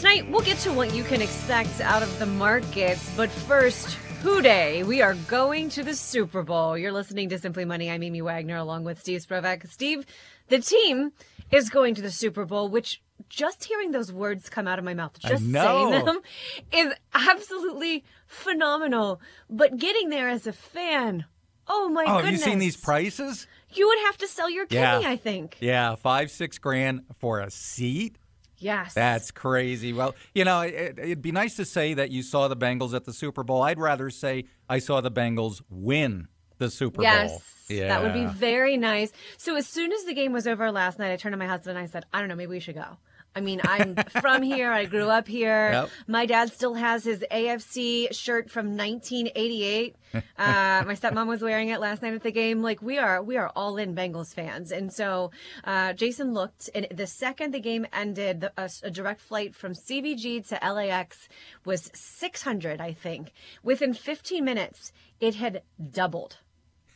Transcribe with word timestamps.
Tonight, 0.00 0.30
we'll 0.30 0.40
get 0.40 0.56
to 0.60 0.72
what 0.72 0.94
you 0.94 1.04
can 1.04 1.20
expect 1.20 1.78
out 1.82 2.02
of 2.02 2.18
the 2.18 2.24
markets, 2.24 3.06
but 3.18 3.28
first, 3.28 3.96
Who 4.22 4.40
Dey. 4.40 4.82
We 4.82 5.02
are 5.02 5.12
going 5.28 5.68
to 5.68 5.82
the 5.82 5.92
Super 5.94 6.42
Bowl. 6.42 6.78
You're 6.78 6.90
listening 6.90 7.28
to 7.28 7.38
Simply 7.38 7.66
Money. 7.66 7.90
I'm 7.90 8.02
Amy 8.02 8.22
Wagner 8.22 8.56
along 8.56 8.84
with 8.84 8.98
Steve 8.98 9.20
Sprovach. 9.20 9.68
Steve, 9.68 10.06
the 10.48 10.58
team 10.58 11.12
is 11.50 11.68
going 11.68 11.96
to 11.96 12.00
the 12.00 12.10
Super 12.10 12.46
Bowl, 12.46 12.70
which 12.70 13.02
just 13.28 13.64
hearing 13.64 13.90
those 13.90 14.10
words 14.10 14.48
come 14.48 14.66
out 14.66 14.78
of 14.78 14.86
my 14.86 14.94
mouth, 14.94 15.20
just 15.20 15.44
saying 15.44 15.90
them, 15.90 16.20
is 16.72 16.94
absolutely 17.12 18.02
phenomenal. 18.26 19.20
But 19.50 19.76
getting 19.76 20.08
there 20.08 20.30
as 20.30 20.46
a 20.46 20.54
fan, 20.54 21.26
oh 21.68 21.90
my 21.90 22.04
oh, 22.04 22.22
goodness. 22.22 22.24
have 22.24 22.32
you 22.32 22.38
seen 22.38 22.58
these 22.58 22.78
prices? 22.78 23.46
You 23.74 23.86
would 23.86 23.98
have 24.06 24.16
to 24.16 24.28
sell 24.28 24.48
your 24.48 24.64
kidney, 24.64 24.80
Yeah. 24.80 25.10
I 25.10 25.16
think. 25.16 25.58
Yeah, 25.60 25.94
five, 25.96 26.30
six 26.30 26.56
grand 26.56 27.02
for 27.18 27.40
a 27.40 27.50
seat. 27.50 28.16
Yes. 28.60 28.94
That's 28.94 29.30
crazy. 29.30 29.92
Well, 29.92 30.14
you 30.34 30.44
know, 30.44 30.60
it, 30.60 30.98
it'd 30.98 31.22
be 31.22 31.32
nice 31.32 31.56
to 31.56 31.64
say 31.64 31.94
that 31.94 32.10
you 32.10 32.22
saw 32.22 32.46
the 32.48 32.56
Bengals 32.56 32.94
at 32.94 33.04
the 33.04 33.12
Super 33.12 33.42
Bowl. 33.42 33.62
I'd 33.62 33.78
rather 33.78 34.10
say 34.10 34.44
I 34.68 34.78
saw 34.78 35.00
the 35.00 35.10
Bengals 35.10 35.62
win 35.68 36.28
the 36.58 36.70
Super 36.70 37.02
Yes. 37.02 37.30
Bowl. 37.30 37.42
Yeah. 37.68 37.88
That 37.88 38.02
would 38.02 38.12
be 38.12 38.26
very 38.26 38.76
nice. 38.76 39.12
So 39.36 39.56
as 39.56 39.66
soon 39.66 39.92
as 39.92 40.04
the 40.04 40.12
game 40.14 40.32
was 40.32 40.46
over 40.46 40.70
last 40.72 40.98
night, 40.98 41.12
I 41.12 41.16
turned 41.16 41.32
to 41.32 41.36
my 41.38 41.46
husband 41.46 41.78
and 41.78 41.84
I 41.84 41.90
said, 41.90 42.04
I 42.12 42.18
don't 42.20 42.28
know, 42.28 42.34
maybe 42.34 42.50
we 42.50 42.60
should 42.60 42.74
go. 42.74 42.98
I 43.34 43.40
mean, 43.40 43.60
I'm 43.64 43.94
from 43.96 44.42
here. 44.42 44.72
I 44.72 44.86
grew 44.86 45.08
up 45.08 45.28
here. 45.28 45.70
Yep. 45.72 45.90
My 46.06 46.26
dad 46.26 46.52
still 46.52 46.74
has 46.74 47.04
his 47.04 47.24
AFC 47.30 48.12
shirt 48.14 48.50
from 48.50 48.76
1988. 48.76 49.96
Uh, 50.36 50.82
my 50.86 50.94
stepmom 50.94 51.28
was 51.28 51.40
wearing 51.40 51.68
it 51.68 51.78
last 51.78 52.02
night 52.02 52.14
at 52.14 52.22
the 52.24 52.32
game. 52.32 52.62
Like 52.62 52.82
we 52.82 52.98
are, 52.98 53.22
we 53.22 53.36
are 53.36 53.52
all 53.54 53.76
in 53.76 53.94
Bengals 53.94 54.34
fans. 54.34 54.72
And 54.72 54.92
so 54.92 55.30
uh, 55.62 55.92
Jason 55.92 56.32
looked, 56.34 56.68
and 56.74 56.88
the 56.90 57.06
second 57.06 57.52
the 57.54 57.60
game 57.60 57.86
ended, 57.92 58.40
the, 58.40 58.52
a, 58.56 58.68
a 58.82 58.90
direct 58.90 59.20
flight 59.20 59.54
from 59.54 59.74
CVG 59.74 60.48
to 60.48 60.72
LAX 60.72 61.28
was 61.64 61.92
600, 61.94 62.80
I 62.80 62.92
think. 62.92 63.32
Within 63.62 63.94
15 63.94 64.44
minutes, 64.44 64.92
it 65.20 65.36
had 65.36 65.62
doubled 65.92 66.38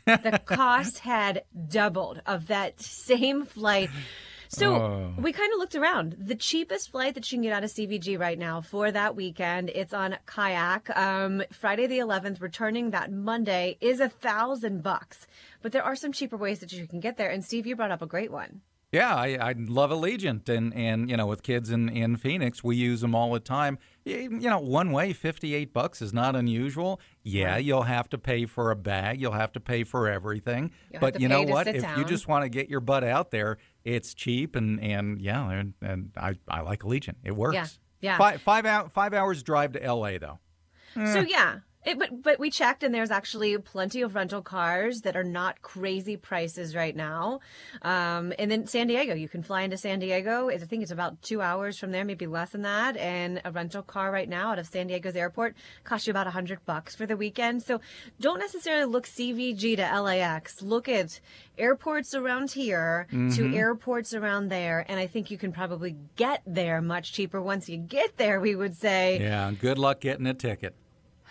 the 0.07 0.41
cost 0.45 1.01
had 1.01 1.45
doubled 1.69 2.21
of 2.27 2.49
that 2.49 2.81
same 2.81 3.45
flight. 3.45 3.91
So 4.55 4.75
Oh. 4.77 5.15
we 5.19 5.33
kind 5.33 5.53
of 5.53 5.59
looked 5.59 5.75
around. 5.75 6.17
The 6.19 6.35
cheapest 6.35 6.91
flight 6.91 7.15
that 7.15 7.31
you 7.31 7.37
can 7.37 7.43
get 7.43 7.53
out 7.53 7.65
of 7.65 7.71
CVG 7.71 8.17
right 8.19 8.39
now 8.39 8.61
for 8.61 8.91
that 8.93 9.17
weekend, 9.17 9.71
it's 9.71 9.93
on 9.93 10.17
kayak. 10.27 10.97
Um, 10.97 11.43
Friday 11.53 11.87
the 11.87 11.99
11th, 11.99 12.41
returning 12.41 12.91
that 12.91 13.11
Monday 13.11 13.77
is 13.81 14.01
a 14.01 14.09
thousand 14.09 14.83
bucks. 14.83 15.27
But 15.63 15.73
there 15.73 15.83
are 15.83 15.97
some 15.97 16.13
cheaper 16.13 16.37
ways 16.37 16.61
that 16.61 16.73
you 16.73 16.87
can 16.87 17.01
get 17.01 17.17
there. 17.17 17.31
And 17.31 17.45
Steve, 17.45 17.67
you 17.67 17.75
brought 17.77 17.91
up 17.91 18.03
a 18.03 18.07
great 18.07 18.31
one. 18.31 18.61
Yeah, 18.95 19.13
I, 19.13 19.37
I 19.41 19.55
love 19.59 19.91
Allegiant, 19.91 20.49
and 20.49 20.73
and 20.73 21.11
you 21.11 21.17
know, 21.17 21.27
with 21.27 21.43
kids 21.43 21.71
in 21.71 21.89
in 21.89 22.17
Phoenix, 22.17 22.63
we 22.63 22.77
use 22.77 23.01
them 23.01 23.13
all 23.13 23.33
the 23.33 23.41
time. 23.41 23.79
You 24.05 24.29
know, 24.29 24.61
one 24.61 24.93
way, 24.93 25.13
fifty 25.13 25.53
eight 25.53 25.73
bucks 25.73 26.01
is 26.01 26.13
not 26.13 26.37
unusual. 26.37 27.01
Yeah, 27.25 27.57
you'll 27.57 27.83
have 27.83 28.09
to 28.11 28.19
pay 28.19 28.47
for 28.47 28.71
a 28.71 28.77
bag, 28.77 29.21
you'll 29.21 29.33
have 29.33 29.51
to 29.55 29.61
pay 29.61 29.83
for 29.83 30.09
everything, 30.09 30.71
You'll 30.93 31.01
but 31.01 31.21
you 31.21 31.27
know 31.27 31.43
what? 31.43 31.67
If 31.67 31.85
you 31.97 32.05
just 32.05 32.29
want 32.29 32.45
to 32.45 32.49
get 32.49 32.69
your 32.69 32.79
butt 32.79 33.03
out 33.03 33.33
there, 33.33 33.59
it's 33.85 34.15
cheap, 34.15 34.55
and 34.55 34.81
and 34.81 35.21
yeah, 35.21 35.51
and, 35.51 35.75
and 35.83 36.13
I 36.17 36.35
I 36.49 36.61
like 36.61 36.83
Allegiant. 36.83 37.17
It 37.25 37.33
works. 37.33 37.81
yeah. 38.01 38.17
Five 38.17 38.43
five 38.43 38.65
out 38.65 38.93
five 38.93 39.13
hours 39.13 39.43
drive 39.43 39.73
to 39.73 39.83
L.A. 39.83 40.19
though. 40.19 40.39
So 40.95 41.01
eh. 41.01 41.27
yeah, 41.29 41.59
it, 41.85 41.99
but 41.99 42.23
but 42.23 42.39
we 42.39 42.51
checked, 42.51 42.83
and 42.83 42.95
there's 42.95 43.11
actually 43.11 43.57
plenty 43.59 44.03
of 44.03 44.15
rental 44.15 44.43
cars 44.43 45.03
that 45.03 45.17
are 45.17 45.25
not 45.25 45.63
crazy 45.63 46.17
prices 46.17 46.75
right 46.75 46.97
now. 46.97 47.41
Um, 47.83 48.33
and 48.39 48.51
then 48.51 48.67
San 48.67 48.87
Diego, 48.87 49.15
you 49.15 49.29
can 49.29 49.43
fly 49.43 49.63
into 49.63 49.77
San 49.77 49.99
Diego. 49.99 50.49
I 50.49 50.59
think 50.59 50.83
it's 50.83 50.93
about 50.93 51.21
two 51.23 51.43
hours 51.43 51.79
from 51.79 51.93
there, 51.93 52.05
maybe 52.05 52.27
less 52.27 52.51
than 52.51 52.63
that. 52.63 52.97
And 52.97 53.41
a 53.45 53.51
rental 53.51 53.83
car 53.83 54.11
right 54.11 54.29
now 54.29 54.53
out 54.53 54.59
of 54.59 54.67
San 54.67 54.87
Diego's 54.87 55.17
airport 55.17 55.57
costs 55.85 56.07
you 56.07 56.11
about 56.11 56.27
a 56.27 56.31
hundred 56.31 56.65
bucks 56.65 56.95
for 56.95 57.07
the 57.07 57.17
weekend. 57.17 57.63
So 57.63 57.81
don't 58.21 58.39
necessarily 58.39 58.87
look 58.87 59.07
CVG 59.07 59.77
to 59.77 60.01
LAX. 60.01 60.63
Look 60.63 60.89
at 60.89 61.21
airports 61.59 62.15
around 62.15 62.51
here 62.53 63.07
to 63.11 63.55
airports 63.55 64.15
around 64.15 64.49
there, 64.49 64.85
and 64.89 64.99
I 64.99 65.07
think 65.07 65.31
you 65.31 65.39
can 65.39 65.53
probably 65.53 65.97
get 66.17 66.43
there 66.47 66.81
much 66.81 67.13
cheaper 67.13 67.41
once 67.41 67.69
you 67.69 67.77
get 67.77 68.17
there. 68.17 68.41
We 68.41 68.55
would 68.55 68.77
say. 68.77 69.21
Yeah, 69.21 69.53
good 69.53 69.79
luck 69.79 70.01
getting 70.01 70.27
a 70.27 70.35
ticket. 70.35 70.75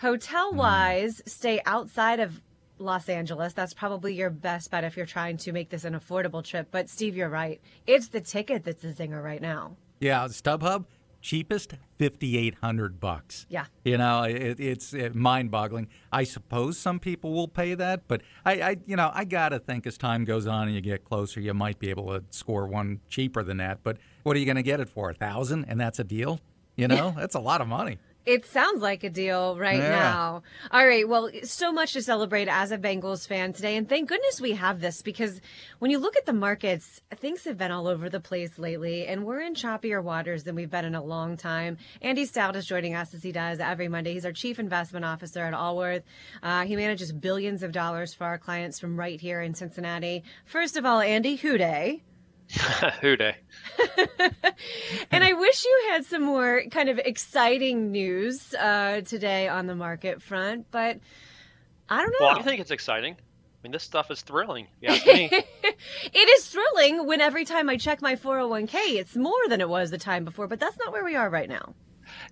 Mm. 0.04 0.08
Hotel 0.08 0.52
wise, 0.52 1.22
stay 1.26 1.60
outside 1.64 2.20
of 2.20 2.40
Los 2.78 3.08
Angeles. 3.08 3.54
That's 3.54 3.72
probably 3.72 4.14
your 4.14 4.30
best 4.30 4.70
bet 4.70 4.84
if 4.84 4.96
you're 4.96 5.06
trying 5.06 5.38
to 5.38 5.52
make 5.52 5.70
this 5.70 5.84
an 5.84 5.94
affordable 5.94 6.44
trip. 6.44 6.68
But 6.70 6.90
Steve, 6.90 7.16
you're 7.16 7.28
right. 7.28 7.60
It's 7.86 8.08
the 8.08 8.20
ticket 8.20 8.64
that's 8.64 8.82
the 8.82 8.88
zinger 8.88 9.22
right 9.22 9.40
now. 9.40 9.76
Yeah, 10.00 10.24
StubHub 10.26 10.84
cheapest 11.22 11.72
fifty 11.96 12.36
eight 12.36 12.56
hundred 12.56 13.00
bucks. 13.00 13.46
Yeah. 13.48 13.64
You 13.82 13.96
know, 13.96 14.24
it, 14.24 14.60
it's 14.60 14.92
it, 14.92 15.14
mind-boggling. 15.14 15.88
I 16.12 16.24
suppose 16.24 16.76
some 16.76 16.98
people 16.98 17.32
will 17.32 17.48
pay 17.48 17.74
that, 17.74 18.06
but 18.06 18.20
I, 18.44 18.52
I, 18.60 18.76
you 18.86 18.96
know, 18.96 19.10
I 19.14 19.24
gotta 19.24 19.58
think 19.58 19.86
as 19.86 19.96
time 19.96 20.26
goes 20.26 20.46
on 20.46 20.66
and 20.66 20.74
you 20.74 20.82
get 20.82 21.04
closer, 21.04 21.40
you 21.40 21.54
might 21.54 21.78
be 21.78 21.88
able 21.88 22.08
to 22.08 22.22
score 22.28 22.66
one 22.66 23.00
cheaper 23.08 23.42
than 23.42 23.56
that. 23.56 23.82
But 23.82 23.96
what 24.22 24.36
are 24.36 24.38
you 24.38 24.44
going 24.44 24.56
to 24.56 24.62
get 24.62 24.80
it 24.80 24.88
for? 24.90 25.08
A 25.08 25.14
thousand, 25.14 25.64
and 25.64 25.80
that's 25.80 25.98
a 25.98 26.04
deal. 26.04 26.40
You 26.76 26.88
know, 26.88 27.14
that's 27.16 27.36
a 27.36 27.40
lot 27.40 27.60
of 27.60 27.68
money. 27.68 27.98
It 28.26 28.46
sounds 28.46 28.80
like 28.80 29.04
a 29.04 29.10
deal 29.10 29.58
right 29.58 29.78
Yeah. 29.82 29.90
now. 29.90 30.42
All 30.70 30.86
right. 30.86 31.06
Well, 31.06 31.30
so 31.42 31.70
much 31.72 31.92
to 31.92 32.02
celebrate 32.02 32.48
as 32.48 32.72
a 32.72 32.78
Bengals 32.78 33.28
fan 33.28 33.52
today. 33.52 33.76
And 33.76 33.86
thank 33.86 34.08
goodness 34.08 34.40
we 34.40 34.52
have 34.52 34.80
this 34.80 35.02
because 35.02 35.42
when 35.78 35.90
you 35.90 35.98
look 35.98 36.16
at 36.16 36.24
the 36.24 36.32
markets, 36.32 37.02
things 37.16 37.44
have 37.44 37.58
been 37.58 37.70
all 37.70 37.86
over 37.86 38.08
the 38.08 38.20
place 38.20 38.58
lately. 38.58 39.06
And 39.06 39.26
we're 39.26 39.40
in 39.42 39.54
choppier 39.54 40.02
waters 40.02 40.44
than 40.44 40.54
we've 40.54 40.70
been 40.70 40.86
in 40.86 40.94
a 40.94 41.04
long 41.04 41.36
time. 41.36 41.76
Andy 42.00 42.24
Stout 42.24 42.56
is 42.56 42.64
joining 42.64 42.94
us 42.94 43.12
as 43.12 43.22
he 43.22 43.30
does 43.30 43.60
every 43.60 43.88
Monday. 43.88 44.14
He's 44.14 44.24
our 44.24 44.32
chief 44.32 44.58
investment 44.58 45.04
officer 45.04 45.40
at 45.44 45.52
Allworth. 45.52 46.04
Uh, 46.42 46.64
he 46.64 46.76
manages 46.76 47.12
billions 47.12 47.62
of 47.62 47.72
dollars 47.72 48.14
for 48.14 48.24
our 48.24 48.38
clients 48.38 48.80
from 48.80 48.98
right 48.98 49.20
here 49.20 49.42
in 49.42 49.52
Cincinnati. 49.54 50.24
First 50.46 50.78
of 50.78 50.86
all, 50.86 51.00
Andy, 51.00 51.36
who 51.36 51.58
dey? 51.58 52.02
Who 53.00 53.16
Dey? 53.16 53.36
And 55.10 55.24
I 55.24 55.32
wish 55.32 55.64
you 55.64 55.88
had 55.90 56.04
some 56.04 56.22
more 56.22 56.62
kind 56.70 56.88
of 56.88 56.98
exciting 56.98 57.90
news 57.90 58.54
uh, 58.54 59.00
today 59.02 59.48
on 59.48 59.66
the 59.66 59.74
market 59.74 60.22
front, 60.22 60.66
but 60.70 60.98
I 61.88 61.98
don't 61.98 62.10
know. 62.10 62.26
Well, 62.26 62.38
I 62.38 62.42
think 62.42 62.60
it's 62.60 62.70
exciting. 62.70 63.14
I 63.14 63.58
mean, 63.62 63.72
this 63.72 63.82
stuff 63.82 64.10
is 64.10 64.22
thrilling. 64.22 64.66
if 64.80 64.82
You 64.82 64.88
ask 64.94 65.06
me. 65.06 65.30
it 66.12 66.28
is 66.28 66.46
thrilling 66.48 67.06
when 67.06 67.20
every 67.20 67.44
time 67.44 67.68
I 67.68 67.76
check 67.76 68.02
my 68.02 68.16
401k, 68.16 68.74
it's 68.96 69.16
more 69.16 69.32
than 69.48 69.60
it 69.60 69.68
was 69.68 69.90
the 69.90 69.98
time 69.98 70.24
before, 70.24 70.46
but 70.48 70.60
that's 70.60 70.76
not 70.78 70.92
where 70.92 71.04
we 71.04 71.16
are 71.16 71.30
right 71.30 71.48
now. 71.48 71.74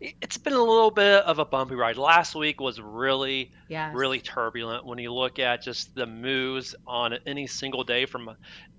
It's 0.00 0.36
been 0.38 0.52
a 0.52 0.62
little 0.62 0.90
bit 0.90 1.24
of 1.24 1.38
a 1.38 1.44
bumpy 1.44 1.74
ride. 1.74 1.96
Last 1.96 2.34
week 2.34 2.60
was 2.60 2.80
really, 2.80 3.52
Yes. 3.68 3.94
really 3.94 4.20
turbulent 4.20 4.84
when 4.84 4.98
you 4.98 5.12
look 5.12 5.38
at 5.38 5.62
just 5.62 5.94
the 5.94 6.06
moves 6.06 6.74
on 6.86 7.14
any 7.26 7.46
single 7.46 7.84
day. 7.84 8.06
From 8.06 8.30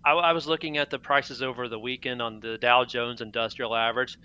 I, 0.06 0.12
I 0.12 0.34
was 0.34 0.48
looking 0.48 0.78
at 0.78 0.90
the 0.90 1.00
prices 1.00 1.42
over 1.42 1.68
the 1.68 1.80
weekend 1.80 2.22
on 2.22 2.40
the 2.40 2.58
Dow 2.58 2.84
Jones 2.86 3.22
Industrial 3.22 3.76
Average, 3.76 4.18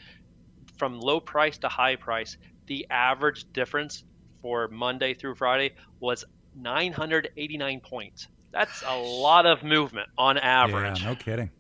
from 0.76 0.98
low 1.00 1.20
price 1.20 1.58
to 1.58 1.68
high 1.68 1.96
price. 1.96 2.36
The 2.66 2.86
average 2.90 3.50
difference 3.52 4.04
for 4.42 4.68
Monday 4.68 5.14
through 5.14 5.34
Friday 5.36 5.74
was 6.00 6.24
989 6.56 7.80
points. 7.80 8.28
That's 8.52 8.82
a 8.86 8.96
lot 8.96 9.46
of 9.46 9.62
movement 9.62 10.08
on 10.16 10.38
average. 10.38 11.00
Yeah, 11.00 11.10
no 11.10 11.14
kidding. 11.16 11.50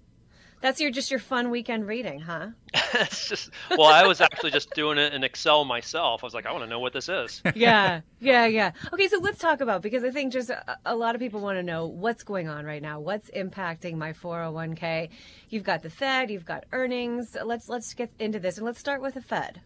That's 0.60 0.80
your 0.80 0.90
just 0.90 1.10
your 1.10 1.20
fun 1.20 1.50
weekend 1.50 1.86
reading, 1.86 2.20
huh? 2.20 2.48
it's 2.94 3.28
just 3.28 3.50
well, 3.70 3.86
I 3.86 4.06
was 4.06 4.20
actually 4.20 4.50
just 4.50 4.70
doing 4.74 4.98
it 4.98 5.14
in 5.14 5.22
Excel 5.22 5.64
myself. 5.64 6.24
I 6.24 6.26
was 6.26 6.34
like, 6.34 6.46
I 6.46 6.52
want 6.52 6.64
to 6.64 6.70
know 6.70 6.80
what 6.80 6.92
this 6.92 7.08
is. 7.08 7.42
yeah, 7.54 8.00
yeah, 8.20 8.46
yeah. 8.46 8.72
Okay, 8.92 9.08
so 9.08 9.18
let's 9.18 9.38
talk 9.38 9.60
about 9.60 9.82
because 9.82 10.02
I 10.02 10.10
think 10.10 10.32
just 10.32 10.50
a, 10.50 10.76
a 10.84 10.96
lot 10.96 11.14
of 11.14 11.20
people 11.20 11.40
want 11.40 11.58
to 11.58 11.62
know 11.62 11.86
what's 11.86 12.24
going 12.24 12.48
on 12.48 12.64
right 12.64 12.82
now. 12.82 12.98
What's 12.98 13.30
impacting 13.30 13.96
my 13.96 14.12
401k? 14.12 15.10
You've 15.48 15.64
got 15.64 15.82
the 15.82 15.90
Fed, 15.90 16.30
you've 16.30 16.44
got 16.44 16.64
earnings. 16.72 17.36
Let's 17.44 17.68
let's 17.68 17.94
get 17.94 18.10
into 18.18 18.40
this 18.40 18.56
and 18.56 18.66
let's 18.66 18.80
start 18.80 19.00
with 19.00 19.14
the 19.14 19.22
Fed. 19.22 19.60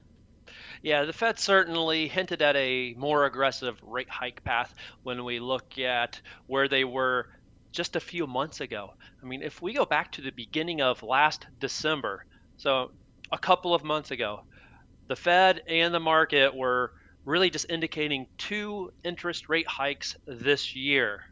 Yeah, 0.83 1.05
the 1.05 1.13
Fed 1.13 1.39
certainly 1.39 2.09
hinted 2.09 2.43
at 2.43 2.57
a 2.57 2.95
more 2.99 3.25
aggressive 3.25 3.81
rate 3.83 4.11
hike 4.11 4.43
path 4.45 4.75
when 5.05 5.25
we 5.25 5.39
look 5.39 5.79
at 5.79 6.21
where 6.49 6.69
they 6.69 6.85
were 6.85 7.29
just 7.73 7.97
a 7.97 8.01
few 8.01 8.27
months 8.27 8.61
ago. 8.61 8.95
I 9.23 9.27
mean, 9.27 9.43
if 9.43 9.61
we 9.61 9.73
go 9.73 9.85
back 9.85 10.13
to 10.13 10.21
the 10.21 10.31
beginning 10.31 10.81
of 10.81 11.03
last 11.03 11.47
December, 11.59 12.27
so 12.57 12.93
a 13.33 13.39
couple 13.39 13.75
of 13.75 13.83
months 13.83 14.11
ago, 14.11 14.43
the 15.09 15.17
Fed 15.17 15.63
and 15.67 15.93
the 15.93 16.01
market 16.01 16.55
were 16.55 16.93
really 17.25 17.51
just 17.51 17.67
indicating 17.71 18.27
two 18.39 18.93
interest 19.05 19.49
rate 19.49 19.67
hikes 19.67 20.17
this 20.27 20.75
year. 20.77 21.23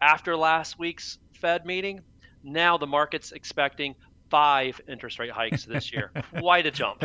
After 0.00 0.36
last 0.36 0.78
week's 0.78 1.18
Fed 1.32 1.66
meeting, 1.66 2.02
now 2.42 2.78
the 2.78 2.86
market's 2.86 3.32
expecting 3.32 3.94
five 4.30 4.80
interest 4.88 5.18
rate 5.18 5.30
hikes 5.30 5.64
this 5.64 5.92
year. 5.92 6.12
Quite 6.38 6.66
a 6.66 6.70
jump. 6.70 7.02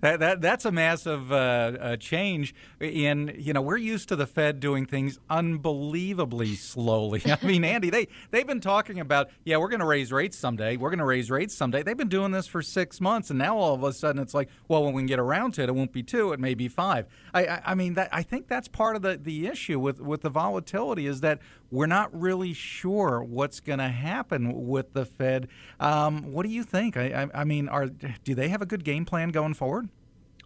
That, 0.00 0.20
that 0.20 0.40
that's 0.40 0.64
a 0.64 0.72
massive 0.72 1.32
uh, 1.32 1.34
uh, 1.34 1.96
change. 1.96 2.54
In 2.80 3.34
you 3.38 3.52
know, 3.52 3.62
we're 3.62 3.76
used 3.76 4.08
to 4.08 4.16
the 4.16 4.26
Fed 4.26 4.60
doing 4.60 4.86
things 4.86 5.18
unbelievably 5.30 6.54
slowly. 6.56 7.22
I 7.26 7.44
mean, 7.44 7.64
Andy, 7.64 7.90
they 7.90 8.08
they've 8.30 8.46
been 8.46 8.60
talking 8.60 9.00
about 9.00 9.30
yeah, 9.44 9.56
we're 9.56 9.68
going 9.68 9.80
to 9.80 9.86
raise 9.86 10.12
rates 10.12 10.38
someday. 10.38 10.76
We're 10.76 10.90
going 10.90 10.98
to 10.98 11.04
raise 11.04 11.30
rates 11.30 11.54
someday. 11.54 11.82
They've 11.82 11.96
been 11.96 12.08
doing 12.08 12.32
this 12.32 12.46
for 12.46 12.62
six 12.62 13.00
months, 13.00 13.30
and 13.30 13.38
now 13.38 13.56
all 13.56 13.74
of 13.74 13.82
a 13.82 13.92
sudden 13.92 14.20
it's 14.20 14.34
like, 14.34 14.48
well, 14.68 14.84
when 14.84 14.94
we 14.94 15.02
get 15.04 15.18
around 15.18 15.52
to 15.54 15.62
it, 15.62 15.68
it 15.68 15.72
won't 15.72 15.92
be 15.92 16.02
two, 16.02 16.32
it 16.32 16.40
may 16.40 16.54
be 16.54 16.68
five. 16.68 17.06
I 17.34 17.46
I, 17.46 17.62
I 17.66 17.74
mean, 17.74 17.94
that, 17.94 18.08
I 18.12 18.22
think 18.22 18.48
that's 18.48 18.68
part 18.68 18.96
of 18.96 19.02
the 19.02 19.18
the 19.20 19.46
issue 19.46 19.78
with 19.78 20.00
with 20.00 20.22
the 20.22 20.30
volatility 20.30 21.06
is 21.06 21.20
that 21.20 21.40
we're 21.72 21.86
not 21.86 22.08
really 22.18 22.52
sure 22.52 23.24
what's 23.24 23.58
going 23.58 23.78
to 23.78 23.88
happen 23.88 24.66
with 24.66 24.92
the 24.92 25.06
Fed. 25.06 25.48
Um, 25.80 26.32
what 26.32 26.44
do 26.44 26.50
you 26.50 26.62
think? 26.62 26.98
I, 26.98 27.22
I, 27.22 27.40
I 27.40 27.44
mean, 27.44 27.68
are 27.68 27.86
do 27.86 28.34
they 28.34 28.48
have 28.50 28.60
a 28.60 28.66
good 28.66 28.84
game 28.84 29.06
plan 29.06 29.30
going 29.30 29.54
forward? 29.54 29.88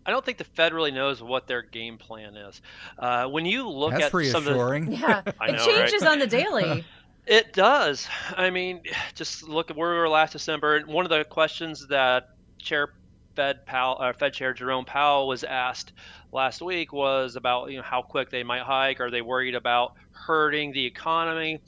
I 0.06 0.12
don't 0.12 0.24
think 0.24 0.38
the 0.38 0.44
Fed 0.44 0.72
really 0.72 0.92
knows 0.92 1.20
what 1.20 1.48
their 1.48 1.62
game 1.62 1.98
plan 1.98 2.36
is. 2.36 2.62
Uh, 2.96 3.26
when 3.26 3.44
you 3.44 3.68
look 3.68 3.90
That's 3.90 4.04
at 4.04 4.14
reassuring. 4.14 4.84
some 4.84 4.94
of 4.94 5.00
the, 5.00 5.06
yeah, 5.06 5.22
I 5.40 5.48
it 5.48 5.58
changes 5.58 6.02
right? 6.02 6.12
on 6.12 6.18
the 6.20 6.26
daily. 6.26 6.84
It 7.28 7.52
does. 7.52 8.06
I 8.36 8.50
mean, 8.50 8.82
just 9.16 9.48
look 9.48 9.68
at 9.68 9.76
where 9.76 9.90
we 9.90 9.96
were 9.96 10.08
last 10.08 10.30
December. 10.30 10.80
One 10.82 11.04
of 11.04 11.10
the 11.10 11.24
questions 11.24 11.84
that 11.88 12.36
Chair 12.56 12.90
Fed 13.36 13.58
Powell, 13.66 13.98
uh, 14.00 14.12
Fed 14.14 14.32
Chair 14.34 14.54
Jerome 14.54 14.84
Powell 14.86 15.28
was 15.28 15.44
asked 15.44 15.92
last 16.32 16.62
week 16.62 16.92
was 16.92 17.36
about 17.36 17.70
you 17.70 17.76
know 17.78 17.82
how 17.84 18.02
quick 18.02 18.30
they 18.30 18.42
might 18.42 18.62
hike. 18.62 19.00
Are 19.00 19.10
they 19.10 19.22
worried 19.22 19.54
about 19.54 19.90
hurting 20.26 20.72
the 20.72 20.84
economy? 20.86 21.60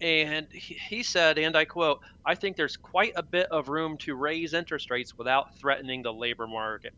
And 0.00 0.48
he, 0.52 0.78
he 0.88 1.02
said, 1.04 1.38
and 1.38 1.56
I 1.56 1.64
quote, 1.64 2.00
"I 2.26 2.34
think 2.34 2.56
there's 2.56 2.76
quite 2.76 3.12
a 3.16 3.22
bit 3.22 3.46
of 3.50 3.68
room 3.68 3.98
to 4.00 4.16
raise 4.16 4.54
interest 4.54 4.90
rates 4.90 5.16
without 5.18 5.46
threatening 5.60 6.02
the 6.02 6.12
labor 6.12 6.46
market." 6.48 6.92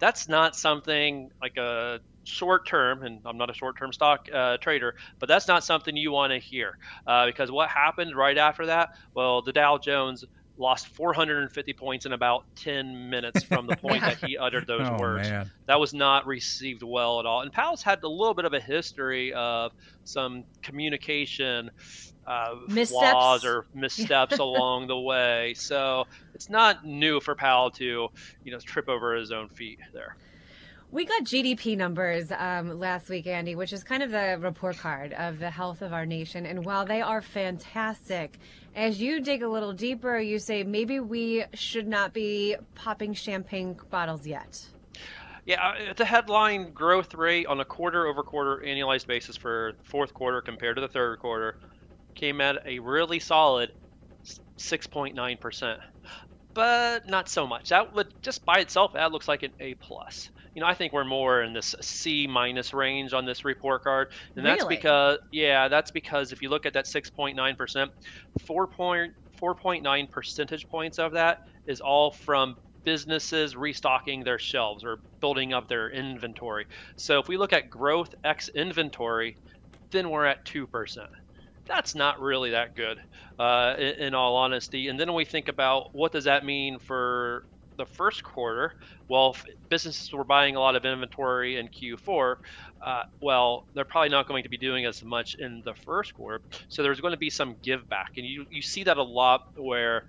That's 0.00 0.28
not 0.28 0.54
something 0.56 1.30
like 1.42 1.56
a 1.56 2.00
short 2.24 2.66
term, 2.66 3.02
and 3.02 3.20
I'm 3.24 3.36
not 3.38 3.50
a 3.50 3.54
short 3.54 3.76
term 3.78 3.92
stock 3.92 4.26
uh, 4.32 4.56
trader, 4.58 4.94
but 5.18 5.28
that's 5.28 5.48
not 5.48 5.64
something 5.64 5.96
you 5.96 6.12
want 6.12 6.32
to 6.32 6.38
hear 6.38 6.76
uh, 7.06 7.26
because 7.26 7.50
what 7.50 7.68
happened 7.70 8.14
right 8.16 8.38
after 8.38 8.66
that? 8.66 8.90
Well, 9.14 9.42
the 9.42 9.52
Dow 9.52 9.78
Jones 9.78 10.24
lost 10.58 10.88
450 10.88 11.72
points 11.72 12.06
in 12.06 12.12
about 12.12 12.44
10 12.56 13.10
minutes 13.10 13.42
from 13.44 13.66
the 13.66 13.76
point 13.76 14.02
that 14.02 14.18
he 14.24 14.36
uttered 14.36 14.66
those 14.66 14.86
oh, 14.86 14.96
words. 14.98 15.28
Man. 15.28 15.50
That 15.66 15.80
was 15.80 15.94
not 15.94 16.26
received 16.26 16.82
well 16.82 17.20
at 17.20 17.26
all. 17.26 17.42
And 17.42 17.52
Powell's 17.52 17.82
had 17.82 18.02
a 18.02 18.08
little 18.08 18.34
bit 18.34 18.44
of 18.44 18.52
a 18.52 18.60
history 18.60 19.32
of 19.32 19.72
some 20.04 20.44
communication 20.62 21.70
uh, 22.26 22.56
Missteps. 22.68 22.90
flaws 23.10 23.44
or 23.44 23.66
missteps 23.74 24.38
along 24.38 24.86
the 24.88 24.98
way. 24.98 25.54
So 25.56 26.06
it's 26.34 26.50
not 26.50 26.84
new 26.84 27.20
for 27.20 27.34
Powell 27.34 27.70
to, 27.72 28.08
you 28.44 28.52
know, 28.52 28.58
trip 28.58 28.88
over 28.88 29.14
his 29.14 29.32
own 29.32 29.48
feet 29.48 29.78
there. 29.94 30.16
We 30.90 31.04
got 31.04 31.24
GDP 31.24 31.76
numbers 31.76 32.32
um, 32.32 32.78
last 32.80 33.10
week, 33.10 33.26
Andy, 33.26 33.54
which 33.54 33.74
is 33.74 33.84
kind 33.84 34.02
of 34.02 34.10
the 34.10 34.38
report 34.40 34.78
card 34.78 35.12
of 35.12 35.38
the 35.38 35.50
health 35.50 35.82
of 35.82 35.92
our 35.92 36.06
nation. 36.06 36.46
And 36.46 36.64
while 36.64 36.86
they 36.86 37.02
are 37.02 37.20
fantastic, 37.20 38.38
as 38.74 38.98
you 38.98 39.20
dig 39.20 39.42
a 39.42 39.48
little 39.48 39.74
deeper, 39.74 40.18
you 40.18 40.38
say 40.38 40.64
maybe 40.64 40.98
we 40.98 41.44
should 41.52 41.86
not 41.86 42.14
be 42.14 42.56
popping 42.74 43.12
champagne 43.12 43.76
bottles 43.90 44.26
yet. 44.26 44.66
Yeah, 45.44 45.62
uh, 45.62 45.92
the 45.92 46.06
headline 46.06 46.72
growth 46.72 47.14
rate 47.14 47.46
on 47.46 47.60
a 47.60 47.66
quarter 47.66 48.06
over 48.06 48.22
quarter 48.22 48.62
annualized 48.64 49.06
basis 49.06 49.36
for 49.36 49.74
the 49.76 49.84
fourth 49.84 50.14
quarter 50.14 50.40
compared 50.40 50.76
to 50.76 50.80
the 50.80 50.88
third 50.88 51.18
quarter 51.18 51.58
came 52.14 52.40
at 52.40 52.66
a 52.66 52.78
really 52.78 53.18
solid 53.18 53.72
6.9%. 54.56 55.78
But 56.54 57.06
not 57.06 57.28
so 57.28 57.46
much. 57.46 57.68
That 57.68 57.94
would 57.94 58.22
just 58.22 58.46
by 58.46 58.60
itself 58.60 58.94
that 58.94 59.12
looks 59.12 59.28
like 59.28 59.42
an 59.42 59.52
A 59.60 59.74
plus. 59.74 60.30
You 60.58 60.62
know, 60.62 60.66
I 60.66 60.74
think 60.74 60.92
we're 60.92 61.04
more 61.04 61.42
in 61.42 61.52
this 61.52 61.76
C 61.80 62.26
minus 62.26 62.74
range 62.74 63.12
on 63.12 63.24
this 63.24 63.44
report 63.44 63.84
card, 63.84 64.08
and 64.34 64.44
that's 64.44 64.64
Really? 64.64 64.74
because 64.74 65.18
yeah, 65.30 65.68
that's 65.68 65.92
because 65.92 66.32
if 66.32 66.42
you 66.42 66.48
look 66.48 66.66
at 66.66 66.72
that 66.72 66.86
6.9 66.86 67.56
percent, 67.56 67.92
4.4.9 68.40 70.10
percentage 70.10 70.68
points 70.68 70.98
of 70.98 71.12
that 71.12 71.42
is 71.68 71.80
all 71.80 72.10
from 72.10 72.56
businesses 72.82 73.54
restocking 73.54 74.24
their 74.24 74.40
shelves 74.40 74.82
or 74.82 74.98
building 75.20 75.52
up 75.52 75.68
their 75.68 75.90
inventory. 75.90 76.66
So 76.96 77.20
if 77.20 77.28
we 77.28 77.36
look 77.36 77.52
at 77.52 77.70
growth 77.70 78.12
x 78.24 78.48
inventory, 78.48 79.36
then 79.92 80.10
we're 80.10 80.26
at 80.26 80.44
two 80.44 80.66
percent 80.66 81.10
that's 81.68 81.94
not 81.94 82.18
really 82.18 82.50
that 82.50 82.74
good, 82.74 82.98
uh, 83.38 83.74
in, 83.78 84.06
in, 84.06 84.14
all 84.14 84.36
honesty. 84.36 84.88
And 84.88 84.98
then 84.98 85.12
we 85.12 85.26
think 85.26 85.48
about 85.48 85.90
what 85.92 86.12
does 86.12 86.24
that 86.24 86.42
mean 86.42 86.78
for 86.78 87.44
the 87.78 87.86
first 87.86 88.22
quarter? 88.24 88.72
Well, 89.08 89.36
businesses 89.70 90.12
were 90.12 90.24
buying 90.24 90.56
a 90.56 90.60
lot 90.60 90.76
of 90.76 90.84
inventory 90.84 91.56
in 91.56 91.68
Q4. 91.68 92.36
Uh, 92.84 93.02
well, 93.22 93.64
they're 93.74 93.86
probably 93.86 94.10
not 94.10 94.28
going 94.28 94.42
to 94.44 94.50
be 94.50 94.58
doing 94.58 94.84
as 94.86 95.02
much 95.02 95.36
in 95.38 95.62
the 95.64 95.74
first 95.74 96.14
quarter. 96.14 96.42
So 96.68 96.82
there's 96.82 97.00
going 97.00 97.12
to 97.12 97.18
be 97.18 97.30
some 97.30 97.56
give 97.62 97.88
back, 97.88 98.10
and 98.18 98.26
you 98.26 98.46
you 98.50 98.62
see 98.62 98.84
that 98.84 98.98
a 98.98 99.02
lot 99.02 99.40
where 99.56 100.04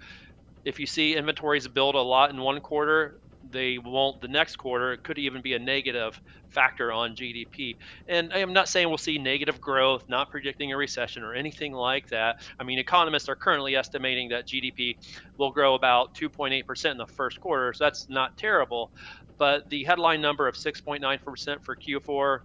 if 0.65 0.79
you 0.79 0.85
see 0.85 1.15
inventories 1.15 1.67
build 1.67 1.95
a 1.95 2.01
lot 2.01 2.29
in 2.31 2.41
one 2.41 2.59
quarter, 2.61 3.19
they 3.43 3.77
won't 3.77 4.21
the 4.21 4.27
next 4.27 4.57
quarter. 4.57 4.93
It 4.93 5.03
could 5.03 5.17
even 5.17 5.41
be 5.41 5.53
a 5.53 5.59
negative 5.59 6.19
factor 6.49 6.91
on 6.91 7.15
GDP. 7.15 7.75
And 8.07 8.33
I 8.33 8.39
am 8.39 8.53
not 8.53 8.69
saying 8.69 8.89
we'll 8.89 8.97
see 8.97 9.17
negative 9.17 9.61
growth, 9.61 10.03
not 10.09 10.31
predicting 10.31 10.71
a 10.71 10.77
recession 10.77 11.23
or 11.23 11.33
anything 11.33 11.73
like 11.73 12.07
that. 12.09 12.37
I 12.59 12.63
mean, 12.63 12.79
economists 12.79 13.29
are 13.29 13.35
currently 13.35 13.75
estimating 13.75 14.29
that 14.29 14.47
GDP 14.47 14.95
will 15.37 15.51
grow 15.51 15.75
about 15.75 16.15
2.8% 16.15 16.91
in 16.91 16.97
the 16.97 17.07
first 17.07 17.39
quarter, 17.39 17.73
so 17.73 17.83
that's 17.83 18.07
not 18.09 18.37
terrible. 18.37 18.91
But 19.37 19.69
the 19.69 19.83
headline 19.83 20.21
number 20.21 20.47
of 20.47 20.55
6.9% 20.55 21.63
for 21.63 21.75
Q4, 21.77 22.39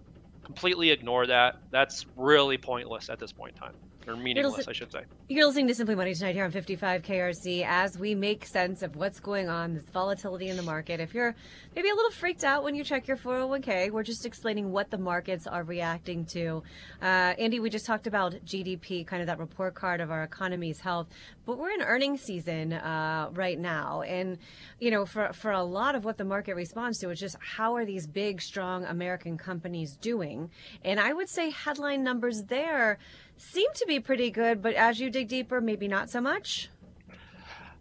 completely 0.45 0.91
ignore 0.91 1.27
that. 1.27 1.55
That's 1.71 2.05
really 2.15 2.57
pointless 2.57 3.09
at 3.09 3.19
this 3.19 3.33
point 3.33 3.55
in 3.59 3.67
time 3.67 3.75
or 4.07 4.15
meaningless, 4.15 4.67
I 4.67 4.73
should 4.73 4.91
say. 4.91 5.03
You're 5.27 5.45
listening 5.45 5.67
to 5.67 5.75
Simply 5.75 5.95
Money 5.95 6.13
tonight 6.13 6.35
here 6.35 6.45
on 6.45 6.51
55 6.51 7.01
KRC 7.01 7.65
as 7.67 7.97
we 7.97 8.15
make 8.15 8.45
sense 8.45 8.81
of 8.81 8.95
what's 8.95 9.19
going 9.19 9.49
on, 9.49 9.73
this 9.73 9.85
volatility 9.85 10.49
in 10.49 10.57
the 10.57 10.63
market. 10.63 10.99
If 10.99 11.13
you're 11.13 11.35
maybe 11.75 11.89
a 11.89 11.95
little 11.95 12.11
freaked 12.11 12.43
out 12.43 12.63
when 12.63 12.75
you 12.75 12.83
check 12.83 13.07
your 13.07 13.17
401k, 13.17 13.91
we're 13.91 14.03
just 14.03 14.25
explaining 14.25 14.71
what 14.71 14.91
the 14.91 14.97
markets 14.97 15.47
are 15.47 15.63
reacting 15.63 16.25
to. 16.25 16.63
Uh, 17.01 17.33
Andy, 17.39 17.59
we 17.59 17.69
just 17.69 17.85
talked 17.85 18.07
about 18.07 18.33
GDP, 18.45 19.05
kind 19.05 19.21
of 19.21 19.27
that 19.27 19.39
report 19.39 19.73
card 19.75 20.01
of 20.01 20.11
our 20.11 20.23
economy's 20.23 20.79
health, 20.79 21.07
but 21.45 21.57
we're 21.57 21.71
in 21.71 21.81
earnings 21.81 22.21
season 22.21 22.73
uh, 22.73 23.29
right 23.33 23.59
now, 23.59 24.01
and 24.01 24.37
you 24.79 24.91
know, 24.91 25.05
for 25.05 25.31
for 25.33 25.51
a 25.51 25.63
lot 25.63 25.95
of 25.95 26.05
what 26.05 26.17
the 26.17 26.25
market 26.25 26.55
responds 26.55 26.99
to 26.99 27.09
is 27.09 27.19
just 27.19 27.35
how 27.39 27.75
are 27.75 27.85
these 27.85 28.07
big, 28.07 28.41
strong 28.41 28.85
American 28.85 29.37
companies 29.37 29.95
doing? 29.97 30.49
And 30.83 30.99
I 30.99 31.13
would 31.13 31.29
say 31.29 31.49
headline 31.49 32.03
numbers 32.03 32.43
there 32.43 32.99
seem 33.37 33.67
to 33.75 33.85
be 33.85 33.99
pretty 33.99 34.31
good, 34.31 34.61
but 34.61 34.73
as 34.75 34.99
you 34.99 35.09
dig 35.09 35.27
deeper, 35.27 35.61
maybe 35.61 35.87
not 35.87 36.09
so 36.09 36.21
much. 36.21 36.69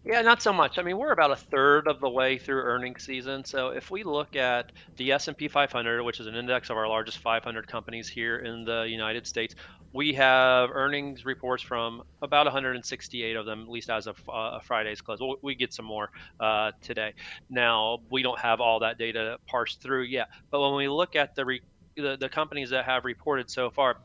Yeah, 0.07 0.21
not 0.21 0.43
so 0.43 0.53
much. 0.53 0.79
I 0.79 0.83
mean, 0.83 0.99
we're 0.99 1.13
about 1.13 1.31
a 1.31 1.37
third 1.37 1.89
of 1.89 1.99
the 1.99 2.11
way 2.11 2.37
through 2.37 2.61
earnings 2.61 3.05
season. 3.05 3.43
So 3.43 3.69
if 3.69 3.91
we 3.91 4.03
look 4.03 4.37
at 4.37 4.71
the 4.99 5.13
S&P 5.13 5.49
500, 5.49 6.03
which 6.03 6.21
is 6.21 6.27
an 6.27 6.35
index 6.35 6.69
of 6.69 6.77
our 6.77 6.87
largest 6.87 7.19
500 7.19 7.67
companies 7.67 8.07
here 8.07 8.37
in 8.37 8.67
the 8.67 8.83
United 8.83 9.27
States, 9.27 9.55
we 9.95 10.13
have 10.13 10.69
earnings 10.73 11.25
reports 11.25 11.63
from 11.63 12.03
about 12.21 12.45
168 12.45 13.35
of 13.35 13.47
them, 13.47 13.63
at 13.63 13.69
least 13.71 13.89
as 13.89 14.07
of 14.07 14.21
uh, 14.29 14.59
Friday's 14.59 15.01
close. 15.01 15.21
We'll, 15.21 15.37
we 15.41 15.55
get 15.55 15.73
some 15.73 15.87
more 15.87 16.11
uh, 16.39 16.73
today. 16.83 17.15
Now, 17.49 18.01
we 18.11 18.23
don't 18.23 18.39
have 18.41 18.61
all 18.61 18.81
that 18.81 18.99
data 18.99 19.39
parsed 19.47 19.81
through 19.81 20.03
yet, 20.03 20.29
but 20.51 20.61
when 20.61 20.75
we 20.75 20.87
look 20.87 21.17
at 21.17 21.35
the, 21.35 21.47
re- 21.47 21.63
the 21.97 22.19
the 22.21 22.29
companies 22.29 22.71
that 22.71 22.85
have 22.85 23.05
reported 23.05 23.49
so 23.49 23.71
far, 23.71 23.99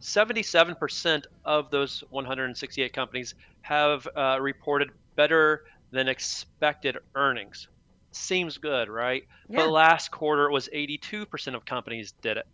77% 0.00 1.24
of 1.44 1.70
those 1.70 2.04
168 2.10 2.92
companies 2.92 3.34
have 3.62 4.06
uh, 4.16 4.38
reported 4.40 4.90
better 5.16 5.64
than 5.90 6.08
expected 6.08 6.98
earnings. 7.14 7.68
Seems 8.12 8.58
good, 8.58 8.88
right? 8.88 9.24
Yeah. 9.48 9.58
But 9.58 9.70
last 9.70 10.10
quarter 10.10 10.46
it 10.46 10.52
was 10.52 10.68
82% 10.74 11.54
of 11.54 11.64
companies 11.64 12.12
did 12.22 12.36
it. 12.36 12.46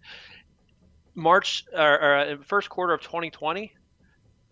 March 1.14 1.64
or, 1.72 2.00
or 2.00 2.16
uh, 2.16 2.36
first 2.44 2.68
quarter 2.68 2.92
of 2.92 3.00
2020, 3.00 3.72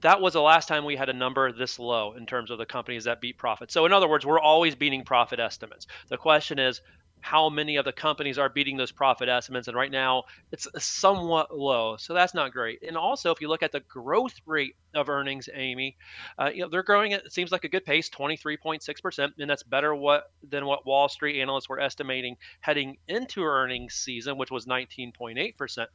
that 0.02 0.20
was 0.20 0.34
the 0.34 0.40
last 0.40 0.68
time 0.68 0.84
we 0.84 0.96
had 0.96 1.08
a 1.08 1.12
number 1.12 1.50
this 1.52 1.78
low 1.78 2.12
in 2.14 2.26
terms 2.26 2.50
of 2.50 2.58
the 2.58 2.66
companies 2.66 3.04
that 3.04 3.20
beat 3.20 3.38
profit. 3.38 3.70
So 3.72 3.86
in 3.86 3.92
other 3.92 4.08
words, 4.08 4.26
we're 4.26 4.40
always 4.40 4.74
beating 4.74 5.04
profit 5.04 5.40
estimates. 5.40 5.86
The 6.08 6.16
question 6.16 6.58
is 6.58 6.80
how 7.22 7.48
many 7.48 7.76
of 7.76 7.84
the 7.84 7.92
companies 7.92 8.36
are 8.36 8.48
beating 8.48 8.76
those 8.76 8.92
profit 8.92 9.28
estimates 9.28 9.68
and 9.68 9.76
right 9.76 9.92
now 9.92 10.24
it's 10.50 10.66
somewhat 10.78 11.56
low 11.56 11.96
so 11.96 12.12
that's 12.12 12.34
not 12.34 12.52
great. 12.52 12.82
And 12.86 12.96
also 12.96 13.30
if 13.30 13.40
you 13.40 13.48
look 13.48 13.62
at 13.62 13.72
the 13.72 13.80
growth 13.80 14.34
rate 14.44 14.74
of 14.94 15.08
earnings 15.08 15.48
amy 15.54 15.96
uh, 16.38 16.50
you 16.52 16.62
know 16.62 16.68
they're 16.68 16.82
growing 16.82 17.12
at 17.14 17.24
it 17.24 17.32
seems 17.32 17.52
like 17.52 17.64
a 17.64 17.68
good 17.68 17.84
pace 17.84 18.10
23.6% 18.10 19.32
and 19.38 19.48
that's 19.48 19.62
better 19.62 19.94
what 19.94 20.32
than 20.50 20.66
what 20.66 20.84
wall 20.84 21.08
street 21.08 21.40
analysts 21.40 21.68
were 21.68 21.80
estimating 21.80 22.36
heading 22.60 22.96
into 23.08 23.42
earnings 23.42 23.94
season 23.94 24.36
which 24.36 24.50
was 24.50 24.66
19.8% 24.66 25.86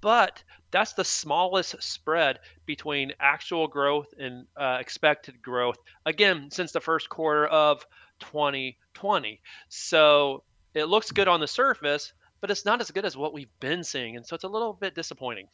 but 0.00 0.44
that's 0.70 0.92
the 0.92 1.04
smallest 1.04 1.82
spread 1.82 2.38
between 2.66 3.12
actual 3.20 3.66
growth 3.66 4.12
and 4.18 4.46
uh, 4.56 4.76
expected 4.78 5.42
growth 5.42 5.78
again 6.06 6.48
since 6.50 6.72
the 6.72 6.80
first 6.80 7.08
quarter 7.08 7.46
of 7.46 7.84
2020 8.30 9.40
so 9.68 10.42
it 10.74 10.84
looks 10.84 11.12
good 11.12 11.28
on 11.28 11.40
the 11.40 11.46
surface, 11.46 12.12
but 12.40 12.50
it's 12.50 12.64
not 12.64 12.80
as 12.80 12.90
good 12.90 13.04
as 13.04 13.16
what 13.16 13.32
we've 13.32 13.48
been 13.60 13.84
seeing, 13.84 14.16
and 14.16 14.26
so 14.26 14.34
it's 14.34 14.44
a 14.44 14.48
little 14.48 14.72
bit 14.72 14.94
disappointing. 14.94 15.46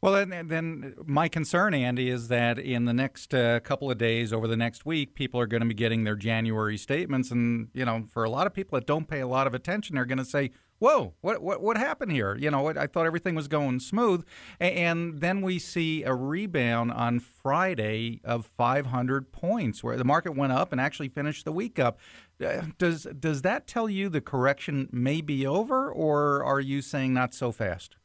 Well, 0.00 0.26
then, 0.26 0.48
then 0.48 0.94
my 1.06 1.28
concern, 1.28 1.72
Andy, 1.72 2.10
is 2.10 2.28
that 2.28 2.58
in 2.58 2.84
the 2.84 2.92
next 2.92 3.32
uh, 3.32 3.60
couple 3.60 3.90
of 3.90 3.96
days, 3.96 4.34
over 4.34 4.46
the 4.46 4.56
next 4.56 4.84
week, 4.84 5.14
people 5.14 5.40
are 5.40 5.46
going 5.46 5.62
to 5.62 5.66
be 5.66 5.74
getting 5.74 6.04
their 6.04 6.16
January 6.16 6.76
statements, 6.76 7.30
and 7.30 7.68
you 7.72 7.84
know, 7.84 8.04
for 8.10 8.24
a 8.24 8.30
lot 8.30 8.46
of 8.46 8.52
people 8.52 8.78
that 8.78 8.86
don't 8.86 9.08
pay 9.08 9.20
a 9.20 9.26
lot 9.26 9.46
of 9.46 9.54
attention, 9.54 9.94
they're 9.94 10.04
going 10.04 10.18
to 10.18 10.24
say, 10.24 10.50
"Whoa, 10.78 11.14
what 11.20 11.42
what 11.42 11.62
what 11.62 11.76
happened 11.76 12.12
here?" 12.12 12.36
You 12.36 12.50
know, 12.50 12.68
I 12.68 12.86
thought 12.86 13.06
everything 13.06 13.34
was 13.34 13.48
going 13.48 13.80
smooth, 13.80 14.24
and 14.60 15.20
then 15.20 15.40
we 15.40 15.58
see 15.58 16.02
a 16.02 16.14
rebound 16.14 16.92
on 16.92 17.20
Friday 17.20 18.20
of 18.24 18.46
500 18.46 19.32
points, 19.32 19.82
where 19.82 19.96
the 19.96 20.04
market 20.04 20.36
went 20.36 20.52
up 20.52 20.72
and 20.72 20.80
actually 20.80 21.08
finished 21.08 21.44
the 21.44 21.52
week 21.52 21.78
up. 21.78 21.98
Uh, 22.44 22.62
does 22.78 23.06
does 23.18 23.42
that 23.42 23.66
tell 23.66 23.88
you 23.88 24.08
the 24.08 24.20
correction 24.20 24.88
may 24.92 25.20
be 25.20 25.46
over, 25.46 25.90
or 25.90 26.44
are 26.44 26.60
you 26.60 26.82
saying 26.82 27.14
not 27.14 27.34
so 27.34 27.52
fast? 27.52 27.96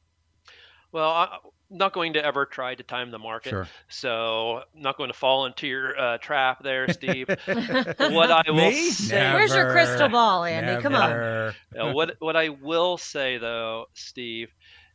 Well, 0.91 1.53
not 1.69 1.93
going 1.93 2.13
to 2.13 2.25
ever 2.25 2.45
try 2.45 2.73
to 2.75 2.83
time 2.83 3.11
the 3.11 3.19
market. 3.19 3.49
Sure. 3.51 3.67
So 3.87 4.63
not 4.75 4.97
going 4.97 5.09
to 5.11 5.17
fall 5.17 5.45
into 5.45 5.67
your 5.67 5.99
uh, 5.99 6.17
trap 6.17 6.63
there, 6.63 6.91
Steve. 6.91 7.27
what 7.45 8.31
I 8.31 8.43
will 8.47 8.55
Me? 8.55 8.89
say, 8.89 9.15
Never. 9.15 9.37
Where's 9.37 9.53
your 9.53 9.71
crystal 9.71 10.09
ball, 10.09 10.43
Andy? 10.45 10.81
Come 10.81 10.95
on. 10.95 11.09
Never. 11.09 11.55
Uh, 11.79 11.91
what 11.91 12.15
what 12.19 12.35
I 12.35 12.49
will 12.49 12.97
say 12.97 13.37
though, 13.37 13.85
Steve, 13.93 14.49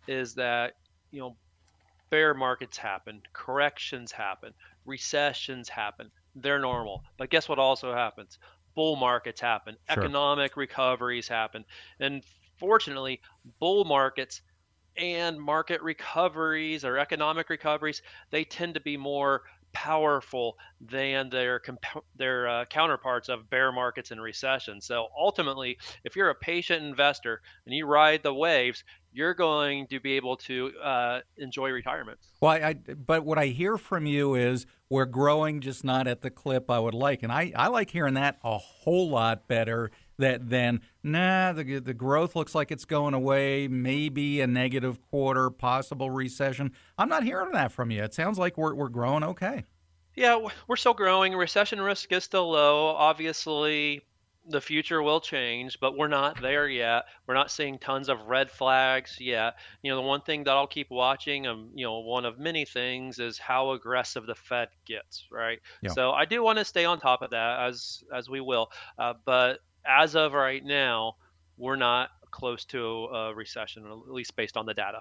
is 0.08 0.34
that 0.34 0.74
you 1.10 1.20
know 1.20 1.36
bear 2.10 2.34
markets 2.34 2.76
happen, 2.76 3.22
corrections 3.32 4.12
happen, 4.12 4.52
recessions 4.84 5.68
happen. 5.68 6.10
They're 6.36 6.58
normal. 6.60 7.04
But 7.16 7.30
guess 7.30 7.48
what 7.48 7.58
also 7.58 7.92
happens? 7.94 8.38
Bull 8.74 8.96
markets 8.96 9.40
happen, 9.40 9.76
Sure. 9.92 10.02
economic 10.02 10.56
recoveries 10.56 11.28
happen, 11.28 11.64
and 12.00 12.24
fortunately, 12.58 13.20
bull 13.60 13.84
markets 13.84 14.42
and 14.96 15.40
market 15.40 15.82
recoveries 15.82 16.84
or 16.84 16.98
economic 16.98 17.48
recoveries 17.50 18.02
they 18.30 18.44
tend 18.44 18.74
to 18.74 18.80
be 18.80 18.96
more 18.96 19.42
powerful 19.74 20.56
than 20.80 21.28
their 21.28 21.60
their 22.16 22.48
uh, 22.48 22.64
counterparts 22.66 23.28
of 23.28 23.50
bear 23.50 23.72
markets 23.72 24.10
and 24.12 24.22
recessions. 24.22 24.86
So 24.86 25.08
ultimately, 25.18 25.76
if 26.04 26.16
you're 26.16 26.30
a 26.30 26.34
patient 26.34 26.82
investor 26.82 27.42
and 27.66 27.74
you 27.74 27.84
ride 27.84 28.22
the 28.22 28.32
waves, 28.32 28.84
you're 29.12 29.34
going 29.34 29.86
to 29.88 30.00
be 30.00 30.12
able 30.12 30.36
to 30.36 30.72
uh, 30.82 31.20
enjoy 31.36 31.70
retirement. 31.70 32.18
Well, 32.40 32.52
I, 32.52 32.68
I, 32.68 32.74
but 32.74 33.24
what 33.24 33.36
I 33.36 33.46
hear 33.46 33.76
from 33.76 34.06
you 34.06 34.34
is 34.34 34.66
we're 34.88 35.04
growing, 35.04 35.60
just 35.60 35.84
not 35.84 36.06
at 36.06 36.22
the 36.22 36.30
clip 36.30 36.70
I 36.70 36.78
would 36.78 36.94
like, 36.94 37.22
and 37.22 37.30
I, 37.30 37.52
I 37.54 37.66
like 37.66 37.90
hearing 37.90 38.14
that 38.14 38.38
a 38.42 38.56
whole 38.56 39.10
lot 39.10 39.46
better. 39.48 39.90
That 40.18 40.48
then, 40.48 40.80
nah, 41.02 41.52
the 41.52 41.80
the 41.80 41.94
growth 41.94 42.36
looks 42.36 42.54
like 42.54 42.70
it's 42.70 42.84
going 42.84 43.14
away. 43.14 43.66
Maybe 43.66 44.40
a 44.40 44.46
negative 44.46 45.00
quarter, 45.00 45.50
possible 45.50 46.10
recession. 46.10 46.72
I'm 46.96 47.08
not 47.08 47.24
hearing 47.24 47.52
that 47.52 47.72
from 47.72 47.90
you. 47.90 48.02
It 48.02 48.14
sounds 48.14 48.38
like 48.38 48.56
we're 48.56 48.74
we're 48.74 48.88
growing 48.88 49.24
okay. 49.24 49.64
Yeah, 50.14 50.46
we're 50.68 50.76
still 50.76 50.94
growing. 50.94 51.34
Recession 51.34 51.80
risk 51.80 52.12
is 52.12 52.22
still 52.22 52.50
low. 52.52 52.86
Obviously, 52.86 54.02
the 54.46 54.60
future 54.60 55.02
will 55.02 55.20
change, 55.20 55.80
but 55.80 55.96
we're 55.96 56.08
not 56.08 56.40
there 56.40 56.68
yet. 56.68 57.04
We're 57.26 57.34
not 57.34 57.50
seeing 57.50 57.78
tons 57.78 58.08
of 58.08 58.20
red 58.26 58.50
flags 58.50 59.16
yet. 59.18 59.54
You 59.82 59.90
know, 59.90 59.96
the 59.96 60.06
one 60.06 60.20
thing 60.20 60.44
that 60.44 60.52
I'll 60.52 60.66
keep 60.66 60.90
watching, 60.90 61.46
um, 61.46 61.70
you 61.74 61.84
know, 61.84 62.00
one 62.00 62.24
of 62.24 62.38
many 62.38 62.64
things 62.64 63.18
is 63.18 63.38
how 63.38 63.72
aggressive 63.72 64.26
the 64.26 64.34
Fed 64.34 64.68
gets, 64.84 65.26
right? 65.30 65.60
Yeah. 65.82 65.90
So 65.90 66.12
I 66.12 66.26
do 66.26 66.42
want 66.42 66.58
to 66.58 66.64
stay 66.64 66.84
on 66.84 67.00
top 67.00 67.22
of 67.22 67.30
that 67.30 67.60
as 67.60 68.04
as 68.14 68.28
we 68.28 68.40
will. 68.40 68.70
Uh, 68.98 69.14
but 69.24 69.60
as 69.86 70.16
of 70.16 70.32
right 70.32 70.64
now, 70.64 71.16
we're 71.56 71.76
not 71.76 72.10
close 72.30 72.64
to 72.66 72.78
a 73.06 73.34
recession, 73.34 73.84
at 73.86 74.10
least 74.10 74.34
based 74.36 74.56
on 74.56 74.66
the 74.66 74.74
data. 74.74 75.00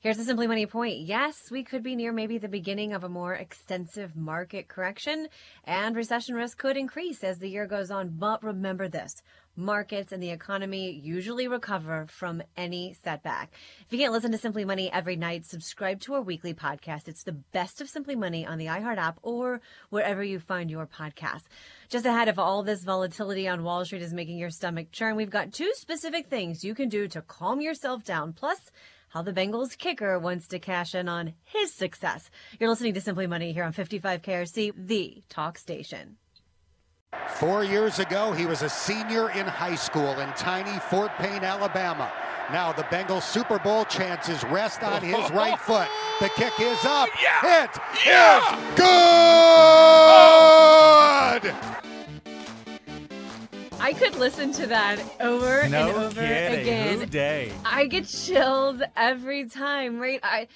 Here's 0.00 0.20
a 0.20 0.24
Simply 0.24 0.46
Money 0.46 0.64
point. 0.66 0.98
Yes, 0.98 1.50
we 1.50 1.64
could 1.64 1.82
be 1.82 1.96
near 1.96 2.12
maybe 2.12 2.38
the 2.38 2.46
beginning 2.46 2.92
of 2.92 3.02
a 3.02 3.08
more 3.08 3.34
extensive 3.34 4.14
market 4.14 4.68
correction, 4.68 5.26
and 5.64 5.96
recession 5.96 6.36
risk 6.36 6.56
could 6.56 6.76
increase 6.76 7.24
as 7.24 7.40
the 7.40 7.50
year 7.50 7.66
goes 7.66 7.90
on. 7.90 8.10
But 8.16 8.44
remember 8.44 8.86
this 8.86 9.22
markets 9.56 10.12
and 10.12 10.22
the 10.22 10.30
economy 10.30 10.92
usually 10.92 11.48
recover 11.48 12.06
from 12.08 12.40
any 12.56 12.94
setback. 13.02 13.52
If 13.80 13.92
you 13.92 13.98
can't 13.98 14.12
listen 14.12 14.30
to 14.30 14.38
Simply 14.38 14.64
Money 14.64 14.88
every 14.92 15.16
night, 15.16 15.44
subscribe 15.44 15.98
to 16.02 16.14
our 16.14 16.22
weekly 16.22 16.54
podcast. 16.54 17.08
It's 17.08 17.24
the 17.24 17.32
best 17.32 17.80
of 17.80 17.88
Simply 17.88 18.14
Money 18.14 18.46
on 18.46 18.58
the 18.58 18.66
iHeart 18.66 18.98
app 18.98 19.18
or 19.22 19.60
wherever 19.90 20.22
you 20.22 20.38
find 20.38 20.70
your 20.70 20.86
podcasts. 20.86 21.48
Just 21.88 22.06
ahead 22.06 22.28
of 22.28 22.38
all 22.38 22.62
this 22.62 22.84
volatility 22.84 23.48
on 23.48 23.64
Wall 23.64 23.84
Street 23.84 24.02
is 24.02 24.14
making 24.14 24.38
your 24.38 24.50
stomach 24.50 24.92
churn, 24.92 25.16
we've 25.16 25.28
got 25.28 25.52
two 25.52 25.72
specific 25.74 26.28
things 26.28 26.62
you 26.62 26.76
can 26.76 26.88
do 26.88 27.08
to 27.08 27.20
calm 27.20 27.60
yourself 27.60 28.04
down. 28.04 28.32
Plus, 28.32 28.70
how 29.08 29.22
the 29.22 29.32
Bengals 29.32 29.76
kicker 29.76 30.18
wants 30.18 30.48
to 30.48 30.58
cash 30.58 30.94
in 30.94 31.08
on 31.08 31.34
his 31.44 31.72
success. 31.72 32.30
You're 32.58 32.68
listening 32.68 32.94
to 32.94 33.00
Simply 33.00 33.26
Money 33.26 33.52
here 33.52 33.64
on 33.64 33.72
55 33.72 34.22
KRC, 34.22 34.72
the 34.76 35.22
talk 35.28 35.58
station. 35.58 36.16
Four 37.36 37.64
years 37.64 37.98
ago, 37.98 38.32
he 38.32 38.44
was 38.44 38.62
a 38.62 38.68
senior 38.68 39.30
in 39.30 39.46
high 39.46 39.76
school 39.76 40.18
in 40.20 40.28
tiny 40.32 40.78
Fort 40.78 41.10
Payne, 41.18 41.42
Alabama. 41.42 42.12
Now 42.52 42.72
the 42.72 42.82
Bengals 42.84 43.22
Super 43.22 43.58
Bowl 43.58 43.84
chances 43.84 44.44
rest 44.44 44.82
on 44.82 45.02
his 45.02 45.30
right 45.32 45.58
foot. 45.58 45.88
The 46.20 46.28
kick 46.30 46.52
is 46.60 46.84
up. 46.84 47.08
It 47.44 47.70
is 48.06 48.48
good. 51.42 51.87
I 53.80 53.92
could 53.92 54.16
listen 54.16 54.52
to 54.54 54.66
that 54.66 55.00
over 55.20 55.60
and 55.60 55.74
over 55.74 56.20
kidding. 56.20 56.60
again. 56.60 56.98
Who 56.98 57.06
Dey? 57.06 57.52
I 57.64 57.86
get 57.86 58.08
chills 58.08 58.82
every 58.96 59.48
time, 59.48 60.00
right? 60.00 60.18
I, 60.22 60.48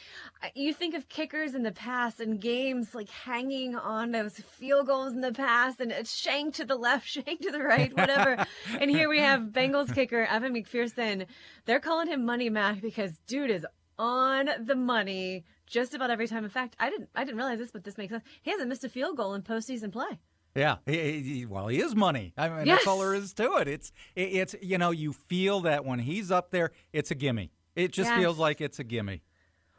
I 0.43 0.51
you 0.57 0.75
think 0.75 0.95
of 0.95 1.09
kickers 1.09 1.55
in 1.55 1.63
the 1.63 1.71
past 1.71 2.19
and 2.19 2.41
games 2.41 2.95
like 2.97 3.09
hanging 3.09 3.77
on 3.77 4.11
those 4.11 4.35
field 4.35 4.89
goals 4.89 5.13
in 5.13 5.21
the 5.21 5.33
past 5.33 5.81
and 5.81 5.93
it's 5.93 6.13
shank 6.13 6.55
to 6.57 6.65
the 6.65 6.75
left, 6.75 7.07
shank 7.09 7.41
to 7.43 7.53
the 7.53 7.63
right, 7.63 7.97
whatever. 7.97 8.45
and 8.81 8.91
here 8.91 9.09
we 9.09 9.21
have 9.21 9.41
Bengals 9.53 9.95
kicker 9.95 10.25
Evan 10.25 10.53
McPherson. 10.53 11.27
They're 11.65 11.81
calling 11.81 12.09
him 12.09 12.27
Money 12.27 12.51
Mac 12.51 12.83
because 12.83 13.19
dude 13.29 13.51
is 13.51 13.65
on 13.99 14.49
the 14.65 14.75
money 14.75 15.45
just 15.67 15.95
about 15.95 16.11
every 16.11 16.27
time. 16.27 16.43
In 16.43 16.51
fact, 16.51 16.75
I 16.81 16.91
didn't 16.91 17.09
I 17.15 17.23
didn't 17.23 17.37
realize 17.37 17.61
this, 17.61 17.71
but 17.71 17.85
this 17.85 17.97
makes 17.97 18.11
sense. 18.13 18.25
He 18.43 18.51
hasn't 18.51 18.69
missed 18.69 18.85
a 18.85 18.89
field 18.89 19.17
goal 19.17 19.35
in 19.35 19.43
postseason 19.43 19.93
play. 19.93 20.19
Yeah, 20.55 20.77
he, 20.87 21.21
he- 21.21 21.47
well, 21.47 21.69
he 21.69 21.81
is 21.81 21.95
money. 21.95 22.35
I 22.37 22.49
mean, 22.49 22.67
Yes. 22.67 22.79
that's 22.79 22.87
all 22.87 22.99
there 23.01 23.15
is 23.15 23.33
to 23.35 23.57
it. 23.57 23.69
It's 23.69 23.93
it, 24.15 24.23
it's 24.35 24.55
you 24.61 24.77
know 24.79 24.91
you 24.91 25.13
feel 25.13 25.61
that 25.63 25.85
when 25.85 25.99
he's 26.01 26.31
up 26.31 26.51
there, 26.51 26.73
it's 26.93 27.11
a 27.11 27.15
gimme. 27.15 27.51
It 27.75 27.93
just 27.93 28.11
Yes. 28.11 28.21
feels 28.21 28.39
like 28.39 28.61
it's 28.61 28.79
a 28.79 28.85
gimme. 28.85 29.23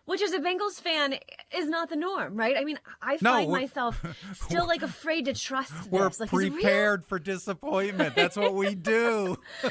Which, 0.05 0.21
as 0.21 0.33
a 0.33 0.39
Bengals 0.39 0.81
fan, 0.81 1.13
is 1.55 1.69
not 1.69 1.89
the 1.89 1.95
norm, 1.95 2.35
right? 2.35 2.57
I 2.57 2.65
mean, 2.65 2.77
I 3.01 3.15
find 3.17 3.47
we're- 3.49 3.61
myself 3.61 4.03
still 4.33 4.67
like 4.67 4.81
afraid 4.81 5.25
to 5.25 5.33
trust 5.33 5.71
this. 5.77 5.87
We're 5.89 6.01
like, 6.03 6.11
is 6.13 6.19
it 6.21 6.33
real? 6.33 6.51
prepared 6.53 7.05
for 7.05 7.19
disappointment. 7.19 8.13
That's 8.13 8.35
what 8.35 8.53
we 8.53 8.75
do. 8.75 9.37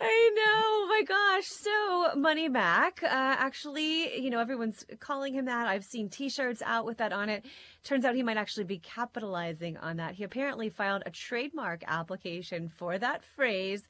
I 0.00 0.30
know. 0.36 0.62
Oh 0.76 0.86
my 0.88 1.02
gosh. 1.02 1.46
So, 1.46 2.18
Money 2.18 2.48
Mac, 2.48 3.02
uh, 3.02 3.06
actually, 3.10 4.20
you 4.20 4.30
know, 4.30 4.38
everyone's 4.38 4.84
calling 5.00 5.34
him 5.34 5.46
that. 5.46 5.66
I've 5.66 5.84
seen 5.84 6.08
t 6.08 6.28
shirts 6.28 6.62
out 6.64 6.84
with 6.86 6.98
that 6.98 7.12
on 7.12 7.28
it. 7.28 7.44
Turns 7.84 8.06
out 8.06 8.14
he 8.14 8.22
might 8.22 8.38
actually 8.38 8.64
be 8.64 8.78
capitalizing 8.78 9.76
on 9.76 9.98
that. 9.98 10.14
He 10.14 10.24
apparently 10.24 10.70
filed 10.70 11.02
a 11.04 11.10
trademark 11.10 11.84
application 11.86 12.70
for 12.70 12.98
that 12.98 13.22
phrase. 13.22 13.86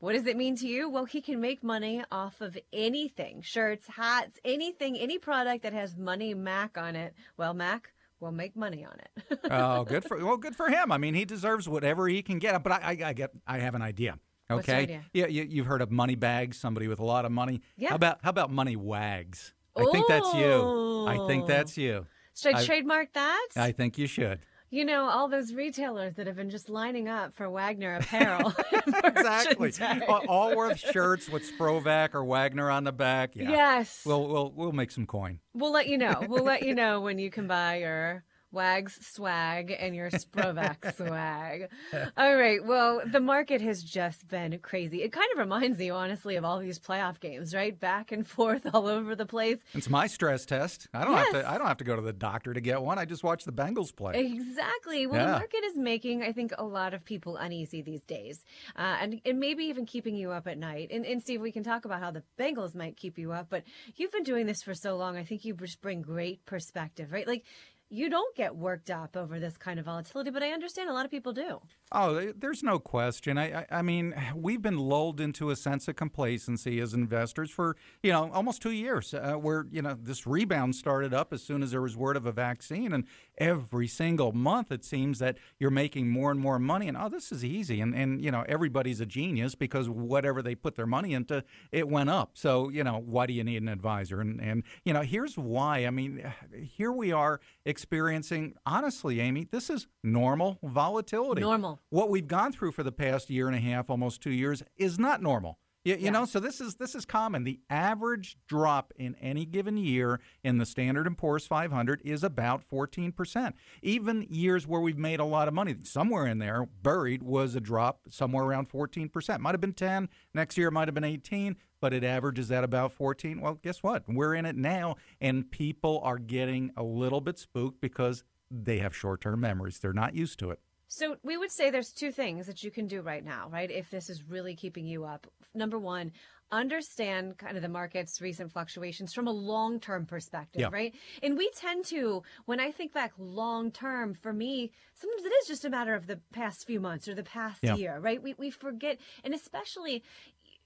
What 0.00 0.12
does 0.12 0.26
it 0.26 0.36
mean 0.36 0.54
to 0.56 0.68
you? 0.68 0.88
Well, 0.88 1.06
he 1.06 1.20
can 1.20 1.40
make 1.40 1.64
money 1.64 2.04
off 2.12 2.40
of 2.40 2.56
anything 2.72 3.40
shirts, 3.42 3.86
hats, 3.88 4.38
anything, 4.44 4.96
any 4.98 5.18
product 5.18 5.62
that 5.64 5.72
has 5.72 5.96
Money 5.96 6.34
Mac 6.34 6.78
on 6.78 6.94
it. 6.94 7.14
Well, 7.36 7.54
Mac 7.54 7.92
will 8.20 8.32
make 8.32 8.54
money 8.54 8.84
on 8.84 8.98
it. 9.00 9.40
Oh, 9.50 9.84
good 9.84 10.04
for 10.08 10.22
well, 10.24 10.36
good 10.36 10.54
for 10.54 10.68
him. 10.68 10.92
I 10.92 10.98
mean, 10.98 11.14
he 11.14 11.24
deserves 11.24 11.68
whatever 11.68 12.06
he 12.06 12.22
can 12.22 12.38
get. 12.38 12.62
But 12.62 12.72
I, 12.72 12.76
I, 12.76 13.08
I 13.08 13.12
get, 13.14 13.30
I 13.46 13.58
have 13.58 13.74
an 13.74 13.82
idea. 13.82 14.18
Okay, 14.50 14.82
idea? 14.82 15.04
yeah, 15.12 15.26
you, 15.26 15.46
you've 15.48 15.66
heard 15.66 15.82
of 15.82 15.90
money 15.90 16.14
bags, 16.14 16.58
somebody 16.58 16.88
with 16.88 17.00
a 17.00 17.04
lot 17.04 17.24
of 17.24 17.32
money. 17.32 17.60
Yeah. 17.76 17.90
How 17.90 17.96
about 17.96 18.18
how 18.22 18.30
about 18.30 18.50
money 18.50 18.76
wags? 18.76 19.54
I 19.76 19.84
think 19.92 20.06
that's 20.08 20.34
you. 20.34 21.06
I 21.06 21.26
think 21.26 21.46
that's 21.46 21.76
you. 21.76 22.06
Should 22.40 22.54
I, 22.54 22.60
I- 22.60 22.64
trademark 22.64 23.12
that? 23.14 23.46
I 23.56 23.72
think 23.72 23.98
you 23.98 24.06
should. 24.06 24.40
You 24.70 24.84
know, 24.84 25.08
all 25.08 25.28
those 25.28 25.54
retailers 25.54 26.16
that 26.16 26.26
have 26.26 26.36
been 26.36 26.50
just 26.50 26.68
lining 26.68 27.08
up 27.08 27.32
for 27.32 27.48
Wagner 27.48 27.96
apparel. 27.96 28.52
Exactly. 29.04 29.72
All- 30.06 30.26
Allworth 30.28 30.78
shirts 30.78 31.28
with 31.28 31.42
Sprovach 31.50 32.14
or 32.14 32.24
Wagner 32.24 32.70
on 32.70 32.84
the 32.84 32.92
back. 32.92 33.34
Yeah. 33.34 33.50
Yes. 33.50 34.02
We'll 34.04 34.26
we'll 34.28 34.52
we'll 34.54 34.72
make 34.72 34.90
some 34.90 35.06
coin. 35.06 35.40
We'll 35.54 35.72
let 35.72 35.88
you 35.88 35.96
know. 35.98 36.22
We'll 36.28 36.44
let 36.44 36.62
you 36.64 36.74
know 36.74 37.00
when 37.00 37.18
you 37.18 37.30
can 37.30 37.46
buy 37.46 37.78
your 37.78 38.24
Wags 38.50 38.98
swag 39.06 39.74
and 39.78 39.94
your 39.94 40.10
Sprovach 40.10 40.94
swag. 40.96 41.68
All 42.16 42.34
right. 42.36 42.64
Well, 42.64 43.02
the 43.04 43.20
market 43.20 43.60
has 43.60 43.82
just 43.82 44.26
been 44.28 44.58
crazy. 44.60 45.02
It 45.02 45.12
kind 45.12 45.26
of 45.32 45.38
reminds 45.38 45.78
you, 45.80 45.92
honestly, 45.92 46.36
of 46.36 46.44
all 46.44 46.58
these 46.58 46.78
playoff 46.78 47.20
games, 47.20 47.54
right? 47.54 47.78
Back 47.78 48.10
and 48.10 48.26
forth 48.26 48.66
all 48.72 48.86
over 48.86 49.14
the 49.14 49.26
place. 49.26 49.58
It's 49.74 49.90
my 49.90 50.06
stress 50.06 50.46
test. 50.46 50.88
I 50.94 51.04
don't 51.04 51.12
Yes. 51.14 51.32
have 51.32 51.42
to. 51.42 51.50
I 51.50 51.58
don't 51.58 51.66
have 51.66 51.76
to 51.78 51.84
go 51.84 51.94
to 51.96 52.02
the 52.02 52.12
doctor 52.12 52.54
to 52.54 52.60
get 52.60 52.80
one. 52.80 52.98
I 52.98 53.04
just 53.04 53.22
watch 53.22 53.44
the 53.44 53.52
Bengals 53.52 53.94
play. 53.94 54.18
Exactly. 54.18 55.06
Well, 55.06 55.26
the 55.26 55.32
market 55.32 55.64
is 55.64 55.76
making, 55.76 56.22
I 56.22 56.32
think, 56.32 56.52
a 56.56 56.64
lot 56.64 56.94
of 56.94 57.04
people 57.04 57.36
uneasy 57.36 57.82
these 57.82 58.02
days, 58.02 58.44
uh, 58.76 58.96
and 59.00 59.20
and 59.26 59.38
maybe 59.38 59.64
even 59.64 59.84
keeping 59.84 60.16
you 60.16 60.30
up 60.30 60.46
at 60.46 60.56
night. 60.58 60.88
And, 60.90 61.04
and 61.04 61.22
Steve, 61.22 61.40
we 61.40 61.52
can 61.52 61.64
talk 61.64 61.84
about 61.84 62.00
how 62.00 62.10
the 62.10 62.22
Bengals 62.38 62.74
might 62.74 62.96
keep 62.96 63.18
you 63.18 63.32
up, 63.32 63.48
but 63.50 63.64
you've 63.96 64.12
been 64.12 64.22
doing 64.22 64.46
this 64.46 64.62
for 64.62 64.72
so 64.74 64.96
long. 64.96 65.16
I 65.16 65.24
think 65.24 65.44
you 65.44 65.54
just 65.54 65.80
bring 65.82 66.00
great 66.02 66.46
perspective, 66.46 67.12
right? 67.12 67.26
Like. 67.26 67.44
You 67.90 68.10
don't 68.10 68.36
get 68.36 68.54
worked 68.54 68.90
up 68.90 69.16
over 69.16 69.40
this 69.40 69.56
kind 69.56 69.78
of 69.78 69.86
volatility, 69.86 70.30
but 70.30 70.42
I 70.42 70.50
understand 70.50 70.90
a 70.90 70.92
lot 70.92 71.06
of 71.06 71.10
people 71.10 71.32
do. 71.32 71.60
Oh, 71.90 72.32
there's 72.36 72.62
no 72.62 72.78
question. 72.78 73.38
I, 73.38 73.60
I, 73.60 73.66
I 73.70 73.82
mean, 73.82 74.14
we've 74.34 74.60
been 74.60 74.76
lulled 74.76 75.22
into 75.22 75.48
a 75.48 75.56
sense 75.56 75.88
of 75.88 75.96
complacency 75.96 76.80
as 76.80 76.92
investors 76.92 77.50
for 77.50 77.76
you 78.02 78.12
know 78.12 78.30
almost 78.32 78.60
two 78.60 78.72
years, 78.72 79.14
uh, 79.14 79.34
where 79.34 79.64
you 79.70 79.80
know 79.80 79.96
this 79.98 80.26
rebound 80.26 80.76
started 80.76 81.14
up 81.14 81.32
as 81.32 81.42
soon 81.42 81.62
as 81.62 81.70
there 81.70 81.80
was 81.80 81.96
word 81.96 82.18
of 82.18 82.26
a 82.26 82.32
vaccine, 82.32 82.92
and 82.92 83.06
every 83.38 83.88
single 83.88 84.32
month 84.32 84.70
it 84.70 84.84
seems 84.84 85.18
that 85.20 85.38
you're 85.58 85.70
making 85.70 86.08
more 86.08 86.30
and 86.30 86.38
more 86.40 86.58
money, 86.58 86.88
and 86.88 86.96
oh, 86.96 87.08
this 87.08 87.32
is 87.32 87.44
easy, 87.44 87.80
and 87.80 87.94
and 87.94 88.22
you 88.22 88.30
know 88.30 88.44
everybody's 88.48 89.00
a 89.00 89.06
genius 89.06 89.54
because 89.54 89.88
whatever 89.88 90.42
they 90.42 90.54
put 90.54 90.74
their 90.76 90.86
money 90.86 91.14
into, 91.14 91.42
it 91.72 91.88
went 91.88 92.10
up. 92.10 92.32
So 92.34 92.68
you 92.68 92.84
know 92.84 93.02
why 93.04 93.26
do 93.26 93.32
you 93.32 93.44
need 93.44 93.62
an 93.62 93.68
advisor? 93.68 94.20
And 94.20 94.40
and 94.40 94.62
you 94.84 94.92
know 94.92 95.02
here's 95.02 95.36
why. 95.38 95.86
I 95.86 95.90
mean, 95.90 96.32
here 96.62 96.92
we 96.92 97.12
are 97.12 97.40
experiencing 97.64 98.54
honestly, 98.66 99.20
Amy, 99.20 99.48
this 99.50 99.70
is 99.70 99.86
normal 100.02 100.58
volatility. 100.62 101.40
Normal. 101.40 101.80
What 101.90 102.10
we've 102.10 102.28
gone 102.28 102.52
through 102.52 102.72
for 102.72 102.82
the 102.82 102.92
past 102.92 103.30
year 103.30 103.46
and 103.46 103.56
a 103.56 103.60
half, 103.60 103.90
almost 103.90 104.20
two 104.20 104.30
years, 104.30 104.62
is 104.76 104.98
not 104.98 105.22
normal. 105.22 105.58
You, 105.84 105.94
you 105.94 106.04
Yeah. 106.06 106.10
know, 106.10 106.24
so 106.24 106.40
this 106.40 106.60
is 106.60 106.74
this 106.76 106.94
is 106.94 107.04
common. 107.04 107.44
The 107.44 107.60
average 107.70 108.36
drop 108.46 108.92
in 108.96 109.14
any 109.16 109.44
given 109.46 109.76
year 109.76 110.20
in 110.42 110.58
the 110.58 110.66
Standard 110.66 111.06
and 111.06 111.16
Poor's 111.16 111.46
500 111.46 112.02
is 112.04 112.22
about 112.24 112.64
14 112.64 113.12
percent. 113.12 113.54
Even 113.82 114.26
years 114.28 114.66
where 114.66 114.80
we've 114.80 114.98
made 114.98 115.20
a 115.20 115.24
lot 115.24 115.48
of 115.48 115.54
money, 115.54 115.76
somewhere 115.84 116.26
in 116.26 116.38
there 116.38 116.66
buried 116.82 117.22
was 117.22 117.54
a 117.54 117.60
drop 117.60 118.00
somewhere 118.10 118.44
around 118.44 118.66
14 118.68 119.08
percent. 119.08 119.40
Might 119.40 119.52
have 119.54 119.60
been 119.60 119.72
10. 119.72 120.08
Next 120.34 120.58
year 120.58 120.70
might 120.70 120.88
have 120.88 120.94
been 120.94 121.04
18, 121.04 121.56
but 121.80 121.94
it 121.94 122.04
averages 122.04 122.50
at 122.50 122.64
about 122.64 122.92
14. 122.92 123.40
Well, 123.40 123.54
guess 123.54 123.82
what? 123.82 124.02
We're 124.08 124.34
in 124.34 124.46
it 124.46 124.56
now, 124.56 124.96
and 125.20 125.50
people 125.50 126.00
are 126.02 126.18
getting 126.18 126.70
a 126.76 126.82
little 126.82 127.20
bit 127.20 127.38
spooked 127.38 127.80
because 127.80 128.24
they 128.50 128.78
have 128.78 128.96
short-term 128.96 129.40
memories. 129.40 129.78
They're 129.78 129.92
not 129.92 130.14
used 130.14 130.38
to 130.40 130.50
it. 130.50 130.60
So 130.88 131.16
we 131.22 131.36
would 131.36 131.50
say 131.50 131.70
there's 131.70 131.92
two 131.92 132.10
things 132.10 132.46
that 132.46 132.64
you 132.64 132.70
can 132.70 132.86
do 132.86 133.02
right 133.02 133.24
now, 133.24 133.48
right? 133.50 133.70
If 133.70 133.90
this 133.90 134.08
is 134.08 134.22
really 134.24 134.56
keeping 134.56 134.86
you 134.86 135.04
up. 135.04 135.26
Number 135.54 135.78
one, 135.78 136.12
understand 136.50 137.36
kind 137.36 137.56
of 137.56 137.62
the 137.62 137.68
market's 137.68 138.22
recent 138.22 138.50
fluctuations 138.52 139.12
from 139.12 139.28
a 139.28 139.30
long-term 139.30 140.06
perspective, 140.06 140.60
Yeah. 140.60 140.68
right? 140.72 140.94
And 141.22 141.36
we 141.36 141.50
tend 141.50 141.84
to, 141.86 142.22
when 142.46 142.58
I 142.58 142.70
think 142.70 142.94
back 142.94 143.12
long-term, 143.18 144.14
for 144.14 144.32
me, 144.32 144.72
sometimes 144.94 145.24
it 145.24 145.32
is 145.42 145.46
just 145.46 145.66
a 145.66 145.70
matter 145.70 145.94
of 145.94 146.06
the 146.06 146.18
past 146.32 146.66
few 146.66 146.80
months 146.80 147.06
or 147.06 147.14
the 147.14 147.22
past 147.22 147.62
Yeah. 147.62 147.74
year, 147.74 147.98
right? 147.98 148.22
We 148.22 148.34
we 148.38 148.50
forget, 148.50 148.98
and 149.24 149.34
especially 149.34 150.02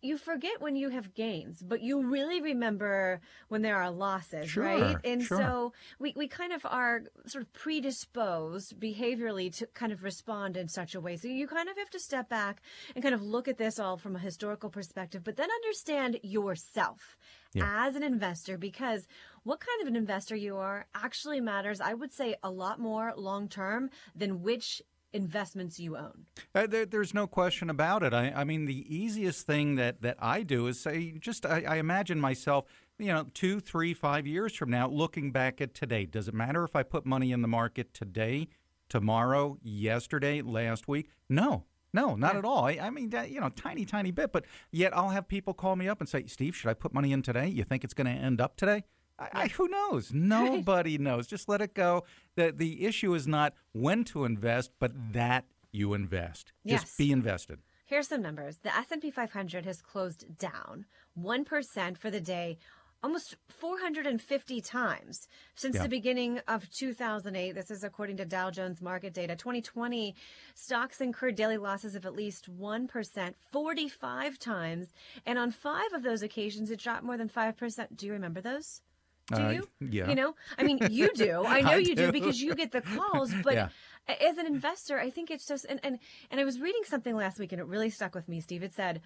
you 0.03 0.19
forget 0.19 0.61
when 0.61 0.75
you 0.75 0.89
have 0.91 1.15
gains, 1.15 1.63
but 1.63 1.81
you 1.81 2.03
really 2.03 2.41
remember 2.41 3.21
when 3.49 3.63
there 3.63 3.77
are 3.77 3.91
losses, 3.91 4.49
Sure, 4.51 4.65
right? 4.65 4.97
And 5.05 5.23
sure. 5.23 5.39
so 5.39 5.73
we, 6.01 6.13
we 6.17 6.27
kind 6.29 6.53
of 6.53 6.67
are 6.67 7.03
sort 7.27 7.43
of 7.43 7.53
predisposed 7.53 8.79
behaviorally 8.81 9.55
to 9.59 9.67
kind 9.69 9.93
of 9.93 10.03
respond 10.03 10.57
in 10.57 10.69
such 10.69 10.95
a 10.95 11.01
way. 11.01 11.17
So 11.17 11.29
you 11.29 11.47
kind 11.47 11.69
of 11.69 11.77
have 11.79 11.91
to 11.91 12.01
step 12.01 12.29
back 12.29 12.63
and 12.95 13.03
kind 13.03 13.15
of 13.15 13.23
look 13.23 13.47
at 13.49 13.59
this 13.59 13.79
all 13.79 13.97
from 13.97 14.17
a 14.17 14.19
historical 14.19 14.71
perspective, 14.71 15.23
but 15.25 15.37
then 15.37 15.49
understand 15.51 16.19
yourself 16.23 17.17
Yeah. 17.55 17.87
as 17.87 17.95
an 17.95 18.03
investor 18.03 18.59
because 18.59 19.07
what 19.45 19.61
kind 19.61 19.83
of 19.83 19.89
an 19.89 19.97
investor 19.97 20.35
you 20.37 20.57
are 20.57 20.87
actually 20.95 21.41
matters, 21.41 21.81
I 21.81 21.95
would 21.95 22.13
say, 22.13 22.35
a 22.43 22.51
lot 22.51 22.81
more 22.81 23.13
long 23.17 23.49
term 23.49 23.91
than 24.17 24.43
which 24.43 24.83
investments 25.13 25.79
you 25.79 25.97
own. 25.97 26.27
Uh, 26.55 26.67
there, 26.67 26.87
there's 26.87 27.13
no 27.15 27.27
question 27.27 27.69
about 27.71 28.03
it. 28.03 28.13
I, 28.15 28.33
I 28.35 28.45
mean, 28.45 28.65
the 28.67 28.95
easiest 28.95 29.47
thing 29.47 29.77
that, 29.77 30.03
that 30.03 30.17
I 30.21 30.43
do 30.43 30.67
is 30.67 30.81
say, 30.81 31.13
just 31.19 31.45
I, 31.47 31.63
I 31.69 31.77
imagine 31.77 32.21
myself, 32.21 32.65
you 32.99 33.09
know, 33.09 33.27
two, 33.35 33.61
three, 33.61 33.95
five 33.95 34.27
years 34.27 34.55
from 34.55 34.71
now, 34.71 34.89
looking 34.89 35.33
back 35.33 35.61
at 35.61 35.75
today. 35.75 36.07
Does 36.07 36.29
it 36.29 36.35
matter 36.35 36.65
if 36.65 36.75
I 36.77 36.83
put 36.83 37.05
money 37.07 37.33
in 37.33 37.43
the 37.43 37.49
market 37.49 37.93
today, 37.95 38.49
tomorrow, 38.89 39.59
yesterday, 39.63 40.43
last 40.43 40.89
week? 40.89 41.09
No. 41.29 41.65
No, 41.95 42.15
not 42.15 42.33
Yeah. 42.33 42.39
at 42.39 42.45
all. 42.47 42.65
I, 42.65 42.79
I 42.81 42.91
mean, 42.91 43.11
that, 43.11 43.31
you 43.31 43.39
know, 43.39 43.51
tiny, 43.51 43.85
tiny 43.85 44.13
bit. 44.13 44.33
But 44.33 44.47
yet, 44.71 44.97
I'll 44.97 45.11
have 45.11 45.29
people 45.29 45.53
call 45.53 45.77
me 45.77 45.89
up 45.89 46.01
and 46.01 46.09
say, 46.09 46.25
"Steve, 46.27 46.57
should 46.57 46.71
I 46.71 46.75
put 46.75 46.95
money 46.95 47.13
in 47.13 47.21
today? 47.21 47.49
You 47.49 47.65
think 47.65 47.85
it's 47.85 47.93
going 47.93 48.07
to 48.07 48.13
end 48.13 48.41
up 48.41 48.57
today?" 48.57 48.85
I, 49.33 49.43
I, 49.45 49.49
who 49.49 49.69
knows? 49.69 50.13
Nobody 50.15 50.99
knows. 50.99 51.27
Just 51.27 51.49
let 51.49 51.61
it 51.61 51.75
go. 51.75 52.05
the 52.37 52.53
The 52.53 52.85
issue 52.85 53.15
is 53.15 53.27
not 53.27 53.55
when 53.73 54.05
to 54.05 54.25
invest, 54.25 54.71
but 54.79 54.93
that 55.13 55.45
you 55.71 55.95
invest. 55.95 56.53
Yes. 56.65 56.83
Just 56.83 56.99
be 56.99 57.13
invested. 57.13 57.59
Here's 57.87 58.09
some 58.09 58.23
numbers. 58.23 58.59
The 58.63 58.75
S&P 58.75 59.11
500 59.11 59.67
has 59.67 59.83
closed 59.83 60.39
down 60.39 60.87
1% 61.19 61.99
for 61.99 62.11
the 62.11 62.21
day 62.21 62.59
almost 63.05 63.37
450 63.49 64.61
times 64.61 65.29
since 65.57 65.75
Yeah. 65.75 65.83
the 65.83 65.89
beginning 65.89 66.39
of 66.47 66.71
2008. 66.71 67.53
This 67.53 67.71
is 67.71 67.83
according 67.83 68.17
to 68.19 68.25
Dow 68.25 68.51
Jones 68.51 68.81
market 68.81 69.13
data. 69.13 69.35
2020 69.35 70.15
stocks 70.55 71.01
incurred 71.01 71.35
daily 71.35 71.57
losses 71.57 71.95
of 71.95 72.07
at 72.07 72.15
least 72.15 72.49
1% 72.49 73.35
45 73.51 74.39
times, 74.39 74.93
and 75.27 75.39
on 75.39 75.51
5 75.51 75.93
of 75.95 76.03
those 76.03 76.23
occasions 76.23 76.71
it 76.71 76.79
dropped 76.79 77.03
more 77.03 77.17
than 77.17 77.29
5%. 77.29 77.97
Do 77.97 78.07
you 78.07 78.13
remember 78.13 78.41
those? 78.41 78.83
Do 79.31 79.43
Uh, 79.43 79.51
you? 79.55 79.69
yeah. 79.81 80.09
You 80.09 80.15
know, 80.15 80.35
I 80.59 80.63
mean, 80.63 80.79
you 80.91 81.15
do. 81.15 81.45
I 81.47 81.63
know 81.63 81.75
I 81.75 81.79
you 81.79 81.95
do. 81.95 82.07
do. 82.07 82.13
because 82.13 82.41
you 82.43 82.55
get 82.55 82.73
the 82.73 82.81
calls. 82.83 83.33
But 83.43 83.55
Yeah. 83.55 83.69
as 84.09 84.37
an 84.39 84.47
investor, 84.47 84.99
I 84.99 85.11
think 85.11 85.31
it's 85.31 85.47
just 85.47 85.65
and, 85.69 85.81
and 85.83 85.99
and 86.31 86.41
I 86.41 86.45
was 86.45 86.61
reading 86.61 86.83
something 86.85 87.15
last 87.17 87.39
week 87.39 87.53
and 87.53 87.61
it 87.61 87.67
really 87.67 87.91
stuck 87.91 88.15
with 88.15 88.29
me, 88.29 88.41
Steve. 88.41 88.63
It 88.63 88.75
said, 88.75 89.01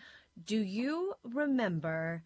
"Do 0.45 0.57
you 0.59 1.15
remember 1.23 2.23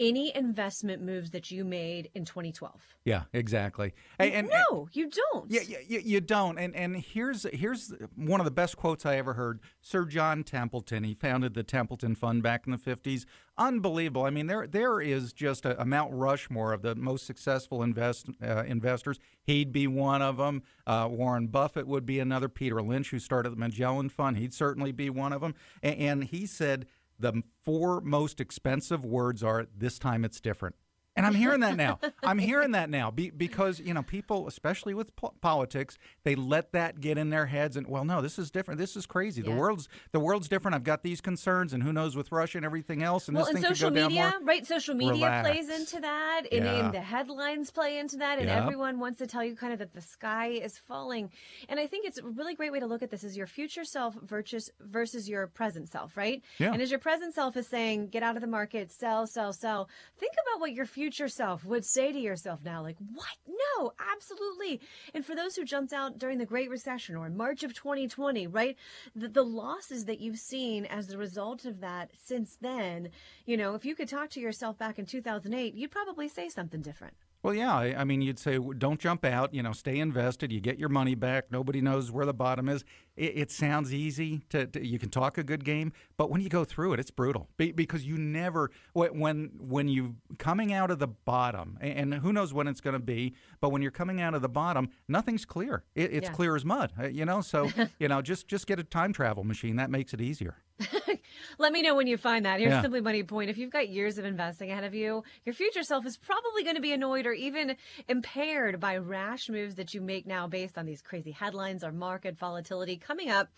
any 0.00 0.34
investment 0.34 1.02
moves 1.02 1.30
that 1.30 1.50
you 1.50 1.64
made 1.64 2.10
in 2.14 2.24
2012?" 2.24 2.74
Yeah, 3.04 3.22
exactly. 3.32 3.92
And, 4.18 4.32
and- 4.32 4.50
no, 4.70 4.88
you 4.92 5.10
don't. 5.10 5.50
Yeah, 5.50 5.60
you, 5.62 5.78
you, 5.86 6.00
you 6.00 6.20
don't. 6.20 6.58
And 6.58 6.74
and 6.74 6.96
here's 6.96 7.44
here's 7.52 7.92
one 8.16 8.40
of 8.40 8.44
the 8.44 8.50
best 8.50 8.76
quotes 8.76 9.04
I 9.06 9.16
ever 9.16 9.34
heard. 9.34 9.60
Sir 9.80 10.04
John 10.04 10.42
Templeton. 10.44 11.04
He 11.04 11.14
founded 11.14 11.54
the 11.54 11.62
Templeton 11.62 12.14
Fund 12.14 12.42
back 12.42 12.66
in 12.66 12.72
the 12.72 12.78
fifties. 12.78 13.26
Unbelievable. 13.56 14.24
I 14.24 14.30
mean, 14.30 14.46
there 14.46 14.66
there 14.66 15.00
is 15.00 15.32
just 15.32 15.64
a, 15.64 15.80
a 15.80 15.84
Mount 15.84 16.12
Rushmore 16.12 16.72
of 16.72 16.82
the 16.82 16.94
most 16.94 17.26
successful 17.26 17.82
invest 17.82 18.26
uh, 18.42 18.64
investors. 18.64 19.20
He'd 19.42 19.70
be 19.72 19.86
one 19.86 20.22
of 20.22 20.38
them. 20.38 20.62
Uh, 20.86 21.08
Warren 21.10 21.46
Buffett 21.46 21.86
would 21.86 22.04
be 22.06 22.18
another. 22.18 22.48
Peter 22.48 22.82
Lynch, 22.82 23.10
who 23.10 23.18
started 23.18 23.50
the 23.50 23.56
Magellan 23.56 24.08
Fund, 24.08 24.38
he'd 24.38 24.54
certainly 24.54 24.90
be 24.92 25.10
one 25.10 25.32
of 25.32 25.40
them. 25.40 25.54
And, 25.82 25.98
and 25.98 26.24
he 26.24 26.46
said 26.46 26.86
the 27.18 27.42
four 27.62 28.00
most 28.00 28.40
expensive 28.40 29.04
words 29.04 29.42
are 29.42 29.66
"This 29.76 29.98
time 29.98 30.24
it's 30.24 30.40
different." 30.40 30.76
And 31.16 31.24
I'm 31.24 31.34
hearing 31.34 31.60
that 31.60 31.76
now. 31.76 32.00
I'm 32.24 32.38
hearing 32.38 32.72
that 32.72 32.90
now 32.90 33.10
be, 33.10 33.30
because 33.30 33.78
you 33.78 33.94
know 33.94 34.02
people, 34.02 34.48
especially 34.48 34.94
with 34.94 35.14
po- 35.14 35.32
politics, 35.40 35.96
they 36.24 36.34
let 36.34 36.72
that 36.72 37.00
get 37.00 37.18
in 37.18 37.30
their 37.30 37.46
heads. 37.46 37.76
And 37.76 37.86
well, 37.86 38.04
no, 38.04 38.20
this 38.20 38.38
is 38.38 38.50
different. 38.50 38.78
This 38.80 38.96
is 38.96 39.06
crazy. 39.06 39.40
The 39.42 39.52
world's 39.52 39.88
the 40.12 40.18
world's 40.20 40.48
different. 40.48 40.74
I've 40.74 40.82
got 40.84 41.02
these 41.04 41.20
concerns, 41.20 41.72
and 41.72 41.82
who 41.82 41.92
knows 41.92 42.16
with 42.16 42.32
Russia 42.32 42.58
and 42.58 42.64
everything 42.64 43.02
else. 43.02 43.28
And 43.28 43.36
well, 43.36 43.44
this 43.46 43.54
and 43.54 43.62
thing 43.62 43.68
could 43.70 43.76
social 43.76 43.90
go 43.90 43.96
down 43.96 44.08
media, 44.08 44.34
more. 44.38 44.46
right? 44.48 44.66
Social 44.66 44.94
media 44.96 45.12
Relax. 45.12 45.48
plays 45.48 45.68
into 45.68 46.00
that, 46.00 46.42
and, 46.50 46.64
Yeah. 46.64 46.84
and 46.86 46.94
the 46.94 47.00
headlines 47.00 47.70
play 47.70 47.98
into 47.98 48.16
that, 48.16 48.38
and 48.38 48.48
Yep. 48.48 48.62
everyone 48.64 48.98
wants 48.98 49.18
to 49.18 49.26
tell 49.28 49.44
you 49.44 49.54
kind 49.54 49.72
of 49.72 49.78
that 49.78 49.92
the 49.92 50.00
sky 50.00 50.48
is 50.48 50.78
falling. 50.78 51.30
And 51.68 51.78
I 51.78 51.86
think 51.86 52.06
it's 52.06 52.18
a 52.18 52.24
really 52.24 52.54
great 52.56 52.72
way 52.72 52.80
to 52.80 52.86
look 52.86 53.02
at 53.04 53.10
this: 53.10 53.22
is 53.22 53.36
your 53.36 53.46
future 53.46 53.84
self 53.84 54.14
versus 54.22 54.68
versus 54.80 55.28
your 55.28 55.46
present 55.46 55.88
self, 55.88 56.16
right? 56.16 56.42
Yeah. 56.58 56.72
And 56.72 56.82
as 56.82 56.90
your 56.90 56.98
present 57.00 57.34
self 57.34 57.56
is 57.56 57.68
saying, 57.68 58.08
"Get 58.08 58.24
out 58.24 58.34
of 58.36 58.40
the 58.40 58.48
market, 58.48 58.90
sell, 58.90 59.28
sell, 59.28 59.52
sell," 59.52 59.88
think 60.18 60.32
about 60.32 60.60
what 60.60 60.72
your 60.72 60.86
future 61.04 61.28
self 61.28 61.66
would 61.66 61.84
say 61.84 62.12
to 62.12 62.18
yourself 62.18 62.60
now, 62.64 62.80
like, 62.80 62.96
"What? 63.12 63.36
No, 63.46 63.92
absolutely." 64.14 64.80
And 65.12 65.22
for 65.22 65.34
those 65.34 65.54
who 65.54 65.62
jumped 65.62 65.92
out 65.92 66.18
during 66.18 66.38
the 66.38 66.46
Great 66.46 66.70
Recession 66.70 67.14
or 67.14 67.26
in 67.26 67.36
March 67.36 67.62
of 67.62 67.74
2020, 67.74 68.46
right? 68.46 68.74
The, 69.14 69.28
the 69.28 69.44
losses 69.44 70.06
that 70.06 70.18
you've 70.18 70.38
seen 70.38 70.86
as 70.86 71.08
the 71.08 71.18
result 71.18 71.66
of 71.66 71.80
that 71.80 72.12
since 72.16 72.56
then, 72.58 73.10
you 73.44 73.58
know, 73.58 73.74
if 73.74 73.84
you 73.84 73.94
could 73.94 74.08
talk 74.08 74.30
to 74.30 74.40
yourself 74.40 74.78
back 74.78 74.98
in 74.98 75.04
2008, 75.04 75.74
you'd 75.74 75.90
probably 75.90 76.26
say 76.26 76.48
something 76.48 76.80
different. 76.80 77.12
Well, 77.42 77.52
yeah. 77.52 77.76
I, 77.76 77.94
I, 77.98 78.04
mean, 78.04 78.22
you'd 78.22 78.38
say 78.38 78.58
don't 78.78 78.98
jump 78.98 79.26
out. 79.26 79.52
You 79.52 79.62
know, 79.62 79.72
stay 79.72 79.98
invested. 79.98 80.50
You 80.50 80.60
get 80.60 80.78
your 80.78 80.88
money 80.88 81.14
back. 81.14 81.50
Nobody 81.50 81.82
knows 81.82 82.10
where 82.10 82.24
the 82.24 82.32
bottom 82.32 82.70
is. 82.70 82.82
It, 83.16 83.32
it 83.36 83.50
sounds 83.50 83.94
easy 83.94 84.42
to, 84.50 84.66
to, 84.66 84.84
you 84.84 84.98
can 84.98 85.10
talk 85.10 85.38
a 85.38 85.44
good 85.44 85.64
game, 85.64 85.92
but 86.16 86.30
when 86.30 86.40
you 86.40 86.48
go 86.48 86.64
through 86.64 86.94
it, 86.94 87.00
it's 87.00 87.10
brutal 87.10 87.48
Be, 87.56 87.72
because 87.72 88.04
you 88.04 88.16
never 88.18 88.70
when 88.92 89.50
when 89.58 89.88
you 89.88 90.16
coming 90.38 90.72
out 90.72 90.90
of 90.90 90.98
the 90.98 91.08
bottom, 91.08 91.78
and 91.80 92.14
who 92.14 92.32
knows 92.32 92.52
when 92.52 92.66
it's 92.66 92.80
going 92.80 92.94
to 92.94 93.00
be, 93.00 93.34
but 93.60 93.70
when 93.70 93.82
you're 93.82 93.90
coming 93.90 94.20
out 94.20 94.34
of 94.34 94.42
the 94.42 94.48
bottom, 94.48 94.88
nothing's 95.08 95.44
clear. 95.44 95.84
It, 95.94 96.12
it's 96.12 96.28
yeah. 96.28 96.34
clear 96.34 96.56
as 96.56 96.64
mud. 96.64 96.92
Uh, 96.98 97.06
you 97.06 97.24
know, 97.24 97.40
so 97.40 97.70
you 97.98 98.08
know, 98.08 98.22
just 98.22 98.48
just 98.48 98.66
get 98.66 98.78
a 98.78 98.84
time 98.84 99.12
travel 99.12 99.44
machine. 99.44 99.76
That 99.76 99.90
makes 99.90 100.12
it 100.12 100.20
easier. 100.20 100.56
Let 101.58 101.72
me 101.72 101.82
know 101.82 101.94
when 101.94 102.06
you 102.06 102.16
find 102.16 102.44
that. 102.46 102.58
Here's 102.58 102.72
yeah. 102.72 102.82
simply 102.82 103.00
money 103.00 103.22
point. 103.22 103.50
If 103.50 103.58
you've 103.58 103.70
got 103.70 103.88
years 103.88 104.18
of 104.18 104.24
investing 104.24 104.70
ahead 104.70 104.84
of 104.84 104.94
you, 104.94 105.22
your 105.44 105.54
future 105.54 105.82
self 105.82 106.04
is 106.06 106.16
probably 106.16 106.64
going 106.64 106.74
to 106.74 106.82
be 106.82 106.92
annoyed 106.92 107.26
or 107.26 107.32
even 107.32 107.76
impaired 108.08 108.80
by 108.80 108.96
rash 108.96 109.48
moves 109.48 109.76
that 109.76 109.94
you 109.94 110.00
make 110.00 110.26
now 110.26 110.46
based 110.46 110.76
on 110.76 110.86
these 110.86 111.00
crazy 111.00 111.30
headlines 111.30 111.84
or 111.84 111.92
market 111.92 112.36
volatility 112.36 112.96
coming 113.04 113.30
up. 113.30 113.50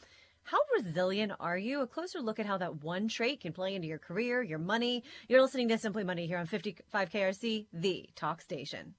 How 0.42 0.58
resilient 0.76 1.32
are 1.40 1.58
you? 1.58 1.80
A 1.80 1.86
closer 1.86 2.20
look 2.20 2.38
at 2.38 2.46
how 2.46 2.58
that 2.58 2.82
one 2.82 3.08
trait 3.08 3.40
can 3.40 3.52
play 3.52 3.74
into 3.74 3.88
your 3.88 3.98
career, 3.98 4.42
your 4.42 4.58
money. 4.58 5.04
You're 5.28 5.42
listening 5.42 5.68
to 5.68 5.78
Simply 5.78 6.04
Money 6.04 6.26
here 6.26 6.38
on 6.38 6.46
55 6.46 7.10
KRC, 7.10 7.66
the 7.72 8.08
talk 8.14 8.40
station. 8.40 8.94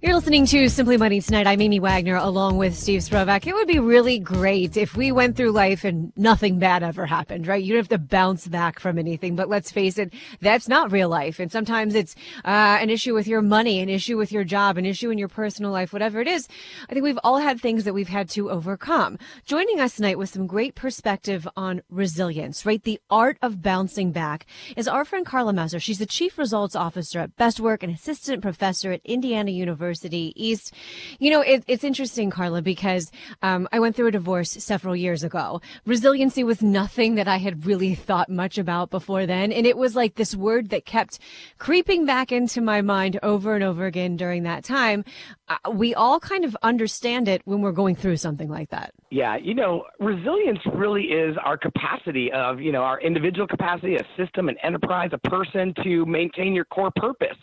You're 0.00 0.14
listening 0.14 0.46
to 0.46 0.68
Simply 0.68 0.96
Money 0.96 1.20
tonight. 1.20 1.48
I'm 1.48 1.60
Amy 1.60 1.80
Wagner 1.80 2.14
along 2.14 2.56
with 2.56 2.78
Steve 2.78 3.00
Sprovach. 3.00 3.48
It 3.48 3.52
would 3.52 3.66
be 3.66 3.80
really 3.80 4.20
great 4.20 4.76
if 4.76 4.96
we 4.96 5.10
went 5.10 5.36
through 5.36 5.50
life 5.50 5.82
and 5.82 6.12
nothing 6.16 6.60
bad 6.60 6.84
ever 6.84 7.04
happened, 7.04 7.48
right? 7.48 7.60
You 7.60 7.72
don't 7.72 7.80
have 7.80 7.88
to 7.88 7.98
bounce 7.98 8.46
back 8.46 8.78
from 8.78 8.96
anything. 8.96 9.34
But 9.34 9.48
let's 9.48 9.72
face 9.72 9.98
it, 9.98 10.14
that's 10.40 10.68
not 10.68 10.92
real 10.92 11.08
life. 11.08 11.40
And 11.40 11.50
sometimes 11.50 11.96
it's 11.96 12.14
uh, 12.44 12.78
an 12.80 12.90
issue 12.90 13.12
with 13.12 13.26
your 13.26 13.42
money, 13.42 13.80
an 13.80 13.88
issue 13.88 14.16
with 14.16 14.30
your 14.30 14.44
job, 14.44 14.78
an 14.78 14.86
issue 14.86 15.10
in 15.10 15.18
your 15.18 15.26
personal 15.26 15.72
life, 15.72 15.92
whatever 15.92 16.20
it 16.20 16.28
is. 16.28 16.46
I 16.88 16.92
think 16.92 17.02
we've 17.02 17.18
all 17.24 17.38
had 17.38 17.60
things 17.60 17.82
that 17.82 17.92
we've 17.92 18.06
had 18.06 18.28
to 18.30 18.52
overcome. 18.52 19.18
Joining 19.46 19.80
us 19.80 19.96
tonight 19.96 20.16
with 20.16 20.28
some 20.28 20.46
great 20.46 20.76
perspective 20.76 21.48
on 21.56 21.82
resilience, 21.90 22.64
right? 22.64 22.84
The 22.84 23.00
art 23.10 23.36
of 23.42 23.62
bouncing 23.62 24.12
back 24.12 24.46
is 24.76 24.86
our 24.86 25.04
friend 25.04 25.26
Carla 25.26 25.52
Messer. 25.52 25.80
She's 25.80 25.98
the 25.98 26.06
Chief 26.06 26.38
Results 26.38 26.76
Officer 26.76 27.18
at 27.18 27.34
Best 27.34 27.58
Work 27.58 27.82
and 27.82 27.92
Assistant 27.92 28.42
Professor 28.42 28.92
at 28.92 29.00
Indiana 29.04 29.50
University. 29.50 29.87
University 29.88 30.34
East. 30.36 30.74
You 31.18 31.30
know, 31.30 31.40
it, 31.40 31.64
it's 31.66 31.82
interesting, 31.82 32.30
Carla, 32.30 32.60
because 32.60 33.10
um, 33.40 33.66
I 33.72 33.80
went 33.80 33.96
through 33.96 34.08
a 34.08 34.12
divorce 34.12 34.50
several 34.50 34.94
years 34.94 35.24
ago. 35.24 35.62
Resiliency 35.86 36.44
was 36.44 36.60
nothing 36.60 37.14
that 37.14 37.26
I 37.26 37.38
had 37.38 37.64
really 37.64 37.94
thought 37.94 38.28
much 38.28 38.58
about 38.58 38.90
before 38.90 39.24
then. 39.24 39.50
And 39.50 39.66
it 39.66 39.78
was 39.78 39.96
like 39.96 40.16
this 40.16 40.36
word 40.36 40.68
that 40.68 40.84
kept 40.84 41.18
creeping 41.56 42.04
back 42.04 42.30
into 42.30 42.60
my 42.60 42.82
mind 42.82 43.18
over 43.22 43.54
and 43.54 43.64
over 43.64 43.86
again 43.86 44.16
during 44.16 44.42
that 44.42 44.62
time. 44.62 45.06
Uh, 45.48 45.56
we 45.72 45.94
all 45.94 46.20
kind 46.20 46.44
of 46.44 46.54
understand 46.62 47.26
it 47.26 47.40
when 47.46 47.62
we're 47.62 47.72
going 47.72 47.96
through 47.96 48.18
something 48.18 48.50
like 48.50 48.68
that. 48.68 48.92
Yeah, 49.10 49.36
you 49.36 49.54
know, 49.54 49.84
resilience 50.00 50.58
really 50.74 51.04
is 51.04 51.34
our 51.42 51.56
capacity 51.56 52.30
of, 52.30 52.60
you 52.60 52.72
know, 52.72 52.82
our 52.82 53.00
individual 53.00 53.46
capacity, 53.46 53.96
a 53.96 54.06
system, 54.18 54.50
an 54.50 54.56
enterprise, 54.62 55.08
a 55.12 55.28
person 55.30 55.72
to 55.82 56.04
maintain 56.04 56.52
your 56.52 56.66
core 56.66 56.90
purpose, 56.94 57.36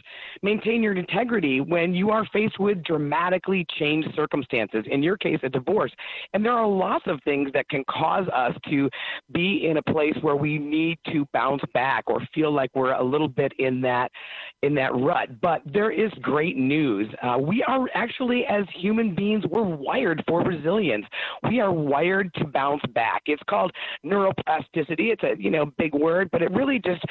maintain 0.43 0.84
your 0.84 0.93
integrity 0.93 1.62
when 1.62 1.95
you 1.95 2.12
are 2.12 2.23
faced 2.32 2.60
with 2.60 2.84
dramatically 2.84 3.65
changed 3.80 4.10
circumstances. 4.15 4.86
In 4.91 5.01
your 5.01 5.17
case, 5.17 5.39
a 5.41 5.49
divorce. 5.49 5.91
And 6.34 6.45
there 6.45 6.51
are 6.51 6.67
lots 6.67 7.06
of 7.08 7.19
things 7.23 7.49
that 7.54 7.67
can 7.69 7.84
cause 7.89 8.28
us 8.32 8.56
to 8.69 8.88
be 9.34 9.65
in 9.67 9.78
a 9.78 9.82
place 9.82 10.15
where 10.21 10.36
we 10.36 10.60
need 10.60 10.99
to 11.12 11.28
bounce 11.34 11.63
back 11.73 12.04
or 12.06 12.21
feel 12.36 12.51
like 12.51 12.69
we're 12.75 12.93
a 12.93 13.04
little 13.04 13.28
bit 13.28 13.51
in 13.58 13.82
that 13.82 14.12
in 14.62 14.75
that 14.75 14.95
rut. 14.95 15.41
But 15.41 15.62
there 15.65 15.91
is 15.91 16.12
great 16.21 16.58
news. 16.58 17.08
Uh, 17.23 17.38
we 17.39 17.63
are 17.63 17.88
actually, 17.95 18.45
as 18.45 18.65
human 18.75 19.15
beings, 19.15 19.45
we're 19.49 19.63
wired 19.63 20.23
for 20.28 20.41
resilience. 20.41 21.06
We 21.43 21.55
are 21.60 21.72
wired 21.72 22.34
to 22.36 22.46
bounce 22.46 22.82
back. 22.94 23.24
It's 23.26 23.44
called 23.50 23.72
neuroplasticity. 24.06 25.12
It's 25.12 25.24
a 25.24 25.36
you 25.38 25.52
know 25.52 25.68
big 25.78 25.94
word, 25.94 26.30
but 26.32 26.41
it 26.41 26.52
really 26.52 26.80
just 26.80 27.04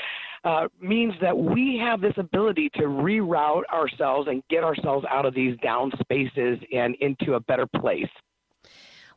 uh, 0.45 0.69
means 0.81 1.15
that 1.21 1.37
we 1.37 1.79
have 1.83 2.01
this 2.01 2.15
ability 2.17 2.71
to 2.75 2.83
reroute 2.83 3.65
ourselves 3.73 4.29
and 4.29 4.43
get 4.51 4.65
ourselves 4.65 5.07
out 5.11 5.27
of 5.27 5.35
these 5.35 5.57
down 5.63 5.91
spaces 6.01 6.59
and 6.73 6.95
into 7.01 7.35
a 7.35 7.41
better 7.41 7.67
place. 7.67 8.09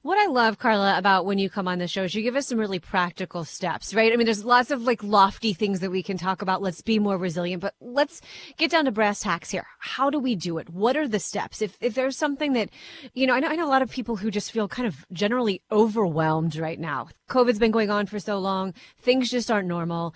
What 0.07 0.17
I 0.17 0.27
love, 0.27 0.57
Carla, 0.57 0.97
about 0.97 1.25
when 1.25 1.37
you 1.37 1.49
come 1.49 1.67
on 1.67 1.79
the 1.79 1.87
show 1.89 2.03
is 2.03 2.15
you 2.15 2.23
give 2.23 2.37
us 2.37 2.47
some 2.47 2.57
really 2.57 2.79
practical 2.79 3.43
steps, 3.43 3.93
right? 3.93 4.13
I 4.13 4.15
mean, 4.15 4.23
there's 4.23 4.45
lots 4.45 4.71
of 4.71 4.83
like 4.83 5.03
lofty 5.03 5.51
things 5.51 5.81
that 5.81 5.91
we 5.91 6.01
can 6.01 6.17
talk 6.17 6.41
about. 6.41 6.61
Let's 6.61 6.81
be 6.81 6.97
more 6.97 7.17
resilient, 7.17 7.61
but 7.61 7.75
let's 7.81 8.21
get 8.55 8.71
down 8.71 8.85
to 8.85 8.91
brass 8.91 9.19
tacks 9.19 9.51
here. 9.51 9.67
How 9.79 10.09
do 10.09 10.17
we 10.17 10.33
do 10.33 10.59
it? 10.59 10.69
What 10.69 10.95
are 10.95 11.09
the 11.09 11.19
steps? 11.19 11.61
If, 11.61 11.77
if 11.81 11.93
there's 11.93 12.15
something 12.15 12.53
that, 12.53 12.69
you 13.15 13.27
know, 13.27 13.33
I 13.33 13.41
know, 13.41 13.49
I 13.49 13.57
know 13.57 13.67
a 13.67 13.69
lot 13.69 13.81
of 13.81 13.91
people 13.91 14.15
who 14.15 14.31
just 14.31 14.53
feel 14.53 14.69
kind 14.69 14.87
of 14.87 15.05
generally 15.11 15.61
overwhelmed 15.73 16.55
right 16.55 16.79
now. 16.79 17.09
COVID's 17.29 17.59
been 17.59 17.71
going 17.71 17.89
on 17.89 18.05
for 18.05 18.17
so 18.17 18.39
long. 18.39 18.73
Things 18.97 19.29
just 19.29 19.51
aren't 19.51 19.67
normal. 19.67 20.15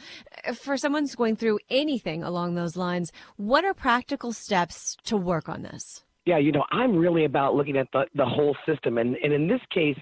For 0.55 0.77
someone's 0.77 1.15
going 1.15 1.35
through 1.35 1.59
anything 1.69 2.23
along 2.23 2.55
those 2.55 2.77
lines, 2.77 3.11
what 3.35 3.65
are 3.65 3.73
practical 3.73 4.31
steps 4.31 4.95
to 5.03 5.17
work 5.17 5.49
on 5.49 5.63
this? 5.63 6.01
Yeah, 6.25 6.37
you 6.37 6.51
know, 6.51 6.63
I'm 6.71 6.95
really 6.95 7.25
about 7.25 7.55
looking 7.55 7.77
at 7.77 7.87
the, 7.93 8.05
the 8.13 8.25
whole 8.25 8.55
system. 8.67 8.99
And, 8.99 9.15
and 9.23 9.33
in 9.33 9.47
this 9.47 9.61
case, 9.73 9.97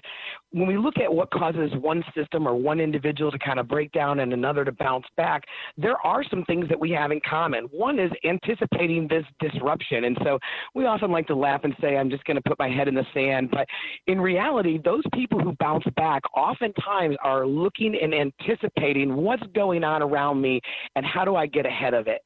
when 0.50 0.66
we 0.66 0.76
look 0.76 0.98
at 0.98 1.12
what 1.12 1.30
causes 1.30 1.70
one 1.80 2.04
system 2.14 2.46
or 2.46 2.54
one 2.54 2.78
individual 2.78 3.30
to 3.30 3.38
kind 3.38 3.58
of 3.58 3.68
break 3.68 3.90
down 3.92 4.20
and 4.20 4.34
another 4.34 4.64
to 4.64 4.72
bounce 4.72 5.06
back, 5.16 5.44
there 5.78 5.96
are 6.04 6.22
some 6.28 6.44
things 6.44 6.68
that 6.68 6.78
we 6.78 6.90
have 6.90 7.10
in 7.10 7.20
common. 7.28 7.64
One 7.70 7.98
is 7.98 8.10
anticipating 8.24 9.08
this 9.08 9.24
disruption. 9.40 10.04
And 10.04 10.18
so 10.22 10.38
we 10.74 10.84
often 10.84 11.10
like 11.10 11.26
to 11.28 11.34
laugh 11.34 11.62
and 11.64 11.74
say, 11.80 11.96
I'm 11.96 12.10
just 12.10 12.24
going 12.24 12.36
to 12.36 12.42
put 12.42 12.58
my 12.58 12.68
head 12.68 12.86
in 12.86 12.94
the 12.94 13.06
sand. 13.14 13.50
But 13.50 13.66
in 14.06 14.20
reality, 14.20 14.78
those 14.84 15.04
people 15.14 15.40
who 15.40 15.56
bounce 15.58 15.84
back 15.96 16.22
oftentimes 16.36 17.16
are 17.22 17.46
looking 17.46 17.96
and 18.00 18.12
anticipating 18.12 19.16
what's 19.16 19.46
going 19.54 19.84
on 19.84 20.02
around 20.02 20.42
me 20.42 20.60
and 20.96 21.06
how 21.06 21.24
do 21.24 21.36
I 21.36 21.46
get 21.46 21.64
ahead 21.64 21.94
of 21.94 22.08
it. 22.08 22.20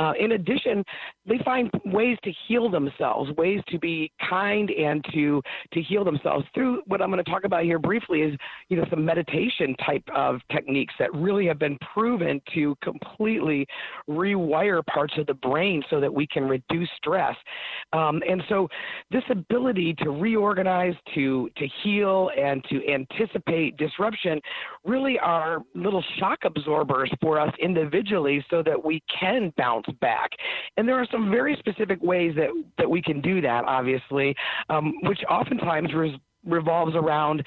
Uh, 0.00 0.12
in 0.18 0.32
addition, 0.32 0.82
they 1.26 1.38
find 1.44 1.70
ways 1.84 2.16
to 2.24 2.32
heal 2.48 2.70
themselves, 2.70 3.30
ways 3.36 3.60
to 3.68 3.78
be 3.78 4.10
kind 4.30 4.70
and 4.70 5.04
to 5.12 5.42
to 5.74 5.82
heal 5.82 6.04
themselves 6.04 6.46
through 6.54 6.80
what 6.86 7.02
I'm 7.02 7.10
going 7.10 7.22
to 7.22 7.30
talk 7.30 7.44
about 7.44 7.64
here 7.64 7.78
briefly 7.78 8.22
is 8.22 8.34
you 8.70 8.78
know 8.78 8.86
some 8.88 9.04
meditation 9.04 9.76
type 9.84 10.02
of 10.14 10.40
techniques 10.50 10.94
that 10.98 11.14
really 11.14 11.46
have 11.46 11.58
been 11.58 11.76
proven 11.92 12.40
to 12.54 12.74
completely 12.82 13.66
rewire 14.08 14.84
parts 14.86 15.12
of 15.18 15.26
the 15.26 15.34
brain 15.34 15.82
so 15.90 16.00
that 16.00 16.12
we 16.12 16.26
can 16.26 16.48
reduce 16.48 16.88
stress. 16.96 17.36
Um, 17.92 18.22
and 18.26 18.42
so 18.48 18.68
this 19.10 19.24
ability 19.28 19.94
to 19.98 20.08
reorganize, 20.08 20.94
to 21.14 21.50
to 21.58 21.68
heal, 21.82 22.30
and 22.38 22.64
to 22.70 22.80
anticipate 22.90 23.76
disruption 23.76 24.40
really 24.82 25.18
are 25.18 25.58
little 25.74 26.02
shock 26.18 26.38
absorbers 26.44 27.10
for 27.20 27.38
us 27.38 27.52
individually 27.60 28.42
so 28.48 28.62
that 28.62 28.82
we 28.82 29.02
can 29.20 29.52
bounce 29.58 29.84
back. 29.92 30.30
And 30.76 30.88
there 30.88 30.96
are 30.96 31.06
some 31.10 31.30
very 31.30 31.56
specific 31.58 32.02
ways 32.02 32.34
that, 32.36 32.48
that 32.78 32.88
we 32.88 33.02
can 33.02 33.20
do 33.20 33.40
that, 33.40 33.64
obviously, 33.64 34.34
um, 34.68 34.94
which 35.02 35.20
oftentimes 35.28 35.92
re- 35.94 36.20
revolves 36.44 36.94
around 36.94 37.44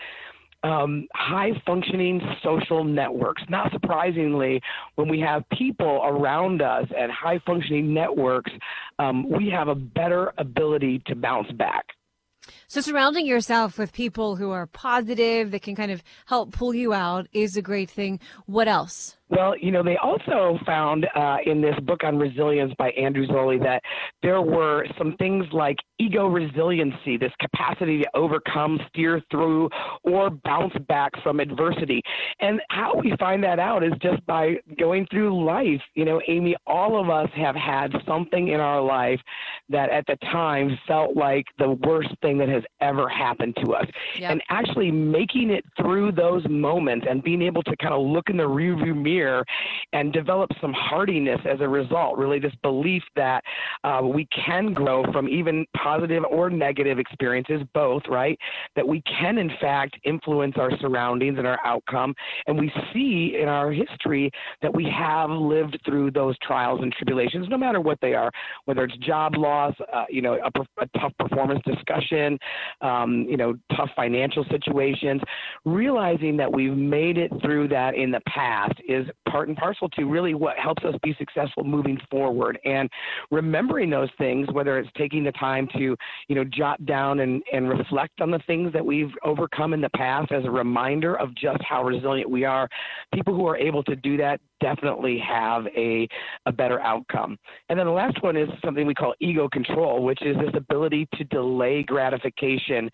um, 0.63 1.08
high 1.13 1.51
functioning 1.65 2.21
social 2.41 2.84
networks. 2.84 3.43
Not 3.49 3.71
surprisingly, 3.71 4.62
when 4.95 5.10
we 5.10 5.19
have 5.19 5.43
people 5.58 6.01
around 6.03 6.62
us 6.62 6.88
and 6.97 7.12
high 7.12 7.39
functioning 7.45 7.93
networks, 7.93 8.51
um, 8.99 9.29
we 9.29 9.49
have 9.49 9.67
a 9.67 9.75
better 9.75 10.34
ability 10.38 11.03
to 11.08 11.15
bounce 11.15 11.51
back. 11.51 11.86
So 12.67 12.82
surrounding 12.82 13.25
yourself 13.25 13.77
with 13.77 13.93
people 13.93 14.36
who 14.36 14.51
are 14.51 14.65
positive 14.65 15.51
that 15.51 15.62
can 15.62 15.75
kind 15.75 15.91
of 15.91 16.03
help 16.25 16.51
pull 16.51 16.73
you 16.73 16.93
out 16.93 17.27
is 17.32 17.56
a 17.56 17.62
great 17.62 17.89
thing. 17.89 18.19
What 18.45 18.67
else? 18.67 19.15
Well, 19.35 19.57
you 19.57 19.71
know, 19.71 19.81
they 19.81 19.97
also 19.97 20.59
found 20.63 21.07
uh, 21.15 21.37
in 21.45 21.59
this 21.59 21.75
book 21.81 22.03
on 22.03 22.17
resilience 22.17 22.71
by 22.77 22.91
Andrew 22.91 23.25
Zolli 23.25 23.61
that 23.63 23.81
there 24.21 24.41
were 24.41 24.85
some 24.95 25.15
things 25.17 25.45
like 25.51 25.77
ego 25.97 26.27
resiliency, 26.27 27.17
this 27.17 27.31
capacity 27.39 28.03
to 28.03 28.09
overcome, 28.13 28.79
steer 28.89 29.21
through, 29.31 29.69
or 30.03 30.29
bounce 30.29 30.73
back 30.87 31.11
from 31.23 31.39
adversity. 31.39 31.99
And 32.41 32.61
how 32.69 32.93
we 32.95 33.15
find 33.19 33.43
that 33.43 33.57
out 33.57 33.83
is 33.83 33.93
just 34.01 34.23
by 34.27 34.57
going 34.77 35.07
through 35.09 35.43
life. 35.43 35.81
You 35.95 36.05
know, 36.05 36.21
Amy, 36.27 36.55
all 36.67 37.01
of 37.01 37.09
us 37.09 37.29
have 37.35 37.55
had 37.55 37.91
something 38.07 38.49
in 38.49 38.59
our 38.59 38.81
life 38.81 39.19
that 39.69 39.89
at 39.89 40.05
the 40.05 40.17
time 40.31 40.77
felt 40.87 41.17
like 41.17 41.45
the 41.57 41.71
worst 41.71 42.09
thing 42.21 42.37
that 42.37 42.49
has 42.49 42.63
ever 42.81 43.09
happened 43.09 43.57
to 43.65 43.73
us. 43.73 43.87
Yep. 44.19 44.31
And 44.31 44.43
actually 44.49 44.91
making 44.91 45.49
it 45.49 45.65
through 45.75 46.11
those 46.11 46.47
moments 46.47 47.07
and 47.09 47.23
being 47.23 47.41
able 47.41 47.63
to 47.63 47.75
kind 47.77 47.95
of 47.95 48.05
look 48.05 48.29
in 48.29 48.37
the 48.37 48.43
rearview 48.43 48.95
mirror 48.95 49.22
and 49.93 50.13
develop 50.13 50.49
some 50.62 50.73
hardiness 50.73 51.39
as 51.49 51.62
a 51.62 51.67
result. 51.67 52.17
Really, 52.17 52.39
this 52.39 52.53
belief 52.62 53.03
that 53.15 53.43
uh, 53.83 54.01
we 54.03 54.27
can 54.27 54.73
grow 54.73 55.03
from 55.12 55.27
even 55.27 55.65
positive 55.75 56.23
or 56.29 56.49
negative 56.49 56.99
experiences, 56.99 57.62
both, 57.73 58.03
right? 58.09 58.38
That 58.75 58.88
we 58.88 59.01
can, 59.01 59.38
in 59.38 59.51
fact, 59.62 59.97
influence 60.03 60.55
our 60.57 60.71
surroundings 60.79 61.38
and 61.38 61.47
our 61.47 61.59
outcome. 61.65 62.13
And 62.47 62.59
we 62.59 62.71
see 62.93 63.38
in 63.41 63.47
our 63.47 63.71
history 63.71 64.31
that 64.62 64.73
we 64.73 64.86
have 64.86 65.29
lived 65.29 65.79
through 65.86 66.12
those 66.12 66.38
trials 66.39 66.79
and 66.81 66.91
tribulations, 66.93 67.47
no 67.49 67.57
matter 67.57 67.81
what 67.81 67.99
they 68.01 68.13
are, 68.13 68.31
whether 68.65 68.83
it's 68.83 68.97
job 68.97 69.36
loss, 69.36 69.73
uh, 69.93 70.05
you 70.09 70.21
know, 70.21 70.33
a, 70.33 70.81
a, 70.81 70.99
tough 70.99 71.13
performance 71.17 71.62
discussion, 71.65 72.38
um, 72.81 73.25
you 73.29 73.38
know, 73.38 73.55
tough 73.75 73.89
financial 73.95 74.45
situations. 74.49 75.21
Realizing 75.65 76.38
that 76.38 76.51
we've 76.51 76.75
made 76.75 77.17
it 77.17 77.31
through 77.41 77.67
that 77.69 77.95
in 77.95 78.12
the 78.12 78.21
past 78.27 78.73
is 78.88 79.05
part 79.30 79.47
and 79.47 79.58
parcel 79.58 79.89
to 79.89 80.06
really 80.06 80.34
what 80.34 80.58
helps 80.58 80.84
us 80.84 80.95
be 81.04 81.15
successful 81.17 81.63
moving 81.63 81.99
forward. 82.10 82.60
And 82.65 82.89
remembering 83.32 83.89
those 83.89 84.10
things, 84.17 84.47
whether 84.52 84.78
it's 84.80 84.89
taking 84.97 85.23
the 85.23 85.32
time 85.34 85.67
to, 85.73 85.95
you 86.28 86.36
know, 86.36 86.43
jot 86.43 86.86
down 86.86 87.19
and, 87.19 87.41
and 87.52 87.69
reflect 87.69 88.21
on 88.21 88.32
the 88.32 88.39
things 88.45 88.71
that 88.73 88.86
we've 88.86 89.12
overcome 89.23 89.73
in 89.73 89.82
the 89.82 89.89
past 89.89 90.32
as 90.32 90.45
a 90.45 90.52
reminder 90.52 91.19
of 91.19 91.36
just 91.36 91.62
how 91.63 91.84
resilient 91.84 92.30
we 92.30 92.45
are. 92.45 92.67
People 93.13 93.36
who 93.36 93.47
are 93.47 93.58
able 93.58 93.84
to 93.84 93.95
do 93.95 94.17
that 94.17 94.39
definitely 94.63 95.19
have 95.19 95.67
a, 95.76 96.08
a 96.45 96.52
better 96.52 96.80
outcome. 96.80 97.38
And 97.67 97.78
then 97.78 97.86
the 97.86 97.91
last 97.91 98.23
one 98.23 98.38
is 98.38 98.47
something 98.63 98.88
we 98.88 98.93
call 98.93 99.13
ego 99.19 99.49
control, 99.49 100.04
which 100.04 100.21
is 100.21 100.38
this 100.38 100.54
ability 100.56 101.08
to 101.15 101.26
delay 101.26 101.84
gratification 101.84 102.89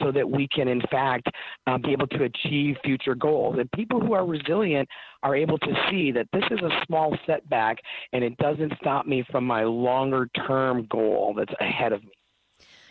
so 0.00 0.12
that 0.12 0.28
we 0.28 0.46
can, 0.48 0.68
in 0.68 0.82
fact, 0.90 1.28
uh, 1.66 1.78
be 1.78 1.92
able 1.92 2.06
to 2.08 2.24
achieve 2.24 2.76
future 2.84 3.14
goals. 3.14 3.56
And 3.58 3.70
people 3.72 4.00
who 4.00 4.12
are 4.12 4.26
resilient 4.26 4.86
are 5.24 5.34
able 5.34 5.58
to 5.58 5.74
see 5.90 6.12
that 6.12 6.28
this 6.32 6.44
is 6.50 6.60
a 6.60 6.84
small 6.86 7.16
setback 7.26 7.78
and 8.12 8.22
it 8.22 8.36
doesn't 8.36 8.72
stop 8.80 9.06
me 9.06 9.24
from 9.32 9.44
my 9.44 9.64
longer 9.64 10.28
term 10.46 10.86
goal 10.90 11.34
that's 11.36 11.54
ahead 11.60 11.92
of 11.92 12.02
me. 12.04 12.10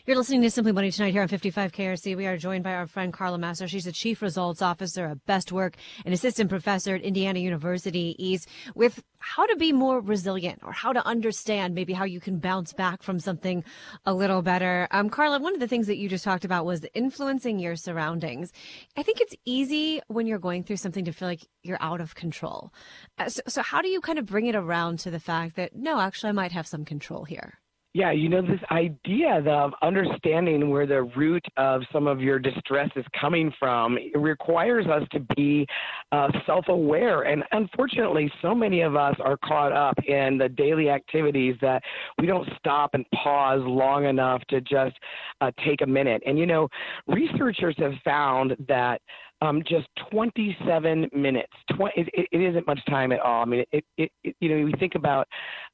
You're 0.06 0.18
listening 0.18 0.42
to 0.42 0.52
Simply 0.52 0.74
Money 0.74 0.92
tonight 0.92 1.12
here 1.14 1.22
on 1.22 1.30
55 1.30 1.72
KRC. 1.72 2.18
We 2.18 2.26
are 2.26 2.36
joined 2.36 2.66
by 2.66 2.74
our 2.74 2.88
friend 2.88 3.14
Carla 3.14 3.38
Messer. 3.38 3.70
She's 3.70 3.86
the 3.86 3.94
Chief 3.94 4.22
Results 4.22 4.62
Officer 4.62 5.06
at 5.06 5.26
Best 5.26 5.54
Work 5.54 5.78
and 6.04 6.14
Assistant 6.14 6.50
Professor 6.50 6.96
at 6.96 7.02
Indiana 7.04 7.40
University 7.40 8.14
East 8.20 8.50
with 8.76 9.02
how 9.20 9.46
to 9.46 9.56
be 9.56 9.72
more 9.72 10.02
resilient 10.02 10.60
or 10.62 10.74
how 10.74 10.92
to 10.92 11.08
understand 11.08 11.74
maybe 11.74 11.94
how 11.94 12.04
you 12.04 12.20
can 12.20 12.38
bounce 12.38 12.74
back 12.74 13.02
from 13.02 13.18
something 13.18 13.64
a 14.06 14.14
little 14.14 14.42
better. 14.42 14.90
Um, 14.92 15.10
Carla, 15.10 15.40
one 15.40 15.54
of 15.54 15.62
the 15.62 15.70
things 15.70 15.88
that 15.88 15.96
you 15.96 16.10
just 16.10 16.26
talked 16.26 16.44
about 16.44 16.66
was 16.66 16.86
influencing 16.94 17.58
your 17.58 17.78
surroundings. 17.78 18.52
I 18.98 19.04
think 19.04 19.22
it's 19.22 19.36
easy 19.46 20.02
when 20.08 20.28
you're 20.28 20.38
going 20.38 20.66
through 20.66 20.76
something 20.76 21.06
to 21.06 21.14
feel 21.14 21.30
like 21.30 21.48
you're 21.62 21.82
out 21.82 22.02
of 22.02 22.14
control. 22.14 22.74
Uh, 23.18 23.30
so, 23.30 23.40
so 23.48 23.62
how 23.62 23.82
do 23.82 23.88
you 23.88 24.02
kind 24.02 24.20
of 24.20 24.26
bring 24.26 24.48
it 24.48 24.56
around 24.56 25.00
to 25.00 25.12
the 25.12 25.22
fact 25.22 25.56
that, 25.56 25.74
no, 25.74 26.02
actually, 26.02 26.28
I 26.28 26.34
might 26.34 26.52
have 26.52 26.68
some 26.68 26.84
control 26.84 27.24
here? 27.24 27.62
Yeah, 27.96 28.10
you 28.10 28.28
know, 28.28 28.42
this 28.42 28.60
idea 28.72 29.44
of 29.48 29.72
understanding 29.84 30.72
where 30.72 30.88
the 30.88 31.04
root 31.16 31.46
of 31.58 31.84
some 31.92 32.08
of 32.08 32.22
your 32.22 32.40
distress 32.40 32.90
is 32.96 33.06
coming 33.20 33.54
from 33.60 34.00
requires 34.16 34.88
us 34.88 35.04
to 35.12 35.20
be 35.36 35.68
uh, 36.12 36.30
self 36.48 36.70
aware. 36.70 37.22
And 37.22 37.44
unfortunately, 37.52 38.32
so 38.42 38.56
many 38.56 38.82
of 38.82 38.96
us 38.96 39.16
are 39.24 39.38
caught 39.46 39.74
up 39.74 39.94
in 40.06 40.40
the 40.40 40.50
daily 40.50 40.90
activities 40.90 41.56
that 41.62 41.84
we 42.20 42.26
don't 42.26 42.50
stop 42.58 42.96
and 42.96 43.06
pause 43.12 43.62
long 43.64 44.06
enough 44.06 44.42
to 44.50 44.60
just 44.60 44.96
uh, 45.42 45.52
take 45.64 45.82
a 45.82 45.88
minute. 45.88 46.24
And, 46.26 46.40
you 46.40 46.48
know, 46.48 46.70
researchers 47.06 47.76
have 47.78 47.94
found 48.04 48.56
that 48.68 49.04
um, 49.44 49.62
just 49.68 49.88
27 50.12 51.10
minutes. 51.14 51.52
20, 51.76 51.94
it, 51.98 52.28
it 52.32 52.42
isn't 52.42 52.66
much 52.66 52.80
time 52.90 53.12
at 53.12 53.20
all. 53.20 53.42
I 53.42 53.46
mean, 53.46 53.66
it, 53.72 53.84
it, 53.98 54.12
it 54.24 54.36
you 54.40 54.50
know, 54.50 54.64
we 54.64 54.72
think 54.80 54.96
about 54.96 55.28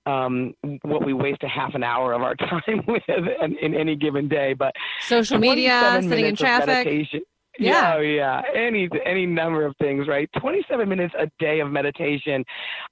um, 0.06 0.56
what 0.82 1.06
we 1.06 1.14
waste 1.14 1.44
a 1.44 1.48
half 1.48 1.76
an 1.76 1.84
hour 1.84 2.14
of 2.14 2.22
our 2.22 2.36
time 2.36 2.84
with 2.88 3.04
in, 3.08 3.56
in 3.62 3.76
any 3.76 3.96
given 3.96 4.28
day, 4.28 4.54
but 4.54 4.74
social 5.02 5.38
media, 5.38 6.00
sitting 6.02 6.26
in 6.26 6.36
traffic. 6.36 6.88
Yeah. 7.60 7.96
Oh, 7.98 8.02
yeah. 8.02 8.42
Any 8.56 8.90
any 9.06 9.26
number 9.26 9.66
of 9.66 9.76
things, 9.78 10.08
right? 10.08 10.30
27 10.40 10.88
minutes 10.88 11.14
a 11.20 11.30
day 11.40 11.60
of 11.60 11.70
meditation 11.72 12.44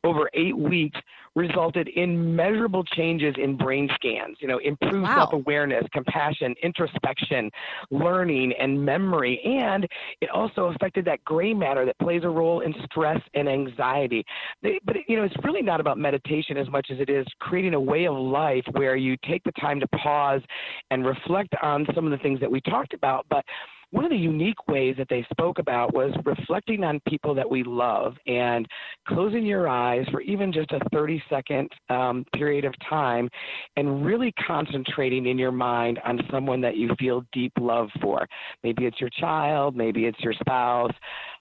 over 0.04 0.30
eight 0.34 0.58
weeks 0.58 1.00
resulted 1.38 1.88
in 1.90 2.36
measurable 2.36 2.84
changes 2.84 3.36
in 3.38 3.56
brain 3.56 3.88
scans, 3.94 4.38
you 4.40 4.48
know, 4.48 4.58
improved 4.58 5.04
wow. 5.04 5.16
self 5.16 5.34
awareness, 5.34 5.86
compassion, 5.94 6.56
introspection, 6.64 7.50
learning, 7.92 8.54
and 8.60 8.84
memory. 8.84 9.40
And 9.46 9.88
it 10.20 10.30
also 10.32 10.66
affected 10.66 11.06
that 11.06 11.24
gray 11.24 11.54
matter 11.54 11.86
that 11.86 11.98
plays 12.00 12.24
a 12.24 12.30
role 12.30 12.62
in 12.62 12.74
stress 12.86 13.22
and 13.36 13.48
anxiety. 13.48 14.26
They, 14.64 14.80
but, 14.84 14.98
you 15.08 15.16
know, 15.16 15.24
it's 15.24 15.36
really 15.44 15.62
not 15.62 15.80
about 15.80 16.00
meditation 16.00 16.58
as 16.58 16.68
much 16.70 16.88
as 16.92 17.00
it 17.00 17.10
is 17.10 17.26
creating 17.40 17.76
a 17.76 17.80
way 17.80 18.06
of 18.06 18.16
life 18.16 18.66
where 18.72 18.96
you 18.96 19.16
take 19.28 19.44
the 19.44 19.52
time 19.62 19.80
to 19.80 19.88
pause 19.90 20.42
and 20.90 21.06
reflect 21.06 21.54
on 21.62 21.86
some 21.94 22.06
of 22.06 22.12
the 22.12 22.18
things 22.18 22.40
that 22.40 22.52
we 22.52 22.62
talked 22.62 22.94
about. 22.94 23.28
But 23.30 23.46
one 23.92 24.04
of 24.04 24.12
the 24.12 24.18
unique 24.18 24.68
ways 24.68 24.96
that 24.98 25.08
they 25.10 25.26
spoke 25.32 25.60
about 25.60 25.94
was 25.94 26.12
reflecting 26.26 26.84
on 26.84 27.00
people 27.08 27.34
that 27.34 27.50
we 27.50 27.64
love 27.64 28.16
and 28.28 28.68
closing 29.08 29.46
your 29.46 29.68
eyes 29.68 30.06
for 30.12 30.22
even 30.22 30.52
just 30.52 30.72
a 30.72 30.80
30 30.92 31.24
second 31.30 31.70
um, 31.90 32.26
period 32.34 32.66
of 32.66 32.74
time 32.90 33.30
and 33.78 34.06
really 34.06 34.34
concentrating 34.46 35.28
in 35.28 35.38
your 35.38 35.52
mind 35.52 36.00
on 36.06 36.20
someone 36.32 36.60
that 36.62 36.76
you 36.76 36.90
feel 37.00 37.24
deep 37.32 37.54
love 37.60 37.90
for. 38.02 38.28
Maybe 38.64 38.86
it's 38.86 39.00
your 39.00 39.10
child, 39.20 39.76
maybe 39.76 40.06
it's 40.06 40.20
your 40.20 40.34
spouse, 40.34 40.94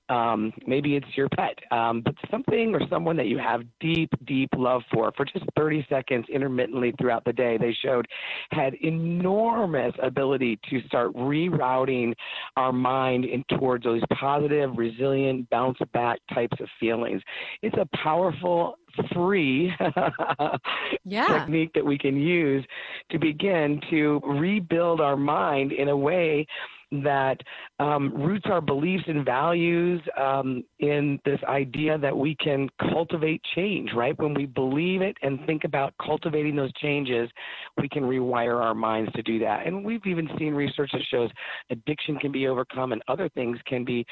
um, 0.09 0.53
maybe 0.67 0.97
it's 0.97 1.07
your 1.17 1.29
pet, 1.31 1.59
um, 1.71 2.03
but 2.03 2.15
something 2.31 2.75
or 2.75 2.81
someone 2.89 3.17
that 3.17 3.27
you 3.27 3.39
have 3.39 3.63
deep, 3.81 4.11
deep 4.27 4.51
love 4.57 4.83
for, 4.93 5.13
for 5.17 5.25
just 5.25 5.45
30 5.57 5.87
seconds 5.89 6.27
intermittently 6.33 6.95
throughout 6.99 7.25
the 7.25 7.33
day, 7.33 7.57
they 7.59 7.77
showed 7.83 8.07
had 8.51 8.75
enormous 8.83 9.93
ability 10.03 10.59
to 10.71 10.81
start 10.87 11.13
rerouting 11.15 12.15
our 12.57 12.73
mind 12.73 13.25
in 13.25 13.45
towards 13.59 13.85
those 13.85 14.03
positive, 14.13 14.71
resilient, 14.77 15.49
bounce 15.51 15.79
back 15.93 16.19
types 16.33 16.57
of 16.61 16.69
feelings. 16.79 17.23
It's 17.63 17.77
a 17.77 17.89
powerful 17.97 18.79
free 19.13 19.73
yeah. 21.05 21.27
technique 21.27 21.71
that 21.75 21.85
we 21.85 21.99
can 21.99 22.17
use 22.17 22.65
to 23.11 23.19
begin 23.19 23.81
to 23.91 24.21
rebuild 24.25 25.01
our 25.01 25.17
mind 25.17 25.73
in 25.73 25.89
a 25.89 25.97
way 25.97 26.47
that 27.03 27.39
um, 27.79 28.13
roots 28.15 28.47
our 28.47 28.61
beliefs 28.61 29.05
and 29.07 29.25
values 29.25 30.01
um, 30.19 30.65
in 30.79 31.19
this 31.25 31.41
idea 31.49 31.99
that 31.99 32.17
we 32.17 32.35
can 32.37 32.69
cultivate 32.93 33.41
change, 33.55 33.91
right? 33.95 34.19
When 34.19 34.35
we 34.35 34.47
believe 34.47 35.03
it 35.03 35.17
and 35.23 35.45
think 35.47 35.65
about 35.65 35.95
cultivating 36.05 36.57
those 36.57 36.73
changes, 36.75 37.31
we 37.81 37.89
can 37.89 38.05
rewire 38.05 38.63
our 38.63 38.75
minds 38.75 39.13
to 39.13 39.23
do 39.23 39.39
that. 39.41 39.67
And 39.67 39.85
we've 39.85 40.05
even 40.07 40.29
seen 40.39 40.55
research 40.55 40.91
that 40.93 41.03
shows 41.11 41.31
addiction 41.71 42.17
can 42.17 42.33
be 42.33 42.49
overcome 42.49 42.93
and 42.93 43.03
other 43.09 43.29
things 43.31 43.59
can 43.67 43.85
be 43.85 44.07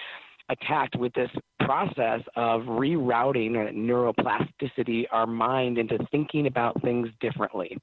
attacked 0.50 0.96
with 0.96 1.12
this 1.14 1.30
process 1.60 2.20
of 2.36 2.62
rerouting 2.62 3.52
neuroplasticity 3.74 5.04
our 5.10 5.26
mind 5.26 5.78
into 5.78 5.98
thinking 6.10 6.46
about 6.46 6.80
things 6.82 7.08
differently. 7.20 7.76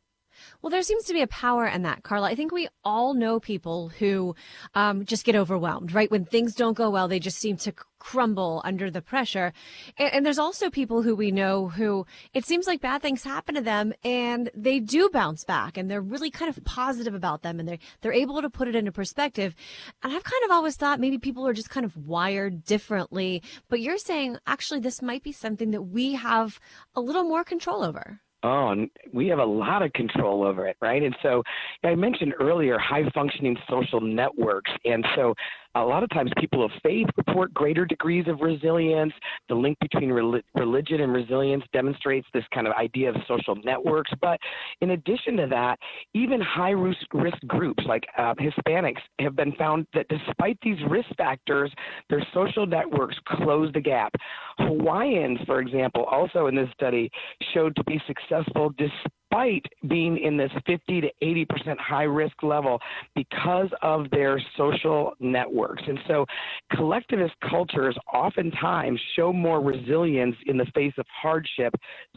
Well, 0.61 0.69
there 0.69 0.81
seems 0.81 1.05
to 1.05 1.13
be 1.13 1.21
a 1.21 1.27
power 1.27 1.65
in 1.65 1.83
that, 1.83 2.03
Carla. 2.03 2.27
I 2.27 2.35
think 2.35 2.51
we 2.51 2.67
all 2.83 3.13
know 3.13 3.39
people 3.39 3.89
who 3.89 4.35
um, 4.75 5.05
just 5.05 5.25
get 5.25 5.35
overwhelmed, 5.35 5.93
right? 5.93 6.11
When 6.11 6.25
things 6.25 6.55
don't 6.55 6.77
go 6.77 6.89
well, 6.89 7.07
they 7.07 7.19
just 7.19 7.39
seem 7.39 7.57
to 7.57 7.73
crumble 8.01 8.61
under 8.65 8.89
the 8.89 9.01
pressure. 9.01 9.53
And, 9.97 10.13
and, 10.13 10.25
there's 10.25 10.39
also 10.39 10.71
people 10.71 11.03
who 11.03 11.15
we 11.15 11.31
know 11.31 11.67
who 11.67 12.05
it 12.33 12.45
seems 12.45 12.65
like 12.65 12.81
bad 12.81 13.01
things 13.01 13.23
happen 13.23 13.53
to 13.55 13.61
them 13.61 13.93
and 14.03 14.49
they 14.55 14.79
do 14.79 15.09
bounce 15.09 15.43
back 15.43 15.77
and 15.77 15.89
they're 15.89 16.01
really 16.01 16.31
kind 16.31 16.49
of 16.49 16.63
positive 16.63 17.13
about 17.13 17.43
them 17.43 17.59
and 17.59 17.69
they're, 17.69 17.77
they're 18.01 18.11
able 18.11 18.41
to 18.41 18.49
put 18.49 18.67
it 18.67 18.75
into 18.75 18.91
perspective. 18.91 19.55
And 20.01 20.11
I've 20.11 20.23
kind 20.23 20.43
of 20.45 20.51
always 20.51 20.75
thought 20.75 20.99
maybe 20.99 21.19
people 21.19 21.47
are 21.47 21.53
just 21.53 21.69
kind 21.69 21.85
of 21.85 21.95
wired 21.95 22.63
differently, 22.65 23.43
but 23.69 23.81
you're 23.81 23.99
saying 23.99 24.37
actually 24.47 24.79
this 24.79 25.01
might 25.01 25.21
be 25.21 25.31
something 25.31 25.69
that 25.71 25.83
we 25.83 26.13
have 26.13 26.59
a 26.95 27.01
little 27.01 27.23
more 27.23 27.43
control 27.43 27.83
over. 27.83 28.19
Oh, 28.43 28.87
we 29.13 29.27
have 29.27 29.39
a 29.39 29.45
lot 29.45 29.83
of 29.83 29.93
control 29.93 30.43
over 30.43 30.67
it, 30.67 30.75
right? 30.81 31.03
And 31.03 31.15
so 31.21 31.43
I 31.83 31.93
mentioned 31.93 32.33
earlier 32.39 32.77
high 32.79 33.07
functioning 33.13 33.55
social 33.69 34.01
networks. 34.01 34.71
And 34.83 35.05
so 35.15 35.35
a 35.75 35.81
lot 35.81 36.03
of 36.03 36.09
times 36.09 36.31
people 36.37 36.63
of 36.63 36.71
faith 36.83 37.07
report 37.17 37.53
greater 37.53 37.85
degrees 37.85 38.27
of 38.27 38.41
resilience. 38.41 39.13
The 39.49 39.55
link 39.55 39.77
between 39.79 40.11
religion 40.11 41.01
and 41.01 41.13
resilience 41.13 41.63
demonstrates 41.73 42.27
this 42.33 42.43
kind 42.53 42.67
of 42.67 42.73
idea 42.73 43.09
of 43.09 43.15
social 43.27 43.55
networks. 43.63 44.11
But 44.21 44.39
in 44.81 44.91
addition 44.91 45.37
to 45.37 45.47
that, 45.47 45.79
even 46.13 46.41
high 46.41 46.71
risk, 46.71 46.99
groups 47.47 47.83
like 47.87 48.03
uh, 48.17 48.33
Hispanics 48.35 49.01
have 49.19 49.35
been 49.35 49.53
found 49.53 49.87
that 49.93 50.07
despite 50.09 50.57
these 50.61 50.77
risk 50.89 51.09
factors, 51.17 51.71
their 52.09 52.25
social 52.33 52.65
networks 52.65 53.15
close 53.27 53.71
the 53.73 53.81
gap. 53.81 54.13
Hawaiians, 54.59 55.39
for 55.45 55.59
example, 55.59 56.03
also 56.05 56.47
in 56.47 56.55
this 56.55 56.69
study 56.73 57.09
showed 57.53 57.75
to 57.75 57.83
be 57.85 58.01
successful 58.07 58.73
dis- 58.77 58.89
despite 59.31 59.65
being 59.87 60.17
in 60.17 60.37
this 60.37 60.51
50 60.65 61.01
to 61.01 61.09
80% 61.21 61.77
high 61.77 62.03
risk 62.03 62.43
level 62.43 62.79
because 63.15 63.69
of 63.81 64.09
their 64.11 64.41
social 64.57 65.13
networks. 65.19 65.83
And 65.87 65.99
so 66.07 66.25
collectivist 66.73 67.33
cultures 67.49 67.97
oftentimes 68.13 68.99
show 69.15 69.31
more 69.31 69.61
resilience 69.61 70.35
in 70.47 70.57
the 70.57 70.65
face 70.73 70.93
of 70.97 71.05
hardship 71.21 71.73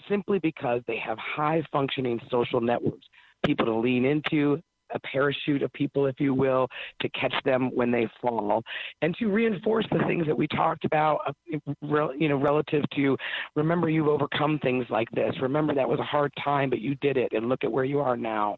simply 0.08 0.38
because 0.40 0.82
they 0.86 0.98
have 0.98 1.18
high 1.18 1.62
functioning 1.72 2.20
social 2.30 2.60
networks. 2.60 3.06
People 3.44 3.66
to 3.66 3.74
lean 3.74 4.04
into, 4.04 4.60
a 4.94 5.00
parachute 5.00 5.62
of 5.62 5.72
people, 5.72 6.06
if 6.06 6.18
you 6.18 6.34
will, 6.34 6.68
to 7.00 7.08
catch 7.10 7.34
them 7.44 7.70
when 7.74 7.90
they 7.90 8.08
fall, 8.20 8.62
and 9.02 9.14
to 9.16 9.26
reinforce 9.26 9.86
the 9.90 9.98
things 10.06 10.26
that 10.26 10.36
we 10.36 10.46
talked 10.48 10.84
about, 10.84 11.20
uh, 11.26 12.08
you 12.18 12.28
know, 12.28 12.36
relative 12.36 12.84
to 12.96 13.16
remember 13.54 13.88
you've 13.88 14.08
overcome 14.08 14.58
things 14.60 14.86
like 14.90 15.10
this. 15.10 15.34
Remember 15.40 15.74
that 15.74 15.88
was 15.88 15.98
a 15.98 16.04
hard 16.04 16.32
time, 16.42 16.70
but 16.70 16.80
you 16.80 16.94
did 16.96 17.16
it, 17.16 17.32
and 17.32 17.48
look 17.48 17.64
at 17.64 17.72
where 17.72 17.84
you 17.84 18.00
are 18.00 18.16
now. 18.16 18.56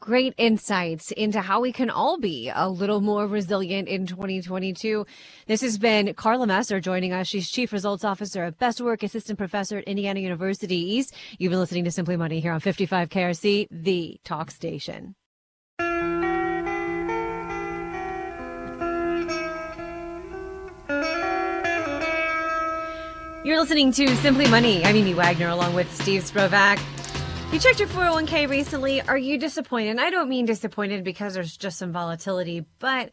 Great 0.00 0.32
insights 0.38 1.10
into 1.10 1.40
how 1.40 1.60
we 1.60 1.72
can 1.72 1.90
all 1.90 2.18
be 2.18 2.52
a 2.54 2.68
little 2.68 3.00
more 3.00 3.26
resilient 3.26 3.88
in 3.88 4.06
2022. 4.06 5.04
This 5.46 5.60
has 5.60 5.76
been 5.76 6.14
Carla 6.14 6.46
Messer 6.46 6.78
joining 6.78 7.12
us. 7.12 7.26
She's 7.26 7.50
Chief 7.50 7.72
Results 7.72 8.04
Officer 8.04 8.44
at 8.44 8.58
Best 8.58 8.80
Work, 8.80 9.02
Assistant 9.02 9.38
Professor 9.38 9.78
at 9.78 9.84
Indiana 9.84 10.20
University 10.20 10.76
East. 10.76 11.14
You've 11.38 11.50
been 11.50 11.58
listening 11.58 11.82
to 11.82 11.90
Simply 11.90 12.16
Money 12.16 12.38
here 12.38 12.52
on 12.52 12.60
55 12.60 13.08
KRC, 13.08 13.66
the 13.72 14.20
talk 14.22 14.52
station. 14.52 15.16
You're 23.48 23.60
listening 23.60 23.92
to 23.92 24.14
Simply 24.16 24.46
Money. 24.46 24.84
I'm 24.84 24.94
Amy 24.94 25.14
Wagner 25.14 25.48
along 25.48 25.72
with 25.72 25.90
Steve 25.94 26.20
Sprovach. 26.20 26.78
You 27.50 27.58
checked 27.58 27.80
your 27.80 27.88
401k 27.88 28.46
recently. 28.46 29.00
Are 29.00 29.16
you 29.16 29.38
disappointed? 29.38 29.92
And 29.92 30.00
I 30.02 30.10
don't 30.10 30.28
mean 30.28 30.44
disappointed 30.44 31.02
because 31.02 31.32
there's 31.32 31.56
just 31.56 31.78
some 31.78 31.90
volatility, 31.90 32.66
but 32.78 33.10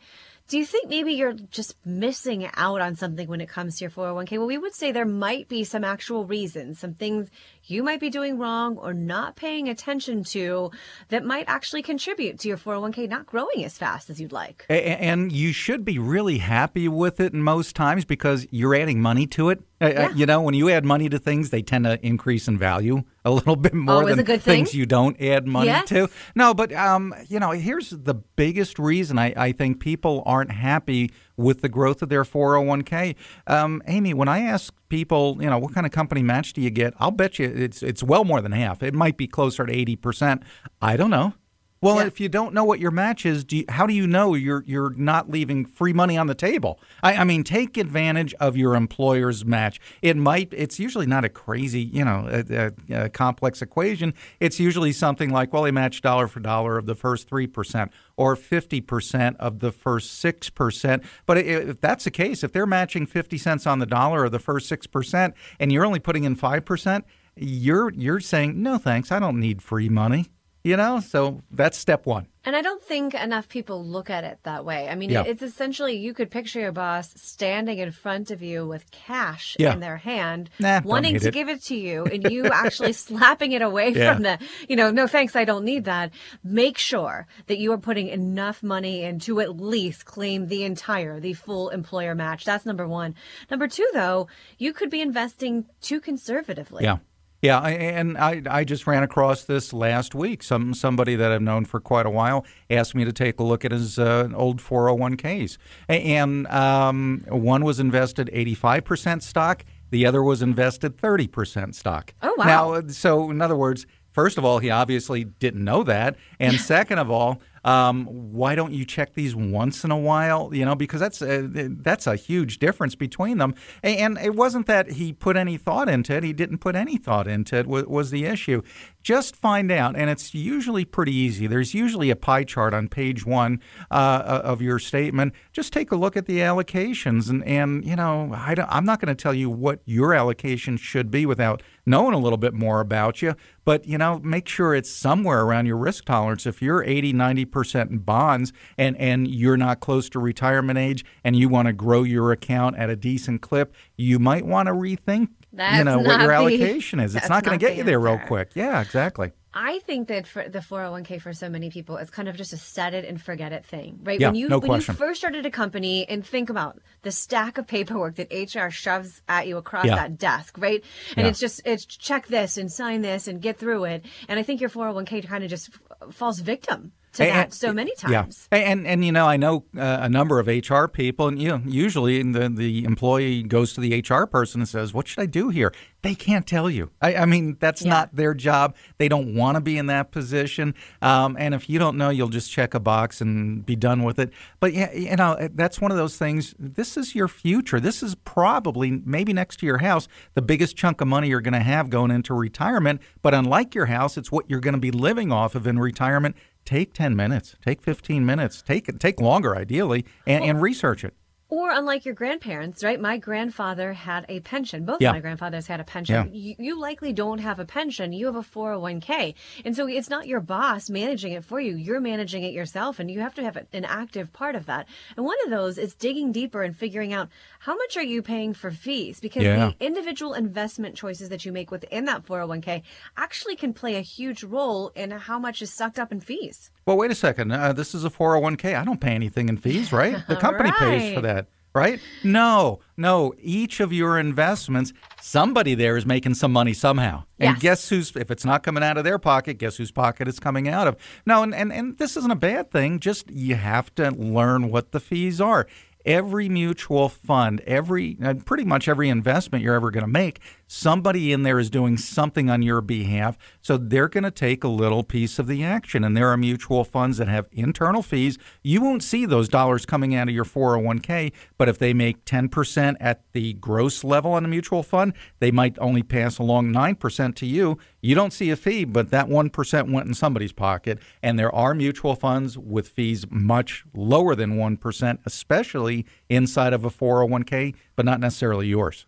do 0.49 0.57
you 0.57 0.65
think 0.65 0.89
maybe 0.89 1.13
you're 1.13 1.31
just 1.31 1.77
missing 1.85 2.49
out 2.55 2.81
on 2.81 2.97
something 2.97 3.29
when 3.29 3.39
it 3.39 3.47
comes 3.47 3.77
to 3.77 3.85
your 3.85 3.91
401k? 3.91 4.31
Well, 4.31 4.47
we 4.47 4.57
would 4.57 4.75
say 4.75 4.91
there 4.91 5.05
might 5.05 5.47
be 5.47 5.63
some 5.63 5.85
actual 5.85 6.25
reasons, 6.25 6.79
some 6.79 6.95
things 6.95 7.31
you 7.67 7.83
might 7.83 7.99
be 7.99 8.09
doing 8.09 8.37
wrong 8.37 8.77
or 8.77 8.93
not 8.93 9.35
paying 9.35 9.69
attention 9.69 10.23
to 10.23 10.71
that 11.09 11.25
might 11.25 11.45
actually 11.47 11.81
contribute 11.81 12.39
to 12.39 12.47
your 12.47 12.57
401k 12.57 13.09
not 13.09 13.25
growing 13.25 13.63
as 13.63 13.77
fast 13.77 14.09
as 14.09 14.21
you'd 14.21 14.31
like. 14.31 14.65
And 14.69 15.31
you 15.31 15.51
should 15.51 15.83
be 15.83 15.99
really 15.99 16.37
happy 16.37 16.87
with 16.87 17.19
it 17.19 17.33
most 17.33 17.75
times 17.75 18.05
because 18.05 18.47
you're 18.51 18.75
adding 18.75 19.01
money 19.01 19.27
to 19.27 19.49
it. 19.49 19.63
Yeah. 19.81 20.09
You 20.15 20.25
know, 20.25 20.41
when 20.41 20.53
you 20.53 20.69
add 20.69 20.85
money 20.85 21.09
to 21.09 21.19
things, 21.19 21.49
they 21.49 21.61
tend 21.61 21.85
to 21.85 22.03
increase 22.05 22.47
in 22.47 22.57
value 22.57 23.03
a 23.25 23.31
little 23.31 23.55
bit 23.55 23.73
more 23.73 23.95
Always 23.95 24.15
than 24.17 24.39
things 24.39 24.73
you 24.73 24.85
don't 24.85 25.19
add 25.21 25.47
money 25.47 25.67
yes. 25.67 25.89
to. 25.89 26.09
No, 26.33 26.53
but 26.53 26.71
um, 26.73 27.13
you 27.27 27.39
know, 27.39 27.51
here's 27.51 27.89
the 27.89 28.13
biggest 28.13 28.79
reason 28.79 29.19
I, 29.19 29.33
I 29.35 29.51
think 29.51 29.79
people 29.79 30.23
aren't 30.25 30.51
happy 30.51 31.11
with 31.35 31.61
the 31.61 31.69
growth 31.69 32.01
of 32.01 32.09
their 32.09 32.23
401k. 32.23 33.15
Um, 33.47 33.81
Amy, 33.87 34.13
when 34.13 34.27
I 34.27 34.41
ask 34.41 34.73
people, 34.89 35.37
you 35.39 35.49
know, 35.49 35.57
what 35.57 35.73
kind 35.73 35.85
of 35.85 35.91
company 35.91 36.23
match 36.23 36.53
do 36.53 36.61
you 36.61 36.69
get? 36.69 36.93
I'll 36.99 37.11
bet 37.11 37.39
you 37.39 37.47
it's 37.47 37.81
it's 37.83 38.03
well 38.03 38.23
more 38.23 38.41
than 38.41 38.51
half. 38.51 38.83
It 38.83 38.93
might 38.93 39.17
be 39.17 39.27
closer 39.27 39.65
to 39.65 39.73
80%. 39.73 40.43
I 40.81 40.97
don't 40.97 41.09
know. 41.09 41.33
Well, 41.81 41.97
yeah. 41.97 42.07
if 42.07 42.19
you 42.19 42.29
don't 42.29 42.53
know 42.53 42.63
what 42.63 42.79
your 42.79 42.89
match 42.89 43.25
is, 43.25 43.43
do 43.43 43.57
you, 43.57 43.65
how 43.69 43.85
do 43.85 43.93
you 43.93 44.07
know 44.07 44.33
you're 44.33 44.63
you're 44.65 44.91
not 44.91 45.29
leaving 45.29 45.65
free 45.65 45.93
money 45.93 46.17
on 46.17 46.27
the 46.27 46.33
table? 46.33 46.79
I, 47.03 47.17
I, 47.17 47.23
mean, 47.25 47.43
take 47.43 47.77
advantage 47.77 48.33
of 48.39 48.57
your 48.57 48.75
employer's 48.75 49.45
match. 49.45 49.79
It 50.01 50.17
might. 50.17 50.51
It's 50.51 50.79
usually 50.79 51.05
not 51.05 51.25
a 51.25 51.29
crazy, 51.29 51.81
you 51.81 52.03
know, 52.03 52.27
a, 52.31 52.71
a, 52.91 53.03
a 53.03 53.09
complex 53.09 53.61
equation. 53.61 54.13
It's 54.39 54.59
usually 54.59 54.93
something 54.93 55.29
like, 55.29 55.53
well, 55.53 55.63
they 55.63 55.71
match 55.71 56.01
dollar 56.01 56.27
for 56.27 56.39
dollar 56.39 56.77
of 56.77 56.85
the 56.85 56.95
first 56.95 57.27
three 57.27 57.47
percent 57.47 57.91
or 58.15 58.35
fifty 58.35 58.81
percent 58.81 59.37
of 59.39 59.59
the 59.59 59.71
first 59.71 60.13
six 60.19 60.49
percent. 60.49 61.03
But 61.25 61.39
if 61.39 61.81
that's 61.81 62.05
the 62.05 62.11
case, 62.11 62.43
if 62.43 62.51
they're 62.51 62.65
matching 62.65 63.05
fifty 63.05 63.37
cents 63.37 63.67
on 63.67 63.79
the 63.79 63.85
dollar 63.85 64.25
of 64.25 64.31
the 64.31 64.39
first 64.39 64.67
six 64.69 64.87
percent, 64.87 65.35
and 65.59 65.71
you're 65.71 65.85
only 65.85 65.99
putting 65.99 66.23
in 66.23 66.35
five 66.35 66.65
percent, 66.65 67.05
you're 67.35 67.91
you're 67.91 68.21
saying 68.21 68.61
no, 68.63 68.77
thanks. 68.77 69.11
I 69.11 69.19
don't 69.19 69.39
need 69.39 69.61
free 69.61 69.89
money. 69.89 70.31
You 70.65 70.77
know, 70.77 70.99
so 70.99 71.43
that's 71.51 71.77
step 71.77 72.07
one. 72.07 72.25
And 72.43 72.55
I 72.55 72.63
don't 72.63 72.81
think 72.81 73.13
enough 73.13 73.47
people 73.47 73.85
look 73.85 74.09
at 74.09 74.23
it 74.23 74.39
that 74.43 74.65
way. 74.65 74.89
I 74.89 74.95
mean, 74.95 75.11
yeah. 75.11 75.21
it's 75.21 75.43
essentially 75.43 75.95
you 75.97 76.15
could 76.15 76.31
picture 76.31 76.59
your 76.59 76.71
boss 76.71 77.13
standing 77.15 77.77
in 77.77 77.91
front 77.91 78.31
of 78.31 78.41
you 78.41 78.65
with 78.65 78.89
cash 78.89 79.55
yeah. 79.59 79.73
in 79.73 79.79
their 79.79 79.97
hand, 79.97 80.49
nah, 80.59 80.81
wanting 80.83 81.19
to 81.19 81.27
it. 81.27 81.33
give 81.35 81.49
it 81.49 81.61
to 81.65 81.75
you, 81.75 82.05
and 82.05 82.23
you 82.31 82.45
actually 82.45 82.93
slapping 82.93 83.51
it 83.51 83.61
away 83.61 83.89
yeah. 83.91 84.15
from 84.15 84.23
the, 84.23 84.39
you 84.67 84.75
know, 84.75 84.89
no 84.89 85.05
thanks, 85.05 85.35
I 85.35 85.45
don't 85.45 85.65
need 85.65 85.85
that. 85.85 86.11
Make 86.43 86.79
sure 86.79 87.27
that 87.45 87.59
you 87.59 87.71
are 87.71 87.77
putting 87.77 88.07
enough 88.07 88.63
money 88.63 89.03
in 89.03 89.19
to 89.19 89.41
at 89.41 89.59
least 89.59 90.05
claim 90.05 90.47
the 90.47 90.63
entire, 90.63 91.19
the 91.19 91.33
full 91.33 91.69
employer 91.69 92.15
match. 92.15 92.43
That's 92.43 92.65
number 92.65 92.87
one. 92.87 93.13
Number 93.51 93.67
two, 93.67 93.87
though, 93.93 94.29
you 94.57 94.73
could 94.73 94.89
be 94.89 95.01
investing 95.01 95.65
too 95.79 96.01
conservatively. 96.01 96.85
Yeah. 96.85 96.97
Yeah, 97.45 97.59
and 97.61 98.17
I, 98.17 98.41
I 98.49 98.63
just 98.63 98.87
ran 98.87 99.03
across 99.03 99.43
this 99.43 99.71
last 99.71 100.15
week. 100.15 100.41
Some 100.41 100.73
somebody 100.73 101.15
that 101.15 101.31
I've 101.31 101.43
known 101.43 101.65
for 101.65 101.79
quite 101.79 102.07
a 102.07 102.09
while 102.09 102.43
asked 102.71 102.95
me 102.95 103.05
to 103.05 103.13
take 103.13 103.39
a 103.39 103.43
look 103.43 103.63
at 103.63 103.71
his 103.71 103.99
uh, 103.99 104.29
old 104.33 104.61
401ks, 104.61 105.57
and 105.87 106.47
um, 106.47 107.23
one 107.27 107.63
was 107.63 107.79
invested 107.79 108.31
85% 108.33 109.21
stock, 109.21 109.63
the 109.91 110.07
other 110.07 110.23
was 110.23 110.41
invested 110.41 110.97
30% 110.97 111.75
stock. 111.75 112.15
Oh 112.23 112.33
wow! 112.37 112.45
Now, 112.79 112.87
so 112.87 113.29
in 113.29 113.41
other 113.41 113.55
words, 113.55 113.85
first 114.11 114.39
of 114.39 114.45
all, 114.45 114.57
he 114.57 114.71
obviously 114.71 115.23
didn't 115.23 115.63
know 115.63 115.83
that, 115.83 116.15
and 116.39 116.59
second 116.59 116.97
of 116.97 117.11
all. 117.11 117.41
Um, 117.65 118.05
why 118.05 118.53
don't 118.53 118.73
you 118.73 118.85
check 118.85 119.15
these 119.15 119.35
once 119.35 119.83
in 119.83 119.91
a 119.91 119.97
while? 119.97 120.53
You 120.53 120.63
know, 120.65 120.75
because 120.75 121.01
that's 121.01 121.21
a, 121.21 121.47
that's 121.47 122.05
a 122.05 122.15
huge 122.15 122.59
difference 122.59 122.93
between 122.93 123.39
them. 123.39 123.55
And 123.83 124.17
it 124.19 124.35
wasn't 124.35 124.67
that 124.67 124.91
he 124.91 125.11
put 125.11 125.35
any 125.35 125.57
thought 125.57 125.89
into 125.89 126.13
it; 126.15 126.23
he 126.23 126.31
didn't 126.31 126.59
put 126.59 126.75
any 126.75 126.97
thought 126.97 127.27
into 127.27 127.57
it. 127.57 127.67
Was, 127.67 127.85
was 127.85 128.11
the 128.11 128.25
issue? 128.25 128.61
Just 129.01 129.35
find 129.35 129.71
out, 129.71 129.95
and 129.95 130.09
it's 130.09 130.33
usually 130.33 130.85
pretty 130.85 131.13
easy. 131.13 131.47
There's 131.47 131.73
usually 131.73 132.09
a 132.11 132.15
pie 132.15 132.43
chart 132.43 132.73
on 132.73 132.87
page 132.87 133.25
one 133.25 133.59
uh, 133.91 134.41
of 134.43 134.61
your 134.61 134.79
statement. 134.79 135.33
Just 135.51 135.73
take 135.73 135.91
a 135.91 135.95
look 135.95 136.15
at 136.15 136.27
the 136.27 136.39
allocations, 136.39 137.29
and 137.29 137.43
and 137.45 137.83
you 137.83 137.95
know, 137.95 138.31
I 138.33 138.55
I'm 138.69 138.85
not 138.85 139.01
going 139.01 139.15
to 139.15 139.21
tell 139.21 139.33
you 139.33 139.49
what 139.49 139.79
your 139.85 140.13
allocation 140.13 140.77
should 140.77 141.09
be 141.09 141.25
without 141.25 141.63
knowing 141.85 142.13
a 142.13 142.17
little 142.17 142.37
bit 142.37 142.53
more 142.53 142.79
about 142.79 143.21
you. 143.21 143.35
But 143.63 143.85
you 143.85 143.97
know, 143.97 144.19
make 144.19 144.47
sure 144.47 144.73
it's 144.73 144.91
somewhere 144.91 145.41
around 145.41 145.65
your 145.65 145.77
risk 145.77 146.05
tolerance. 146.05 146.45
If 146.45 146.61
you're 146.61 146.83
80, 146.83 147.13
90 147.13 147.45
percent 147.45 147.91
in 147.91 147.97
bonds 147.99 148.53
and, 148.77 148.97
and 148.97 149.27
you're 149.27 149.57
not 149.57 149.79
close 149.79 150.09
to 150.09 150.19
retirement 150.19 150.77
age 150.77 151.05
and 151.23 151.35
you 151.35 151.49
want 151.49 151.67
to 151.67 151.73
grow 151.73 152.03
your 152.03 152.31
account 152.31 152.77
at 152.77 152.89
a 152.89 152.95
decent 152.95 153.41
clip, 153.41 153.73
you 153.97 154.19
might 154.19 154.45
want 154.45 154.67
to 154.67 154.73
rethink 154.73 155.29
that's 155.55 155.77
you 155.77 155.83
know 155.85 155.99
what 155.99 156.19
your 156.19 156.27
the, 156.27 156.33
allocation 156.33 156.99
is. 156.99 157.15
It's 157.25 157.29
not 157.29 157.43
going 157.43 157.57
to 157.57 157.65
get 157.65 157.77
you 157.77 157.83
there 157.83 157.99
real 157.99 158.19
quick. 158.19 158.51
Yeah, 158.55 158.81
exactly. 158.81 159.31
I 159.55 159.79
think 159.79 160.09
that 160.09 160.27
for 160.27 160.49
the 160.49 160.59
401k 160.59 161.21
for 161.21 161.31
so 161.31 161.47
many 161.47 161.69
people, 161.69 161.95
it's 161.95 162.11
kind 162.11 162.27
of 162.27 162.35
just 162.35 162.51
a 162.51 162.57
set 162.57 162.93
it 162.93 163.05
and 163.05 163.21
forget 163.21 163.53
it 163.53 163.65
thing, 163.65 164.01
right? 164.03 164.19
Yeah, 164.19 164.27
when 164.27 164.35
you 164.35 164.49
no 164.49 164.59
when 164.59 164.67
question. 164.67 164.93
you 164.93 164.97
first 164.97 165.21
started 165.21 165.45
a 165.45 165.49
company 165.49 166.05
and 166.09 166.25
think 166.25 166.49
about 166.49 166.79
the 167.03 167.11
stack 167.11 167.57
of 167.57 167.65
paperwork 167.65 168.15
that 168.15 168.31
HR 168.31 168.69
shoves 168.69 169.21
at 169.29 169.47
you 169.47 169.55
across 169.55 169.85
yeah. 169.85 169.95
that 169.95 170.17
desk, 170.17 170.57
right? 170.59 170.83
And 171.15 171.23
yeah. 171.23 171.29
it's 171.29 171.39
just 171.39 171.61
it's 171.63 171.85
check 171.85 172.27
this 172.27 172.57
and 172.57 172.69
sign 172.69 173.01
this 173.01 173.29
and 173.29 173.41
get 173.41 173.57
through 173.57 173.85
it. 173.85 174.05
And 174.27 174.37
I 174.37 174.43
think 174.43 174.59
your 174.59 174.69
401k 174.69 175.25
kind 175.25 175.45
of 175.45 175.49
just 175.49 175.69
falls 176.11 176.39
victim 176.39 176.91
to 177.15 177.23
and, 177.23 177.35
that 177.35 177.53
so 177.53 177.73
many 177.73 177.93
times. 177.95 178.47
Yeah, 178.51 178.57
and 178.57 178.85
and 178.85 179.03
you 179.03 179.11
know 179.11 179.25
I 179.25 179.37
know 179.37 179.65
uh, 179.77 179.99
a 180.01 180.09
number 180.09 180.39
of 180.39 180.47
HR 180.47 180.85
people, 180.87 181.27
and 181.27 181.41
you 181.41 181.49
know 181.49 181.61
usually 181.65 182.21
the 182.21 182.49
the 182.49 182.83
employee 182.83 183.43
goes 183.43 183.73
to 183.73 183.81
the 183.81 184.03
HR 184.07 184.25
person 184.25 184.61
and 184.61 184.67
says, 184.67 184.93
"What 184.93 185.07
should 185.07 185.21
I 185.21 185.25
do 185.25 185.49
here?" 185.49 185.73
They 186.01 186.13
can't 186.13 186.45
tell 186.45 186.69
you. 186.69 186.91
I, 187.01 187.15
I 187.15 187.25
mean, 187.25 187.57
that's 187.59 187.81
yeah. 187.81 187.89
not 187.89 188.15
their 188.15 188.35
job. 188.35 188.75
They 188.99 189.07
don't 189.07 189.33
want 189.33 189.55
to 189.55 189.61
be 189.61 189.77
in 189.77 189.87
that 189.87 190.11
position. 190.11 190.75
Um, 191.01 191.35
and 191.39 191.55
if 191.55 191.67
you 191.67 191.79
don't 191.79 191.97
know, 191.97 192.09
you'll 192.09 192.29
just 192.29 192.51
check 192.51 192.75
a 192.75 192.79
box 192.79 193.21
and 193.21 193.65
be 193.65 193.75
done 193.75 194.03
with 194.03 194.19
it. 194.19 194.31
But 194.59 194.73
yeah, 194.73 194.93
you 194.93 195.15
know 195.15 195.49
that's 195.53 195.81
one 195.81 195.91
of 195.91 195.97
those 195.97 196.17
things. 196.17 196.53
This 196.59 196.97
is 196.97 197.15
your 197.15 197.27
future. 197.27 197.79
This 197.79 198.03
is 198.03 198.15
probably 198.15 199.01
maybe 199.05 199.33
next 199.33 199.57
to 199.61 199.65
your 199.65 199.79
house 199.79 200.07
the 200.33 200.41
biggest 200.41 200.75
chunk 200.75 201.01
of 201.01 201.07
money 201.07 201.29
you're 201.29 201.41
going 201.41 201.53
to 201.53 201.59
have 201.59 201.89
going 201.89 202.11
into 202.11 202.33
retirement. 202.33 203.01
But 203.21 203.33
unlike 203.33 203.73
your 203.73 203.87
house, 203.87 204.17
it's 204.17 204.31
what 204.31 204.49
you're 204.49 204.59
going 204.59 204.73
to 204.73 204.79
be 204.79 204.91
living 204.91 205.31
off 205.31 205.55
of 205.55 205.65
in 205.65 205.79
retirement 205.79 206.35
take 206.65 206.93
10 206.93 207.15
minutes, 207.15 207.55
take 207.63 207.81
15 207.81 208.25
minutes, 208.25 208.61
take 208.61 208.99
take 208.99 209.21
longer 209.21 209.55
ideally 209.55 210.05
and, 210.25 210.43
and 210.43 210.61
research 210.61 211.03
it. 211.03 211.13
Or 211.47 211.69
unlike 211.69 212.05
your 212.05 212.15
grandparents, 212.15 212.83
right? 212.83 212.99
My 212.99 213.17
grandfather 213.19 213.93
had 213.93 214.25
a 214.29 214.39
pension. 214.39 214.83
Both 214.83 214.99
Yeah. 214.99 215.11
my 215.11 215.19
grandfathers 215.19 215.67
had 215.67 215.79
a 215.79 215.83
pension. 215.83 216.31
Yeah. 216.33 216.39
You, 216.39 216.55
you 216.57 216.79
likely 216.79 217.13
don't 217.13 217.37
have 217.37 217.59
a 217.59 217.65
pension. 217.65 218.13
You 218.13 218.25
have 218.25 218.35
a 218.35 218.41
401k. 218.41 219.35
And 219.63 219.75
so 219.75 219.87
it's 219.87 220.09
not 220.09 220.25
your 220.27 220.39
boss 220.39 220.89
managing 220.89 221.33
it 221.33 221.45
for 221.45 221.59
you. 221.59 221.75
You're 221.75 221.99
managing 222.01 222.43
it 222.43 222.53
yourself 222.53 222.99
and 222.99 223.11
you 223.11 223.19
have 223.19 223.35
to 223.35 223.43
have 223.43 223.57
an 223.73 223.85
active 223.85 224.33
part 224.33 224.55
of 224.55 224.65
that. 224.65 224.87
And 225.15 225.23
one 225.25 225.37
of 225.43 225.51
those 225.51 225.77
is 225.77 225.93
digging 225.93 226.31
deeper 226.31 226.63
and 226.63 226.75
figuring 226.75 227.13
out 227.13 227.29
how 227.59 227.75
much 227.75 227.95
are 227.95 228.03
you 228.03 228.23
paying 228.23 228.55
for 228.55 228.71
fees? 228.71 229.19
Because 229.19 229.43
Yeah. 229.43 229.71
the 229.79 229.85
individual 229.85 230.33
investment 230.33 230.95
choices 230.95 231.29
that 231.29 231.45
you 231.45 231.51
make 231.51 231.69
within 231.69 232.05
that 232.05 232.25
401k 232.25 232.81
actually 233.17 233.55
can 233.55 233.71
play 233.71 233.97
a 233.97 234.01
huge 234.01 234.43
role 234.43 234.89
in 234.95 235.11
how 235.11 235.37
much 235.37 235.61
is 235.61 235.71
sucked 235.71 235.99
up 235.99 236.11
in 236.11 236.21
fees. 236.21 236.71
Well, 236.85 236.97
wait 236.97 237.09
a 237.09 237.15
second. 237.15 237.51
Uh, 237.51 237.73
this 237.73 237.95
is 237.95 238.05
a 238.05 238.11
401k. 238.11 238.75
I 238.79 238.85
don't 238.85 239.01
pay 239.01 239.13
anything 239.15 239.49
in 239.49 239.57
fees, 239.57 239.91
right? 239.91 240.17
The 240.27 240.35
company 240.35 240.71
pays 240.77 241.15
for 241.15 241.21
that, 241.21 241.47
right? 241.73 241.99
No, 242.23 242.79
no. 242.95 243.33
Each 243.41 243.79
of 243.79 243.91
your 243.91 244.19
investments, 244.19 244.93
somebody 245.19 245.73
there 245.73 245.97
is 245.97 246.05
making 246.05 246.35
some 246.35 246.51
money 246.53 246.73
somehow. 246.73 247.23
And 247.39 247.55
Yes. 247.55 247.61
guess 247.61 247.89
who's, 247.89 248.15
if 248.15 248.29
it's 248.29 248.45
not 248.45 248.61
coming 248.61 248.83
out 248.83 248.97
of 248.99 249.03
their 249.03 249.17
pocket, 249.17 249.57
guess 249.57 249.77
whose 249.77 249.91
pocket 249.91 250.27
it's 250.27 250.39
coming 250.39 250.67
out 250.69 250.87
of? 250.87 250.95
No, 251.25 251.41
and, 251.41 251.55
and, 251.55 251.73
and 251.73 251.97
this 251.97 252.15
isn't 252.17 252.31
a 252.31 252.35
bad 252.35 252.69
thing. 252.69 252.99
Just 252.99 253.31
you 253.31 253.55
have 253.55 253.93
to 253.95 254.11
learn 254.11 254.69
what 254.69 254.91
the 254.91 254.99
fees 254.99 255.41
are. 255.41 255.65
Every 256.05 256.49
mutual 256.49 257.09
fund, 257.09 257.61
every 257.61 258.15
uh, 258.23 258.35
pretty 258.45 258.63
much 258.63 258.87
every 258.87 259.09
investment 259.09 259.63
you're 259.63 259.73
ever 259.73 259.89
going 259.89 260.03
to 260.05 260.07
make, 260.07 260.39
somebody 260.67 261.33
in 261.33 261.41
there 261.41 261.57
is 261.57 261.71
doing 261.71 261.97
something 261.97 262.47
on 262.47 262.61
your 262.61 262.81
behalf. 262.81 263.39
So 263.65 263.77
they're 263.77 264.07
going 264.07 264.25
to 264.25 264.29
take 264.29 264.63
a 264.63 264.67
little 264.67 265.03
piece 265.03 265.39
of 265.39 265.47
the 265.47 265.63
action. 265.63 266.03
And 266.03 266.15
there 266.15 266.29
are 266.29 266.37
mutual 266.37 266.83
funds 266.83 267.17
that 267.17 267.27
have 267.27 267.47
internal 267.51 268.03
fees. 268.03 268.37
You 268.61 268.79
won't 268.79 269.01
see 269.01 269.25
those 269.25 269.49
dollars 269.49 269.87
coming 269.87 270.13
out 270.13 270.27
of 270.27 270.35
your 270.35 270.45
401k, 270.45 271.31
but 271.57 271.67
if 271.67 271.79
they 271.79 271.91
make 271.91 272.25
10% 272.25 272.95
at 272.99 273.23
the 273.31 273.53
gross 273.53 274.03
level 274.03 274.33
on 274.33 274.45
a 274.45 274.47
mutual 274.47 274.83
fund, 274.83 275.13
they 275.39 275.49
might 275.49 275.79
only 275.79 276.03
pass 276.03 276.37
along 276.37 276.73
9% 276.73 277.33
to 277.37 277.47
you. 277.47 277.79
You 278.01 278.13
don't 278.13 278.33
see 278.33 278.51
a 278.51 278.55
fee, 278.55 278.85
but 278.85 279.09
that 279.09 279.29
1% 279.29 279.91
went 279.91 280.07
in 280.07 280.13
somebody's 280.13 280.53
pocket. 280.53 280.99
And 281.23 281.39
there 281.39 281.53
are 281.55 281.73
mutual 281.73 282.13
funds 282.13 282.59
with 282.59 282.89
fees 282.89 283.25
much 283.31 283.83
lower 283.95 284.35
than 284.35 284.57
1%, 284.57 285.17
especially 285.25 286.05
inside 286.29 286.73
of 286.73 286.85
a 286.85 286.91
401k, 286.91 287.73
but 287.95 288.05
not 288.05 288.19
necessarily 288.19 288.67
yours. 288.67 289.07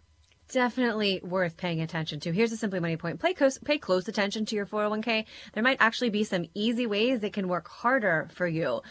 Definitely 0.50 1.20
worth 1.24 1.58
paying 1.58 1.82
attention 1.82 2.22
to. 2.22 2.32
Here's 2.32 2.54
a 2.54 2.58
Simply 2.58 2.80
Money 2.80 2.96
point. 2.96 3.20
Pay 3.20 3.34
close, 3.34 3.58
pay 3.58 3.78
close 3.78 4.08
attention 4.08 4.46
to 4.46 4.56
your 4.56 4.66
401k. 4.66 5.26
There 5.54 5.64
might 5.64 5.78
actually 5.82 6.10
be 6.10 6.24
some 6.24 6.46
easy 6.54 6.88
ways 6.88 7.20
that 7.20 7.34
can 7.34 7.50
work 7.50 7.68
harder 7.68 8.30
for 8.34 8.48
you. 8.48 8.82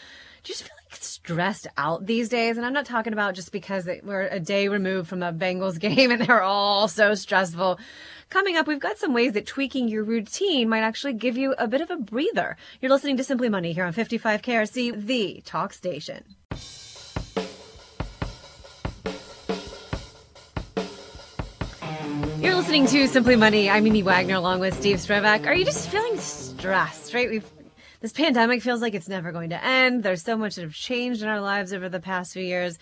Just 0.43 0.63
feel 0.63 0.75
like 0.91 0.95
stressed 1.01 1.67
out 1.75 2.05
these 2.05 2.29
days? 2.29 2.57
And 2.57 2.65
I'm 2.65 2.73
not 2.73 2.85
talking 2.85 3.11
about 3.11 3.33
just 3.33 3.51
because 3.51 3.89
we're 4.03 4.27
a 4.27 4.39
day 4.39 4.67
removed 4.67 5.09
from 5.09 5.23
a 5.23 5.33
Bengals 5.33 5.79
game 5.79 6.11
and 6.11 6.21
they're 6.21 6.43
all 6.43 6.87
so 6.87 7.15
stressful. 7.15 7.79
Coming 8.29 8.55
up, 8.55 8.67
we've 8.67 8.79
got 8.79 8.97
some 8.97 9.13
ways 9.13 9.33
that 9.33 9.47
tweaking 9.47 9.87
your 9.87 10.03
routine 10.03 10.69
might 10.69 10.81
actually 10.81 11.13
give 11.13 11.37
you 11.37 11.55
a 11.57 11.67
bit 11.67 11.81
of 11.81 11.89
a 11.89 11.97
breather. 11.97 12.55
You're 12.81 12.91
listening 12.91 13.17
to 13.17 13.23
Simply 13.23 13.49
Money 13.49 13.73
here 13.73 13.85
on 13.85 13.93
55 13.93 14.41
KRC, 14.43 15.05
the 15.05 15.41
talk 15.43 15.73
station. 15.73 16.23
You're 22.39 22.53
listening 22.53 22.85
to 22.87 23.07
Simply 23.07 23.35
Money. 23.35 23.67
I'm 23.67 23.87
Amy 23.87 24.03
Wagner 24.03 24.35
along 24.35 24.59
with 24.59 24.75
Steve 24.75 24.97
Sprovach. 24.97 25.47
Are 25.47 25.55
you 25.55 25.65
just 25.65 25.89
feeling 25.89 26.19
stressed, 26.19 27.15
right? 27.15 27.29
We've 27.29 27.49
this 27.99 28.13
pandemic 28.13 28.61
feels 28.61 28.79
like 28.79 28.93
it's 28.93 29.09
never 29.09 29.31
going 29.31 29.49
to 29.49 29.65
end. 29.65 30.03
There's 30.03 30.21
so 30.21 30.37
much 30.37 30.53
that 30.55 30.61
have 30.61 30.73
changed 30.73 31.23
in 31.23 31.29
our 31.29 31.41
lives 31.41 31.73
over 31.73 31.89
the 31.89 31.99
past 31.99 32.33
few 32.33 32.43
years. 32.43 32.77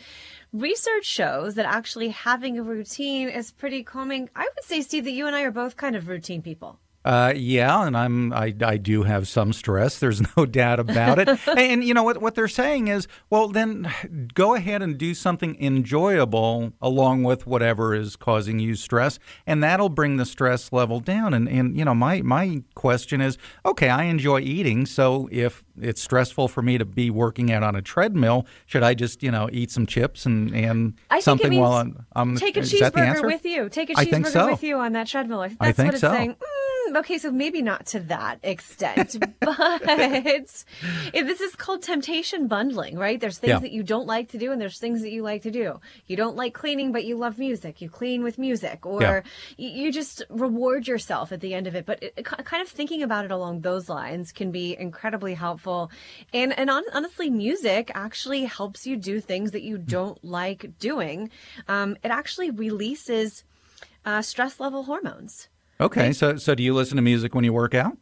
Research 0.51 1.05
shows 1.05 1.55
that 1.55 1.65
actually 1.65 2.09
having 2.09 2.57
a 2.59 2.63
routine 2.63 3.29
is 3.29 3.51
pretty 3.51 3.81
calming. 3.81 4.29
I 4.35 4.41
would 4.41 4.65
say, 4.65 4.81
Steve, 4.81 5.05
that 5.05 5.11
you 5.11 5.25
and 5.25 5.35
I 5.35 5.43
are 5.43 5.51
both 5.51 5.77
kind 5.77 5.95
of 5.95 6.09
routine 6.09 6.41
people. 6.41 6.79
Uh, 7.05 7.31
yeah, 7.35 7.85
and 7.85 7.95
I'm 7.95 8.33
I, 8.33 8.51
I 8.61 8.77
do 8.77 9.03
have 9.03 9.27
some 9.27 9.53
stress. 9.53 9.99
There's 10.05 10.21
no 10.35 10.45
doubt 10.45 10.79
about 10.79 11.19
it. 11.19 11.29
and, 11.29 11.39
and 11.57 11.83
you 11.83 11.93
know 11.93 12.01
what 12.01 12.19
what 12.19 12.33
they're 12.33 12.47
saying 12.47 12.87
is, 12.87 13.07
well, 13.29 13.47
then 13.47 13.93
go 14.33 14.55
ahead 14.55 14.81
and 14.81 14.97
do 14.97 15.13
something 15.13 15.55
enjoyable 15.61 16.73
along 16.81 17.23
with 17.23 17.45
whatever 17.45 17.93
is 17.93 18.15
causing 18.15 18.57
you 18.57 18.73
stress, 18.73 19.19
and 19.45 19.63
that'll 19.63 19.89
bring 19.89 20.17
the 20.17 20.25
stress 20.25 20.73
level 20.73 20.99
down. 20.99 21.35
And 21.35 21.47
and 21.47 21.77
you 21.77 21.85
know, 21.85 21.93
my 21.93 22.23
my 22.23 22.63
question 22.73 23.21
is, 23.21 23.37
okay, 23.63 23.89
I 23.89 24.05
enjoy 24.05 24.39
eating, 24.39 24.87
so 24.87 25.29
if 25.31 25.63
it's 25.79 26.01
stressful 26.01 26.47
for 26.47 26.63
me 26.63 26.79
to 26.79 26.85
be 26.85 27.11
working 27.11 27.51
out 27.51 27.61
on 27.61 27.75
a 27.75 27.83
treadmill, 27.83 28.47
should 28.65 28.81
I 28.81 28.95
just 28.95 29.21
you 29.21 29.29
know 29.29 29.47
eat 29.51 29.69
some 29.69 29.85
chips 29.85 30.25
and 30.25 30.55
and 30.55 30.95
I 31.11 31.19
something 31.19 31.59
while 31.59 31.73
I'm, 31.73 32.05
I'm 32.15 32.35
take 32.35 32.57
a 32.57 32.61
is 32.61 32.71
that 32.79 32.93
the 32.93 33.01
cheeseburger 33.01 33.25
with 33.27 33.45
you. 33.45 33.69
Take 33.69 33.91
a 33.91 33.93
cheeseburger 33.93 34.27
so. 34.27 34.47
with 34.47 34.63
you 34.63 34.77
on 34.77 34.93
that 34.93 35.05
treadmill. 35.05 35.41
That's 35.41 35.55
I 35.59 35.71
think 35.71 35.87
what 35.87 35.93
it's 35.93 36.01
so. 36.01 36.11
saying. 36.11 36.31
Mm, 36.31 36.74
okay, 36.95 37.17
so 37.17 37.31
maybe 37.31 37.61
not 37.61 37.85
to 37.87 37.99
that 38.01 38.39
extent, 38.43 39.15
but 39.39 39.81
this 39.87 41.41
is 41.41 41.55
called 41.55 41.81
temptation 41.83 42.47
bundling, 42.47 42.97
right? 42.97 43.19
There's 43.19 43.37
things 43.37 43.49
Yeah. 43.49 43.59
that 43.59 43.71
you 43.71 43.83
don't 43.83 44.07
like 44.07 44.29
to 44.29 44.37
do, 44.37 44.51
and 44.51 44.59
there's 44.61 44.79
things 44.79 45.01
that 45.01 45.11
you 45.11 45.21
like 45.23 45.43
to 45.43 45.51
do. 45.51 45.79
You 46.07 46.15
don't 46.15 46.35
like 46.35 46.53
cleaning, 46.53 46.91
but 46.91 47.05
you 47.05 47.15
love 47.17 47.37
music. 47.39 47.81
You 47.81 47.89
clean 47.89 48.23
with 48.23 48.37
music, 48.37 48.85
or 48.85 49.01
Yeah. 49.01 49.21
you 49.57 49.91
just 49.91 50.23
reward 50.29 50.87
yourself 50.87 51.31
at 51.31 51.41
the 51.41 51.53
end 51.53 51.67
of 51.67 51.75
it. 51.75 51.85
But 51.85 52.03
it, 52.03 52.13
it 52.17 52.25
kind 52.25 52.61
of 52.61 52.67
thinking 52.67 53.03
about 53.03 53.25
it 53.25 53.31
along 53.31 53.61
those 53.61 53.89
lines 53.89 54.31
can 54.31 54.51
be 54.51 54.75
incredibly 54.77 55.33
helpful. 55.33 55.91
And 56.33 56.57
and 56.57 56.69
on, 56.69 56.83
honestly, 56.93 57.29
music 57.29 57.91
actually 57.95 58.45
helps 58.45 58.85
you 58.87 58.95
do 58.97 59.19
things 59.19 59.51
that 59.51 59.63
you 59.63 59.77
don't 59.77 60.23
like 60.23 60.77
doing. 60.79 61.29
Um, 61.67 61.97
it 62.03 62.09
actually 62.11 62.51
releases 62.51 63.43
uh, 64.05 64.21
stress 64.21 64.59
level 64.59 64.83
hormones. 64.83 65.47
Okay, 65.79 66.13
so 66.13 66.37
so 66.37 66.55
do 66.55 66.63
you 66.63 66.73
listen 66.73 66.95
to 66.95 67.01
music 67.01 67.35
when 67.35 67.43
you 67.43 67.53
work 67.53 67.73
out? 67.73 67.97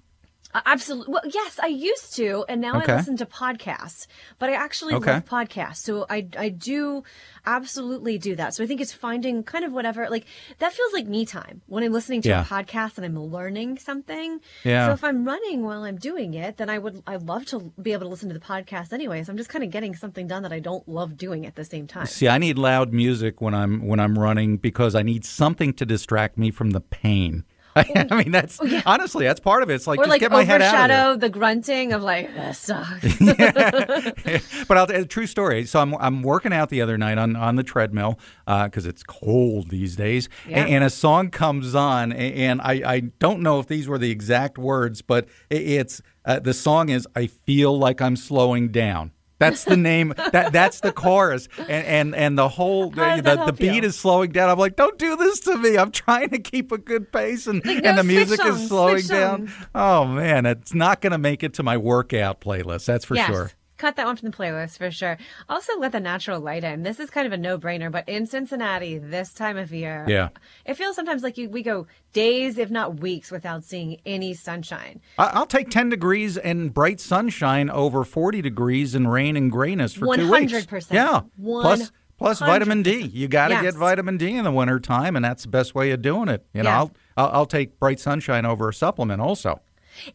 Uh, 0.56 0.62
absolutely. 0.68 1.12
Well, 1.12 1.24
yes, 1.34 1.58
I 1.60 1.66
used 1.66 2.16
to, 2.18 2.46
and 2.48 2.62
now 2.62 2.78
Okay. 2.80 2.94
I 2.94 2.98
listen 2.98 3.18
to 3.18 3.26
podcasts. 3.26 4.06
But 4.38 4.52
I 4.52 4.54
actually 4.54 4.94
Okay. 4.94 5.14
love 5.14 5.26
podcasts, 5.26 5.78
so 5.78 6.06
I 6.12 6.28
I 6.38 6.50
do 6.50 7.04
absolutely 7.48 8.20
do 8.20 8.36
that. 8.36 8.54
So 8.54 8.64
I 8.64 8.68
think 8.68 8.80
it's 8.80 8.94
finding 8.94 9.42
kind 9.42 9.66
of 9.66 9.72
whatever 9.74 10.08
like 10.12 10.26
that 10.60 10.72
feels 10.74 10.94
like 10.94 11.08
me 11.08 11.26
time 11.26 11.62
when 11.66 11.84
I'm 11.84 11.92
listening 11.92 12.22
to 12.22 12.30
Yeah. 12.30 12.42
a 12.42 12.46
podcast 12.46 12.98
and 12.98 13.06
I'm 13.06 13.18
learning 13.20 13.80
something. 13.80 14.40
Yeah. 14.64 14.88
So 14.90 14.94
if 14.94 15.04
I'm 15.04 15.26
running 15.26 15.64
while 15.64 15.82
I'm 15.84 15.98
doing 15.98 16.36
it, 16.36 16.58
then 16.58 16.70
I 16.70 16.78
would 16.78 17.02
I 17.08 17.16
love 17.16 17.46
to 17.48 17.74
be 17.82 17.94
able 17.94 18.04
to 18.04 18.10
listen 18.10 18.30
to 18.30 18.36
the 18.36 18.40
podcast 18.46 18.94
anyway. 18.94 19.24
So 19.24 19.32
I'm 19.32 19.38
just 19.38 19.50
kind 19.50 19.64
of 19.64 19.72
getting 19.72 19.96
something 19.96 20.28
done 20.28 20.44
that 20.44 20.54
I 20.54 20.60
don't 20.60 20.88
love 20.88 21.18
doing 21.18 21.48
at 21.48 21.56
the 21.56 21.66
same 21.66 21.88
time. 21.88 22.06
See, 22.06 22.28
I 22.28 22.38
need 22.38 22.60
loud 22.60 22.94
music 22.94 23.42
when 23.42 23.56
I'm 23.56 23.88
when 23.88 24.00
I'm 24.00 24.20
running 24.20 24.58
because 24.58 24.94
I 24.94 25.02
need 25.02 25.26
something 25.26 25.74
to 25.74 25.86
distract 25.86 26.38
me 26.38 26.52
from 26.52 26.72
the 26.72 26.82
pain. 26.82 27.44
I 28.12 28.16
mean, 28.24 28.32
that's 28.32 28.60
honestly 28.86 29.26
that's 29.26 29.40
part 29.40 29.64
of 29.64 29.70
it. 29.70 29.76
It's 29.76 29.88
like 29.88 30.00
Or 30.00 30.04
just 30.04 30.10
like 30.10 30.20
get 30.20 30.32
my 30.32 30.44
head 30.44 30.62
out 30.62 30.74
of 30.76 30.88
there. 30.90 31.00
overshadow 31.08 31.18
the 31.20 31.30
grunting 31.30 31.94
of 31.94 32.04
like 32.04 32.34
this 32.36 32.60
sucks. 32.60 33.18
but 34.68 34.78
I'll, 34.78 34.92
a 34.92 35.06
true 35.06 35.26
story. 35.28 35.66
So 35.66 35.80
I'm 35.80 35.96
I'm 35.96 36.22
working 36.24 36.54
out 36.54 36.70
the 36.70 36.82
other 36.82 36.98
night 36.98 37.18
on 37.18 37.36
on 37.36 37.56
the 37.56 37.64
treadmill 37.64 38.20
because 38.46 38.86
it's 38.86 39.04
cold 39.04 39.70
these 39.70 39.96
days, 39.96 40.30
Yeah. 40.48 40.66
and, 40.66 40.84
a 40.84 40.90
song 40.90 41.30
comes 41.30 41.74
on, 41.76 42.12
a- 42.12 42.16
and 42.16 42.62
I 42.62 42.82
I 42.86 43.00
don't 43.20 43.42
know 43.42 43.60
if 43.60 43.68
these 43.68 43.88
were 43.88 43.98
the 43.98 44.12
exact 44.12 44.58
words, 44.58 45.02
but 45.02 45.26
i- 45.52 45.56
it's 45.56 46.02
uh, 46.26 46.40
the 46.40 46.54
song 46.54 46.90
is 46.90 47.08
"I 47.16 47.28
feel 47.28 47.78
like 47.78 48.02
I'm 48.02 48.16
slowing 48.18 48.68
down." 48.70 49.12
That's 49.40 49.66
the 49.66 49.76
name. 49.78 50.14
that 50.32 50.54
that's 50.54 50.80
the 50.80 50.92
chorus, 50.92 51.50
and 51.58 51.70
and, 51.70 52.16
and 52.16 52.38
the 52.38 52.48
whole 52.48 52.92
How 52.92 53.20
the, 53.20 53.44
the 53.46 53.54
beat 53.54 53.76
you? 53.76 53.82
is 53.84 53.98
slowing 53.98 54.32
down. 54.32 54.50
I'm 54.50 54.58
like, 54.60 54.76
don't 54.76 54.98
do 54.98 55.16
this 55.18 55.40
to 55.42 55.58
me. 55.58 55.78
I'm 55.78 55.92
trying 55.92 56.30
to 56.30 56.40
keep 56.40 56.72
a 56.72 56.78
good 56.78 57.12
pace, 57.12 57.48
and 57.48 57.64
Like, 57.66 57.78
and 57.78 57.84
no, 57.84 57.96
the 57.98 58.04
music 58.04 58.40
songs, 58.42 58.62
is 58.62 58.68
slowing 58.70 59.06
down. 59.08 59.48
songs. 59.48 59.68
Oh 59.76 60.06
man, 60.06 60.46
it's 60.46 60.74
not 60.74 61.02
going 61.02 61.12
to 61.12 61.18
make 61.18 61.44
it 61.44 61.56
to 61.56 61.64
my 61.64 61.78
workout 61.78 62.42
playlist. 62.42 62.86
That's 62.86 63.06
for 63.06 63.16
yes. 63.16 63.28
sure. 63.28 63.52
Cut 63.78 63.96
that 63.96 64.06
one 64.06 64.16
from 64.16 64.30
the 64.30 64.38
playlist 64.38 64.78
for 64.78 64.92
sure. 64.92 65.18
Also, 65.50 65.78
let 65.80 65.92
the 65.92 66.00
natural 66.00 66.40
light 66.40 66.64
in. 66.64 66.84
This 66.84 67.00
is 67.00 67.10
kind 67.10 67.26
of 67.26 67.34
a 67.34 67.38
no-brainer, 67.38 67.92
but 67.92 68.08
in 68.08 68.28
Cincinnati 68.28 69.00
this 69.00 69.34
time 69.34 69.58
of 69.58 69.74
year, 69.74 70.06
Yeah. 70.08 70.30
it 70.66 70.76
feels 70.76 70.96
sometimes 70.96 71.24
like 71.24 71.38
you, 71.40 71.50
we 71.50 71.64
go 71.64 71.88
days, 72.14 72.58
if 72.60 72.70
not 72.70 73.00
weeks, 73.00 73.32
without 73.32 73.64
seeing 73.64 74.00
any 74.06 74.36
sunshine. 74.36 75.02
I'll 75.18 75.48
take 75.48 75.72
10 75.72 75.90
degrees 75.90 76.38
and 76.38 76.72
bright 76.74 77.00
sunshine 77.00 77.70
over 77.72 78.04
40 78.04 78.42
degrees 78.44 78.94
and 78.94 79.12
rain 79.12 79.36
and 79.36 79.52
grayness 79.52 79.94
for 79.94 80.16
two 80.16 80.30
weeks. 80.32 80.54
100%. 80.54 80.92
Yeah. 80.94 81.22
Plus, 81.44 81.92
plus 82.20 82.40
100%. 82.42 82.46
vitamin 82.46 82.84
D. 82.84 83.02
You 83.08 83.28
got 83.28 83.48
to 83.48 83.56
Yes. 83.56 83.64
get 83.64 83.74
vitamin 83.76 84.18
D 84.18 84.36
in 84.36 84.44
the 84.44 84.52
wintertime, 84.52 85.16
and 85.16 85.26
that's 85.26 85.44
the 85.44 85.50
best 85.50 85.74
way 85.74 85.90
of 85.92 86.02
doing 86.04 86.30
it. 86.30 86.46
You 86.54 86.62
know, 86.62 86.70
Yeah. 86.70 86.78
I'll, 86.78 86.92
I'll, 87.18 87.30
I'll 87.34 87.46
take 87.48 87.80
bright 87.80 88.00
sunshine 88.00 88.46
over 88.46 88.70
a 88.70 88.74
supplement 88.74 89.20
also. 89.20 89.62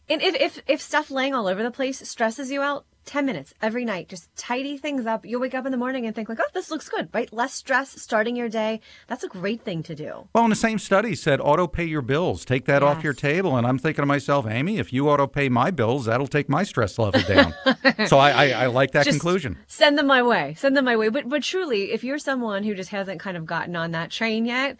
And 0.09 0.21
if, 0.21 0.35
if 0.35 0.61
if 0.67 0.81
stuff 0.81 1.09
laying 1.09 1.33
all 1.33 1.47
over 1.47 1.63
the 1.63 1.71
place 1.71 2.05
stresses 2.07 2.51
you 2.51 2.61
out, 2.61 2.85
10 3.05 3.25
minutes 3.25 3.53
every 3.61 3.85
night, 3.85 4.07
just 4.07 4.35
tidy 4.35 4.77
things 4.77 5.05
up. 5.05 5.25
You'll 5.25 5.41
wake 5.41 5.55
up 5.55 5.65
in 5.65 5.71
the 5.71 5.77
morning 5.77 6.05
and 6.05 6.15
think 6.15 6.29
like, 6.29 6.39
oh, 6.41 6.49
this 6.53 6.69
looks 6.69 6.89
good, 6.89 7.09
right? 7.13 7.31
Less 7.33 7.53
stress 7.53 8.01
starting 8.01 8.35
your 8.35 8.49
day. 8.49 8.81
That's 9.07 9.23
a 9.23 9.27
great 9.27 9.63
thing 9.63 9.83
to 9.83 9.95
do. 9.95 10.27
Well, 10.33 10.43
and 10.43 10.51
the 10.51 10.55
same 10.55 10.79
study 10.79 11.15
said 11.15 11.39
auto 11.41 11.67
pay 11.67 11.85
your 11.85 12.01
bills. 12.01 12.45
Take 12.45 12.65
that 12.65 12.83
off 12.83 13.03
your 13.03 13.13
table. 13.13 13.57
And 13.57 13.65
I'm 13.65 13.77
thinking 13.77 14.01
to 14.01 14.05
myself, 14.05 14.45
Amy, 14.47 14.77
if 14.77 14.93
you 14.93 15.09
auto 15.09 15.27
pay 15.27 15.49
my 15.49 15.71
bills, 15.71 16.05
that'll 16.05 16.27
take 16.27 16.49
my 16.49 16.63
stress 16.63 16.99
level 16.99 17.21
down. 17.21 17.53
so 18.07 18.17
I, 18.17 18.31
I, 18.31 18.49
I 18.63 18.65
like 18.67 18.91
that 18.91 19.05
Just 19.05 19.19
conclusion. 19.19 19.57
Send 19.67 19.97
them 19.97 20.07
my 20.07 20.21
way. 20.21 20.53
Send 20.57 20.77
them 20.77 20.85
my 20.85 20.95
way. 20.95 21.09
But 21.09 21.29
but 21.29 21.43
truly, 21.43 21.91
if 21.91 22.03
you're 22.03 22.19
someone 22.19 22.63
who 22.63 22.75
just 22.75 22.89
hasn't 22.89 23.19
kind 23.19 23.37
of 23.37 23.45
gotten 23.45 23.75
on 23.75 23.91
that 23.91 24.11
train 24.11 24.45
yet, 24.45 24.77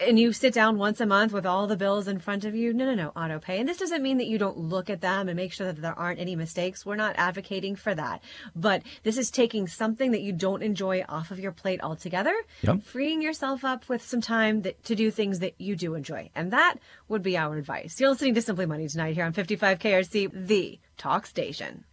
and 0.00 0.18
you 0.18 0.32
sit 0.32 0.52
down 0.52 0.78
once 0.78 1.00
a 1.00 1.06
month 1.06 1.32
with 1.32 1.46
all 1.46 1.66
the 1.66 1.76
bills 1.76 2.08
in 2.08 2.18
front 2.18 2.44
of 2.44 2.54
you, 2.54 2.72
no, 2.74 2.84
no, 2.84 2.94
no, 2.94 3.08
auto 3.16 3.38
pay. 3.38 3.58
And 3.58 3.68
this 3.68 3.78
doesn't 3.78 4.02
mean 4.02 4.18
that 4.18 4.26
you 4.26 4.36
don't 4.38 4.58
look 4.58 4.90
at 4.90 5.00
them 5.00 5.28
and 5.28 5.36
make 5.36 5.52
sure 5.52 5.66
that 5.66 5.80
there 5.80 5.98
aren't 5.98 6.20
any 6.20 6.36
mistakes. 6.36 6.84
We're 6.84 6.96
not 6.96 7.14
advocating 7.16 7.76
for 7.76 7.94
that. 7.94 8.22
But 8.54 8.82
this 9.04 9.16
is 9.16 9.30
taking 9.30 9.66
something 9.68 10.10
that 10.10 10.20
you 10.20 10.32
don't 10.32 10.62
enjoy 10.62 11.04
off 11.08 11.30
of 11.30 11.38
your 11.38 11.52
plate 11.52 11.80
altogether, 11.82 12.34
Yep. 12.62 12.82
freeing 12.82 13.22
yourself 13.22 13.64
up 13.64 13.88
with 13.88 14.02
some 14.02 14.20
time 14.20 14.62
that, 14.62 14.82
to 14.84 14.94
do 14.94 15.10
things 15.10 15.38
that 15.38 15.54
you 15.58 15.76
do 15.76 15.94
enjoy. 15.94 16.30
And 16.34 16.52
that 16.52 16.74
would 17.08 17.22
be 17.22 17.36
our 17.36 17.56
advice. 17.56 17.98
You're 17.98 18.10
listening 18.10 18.34
to 18.34 18.42
Simply 18.42 18.66
Money 18.66 18.88
tonight 18.88 19.14
here 19.14 19.24
on 19.24 19.32
55KRC, 19.32 20.30
the 20.46 20.78
talk 20.98 21.26
station. 21.26 21.86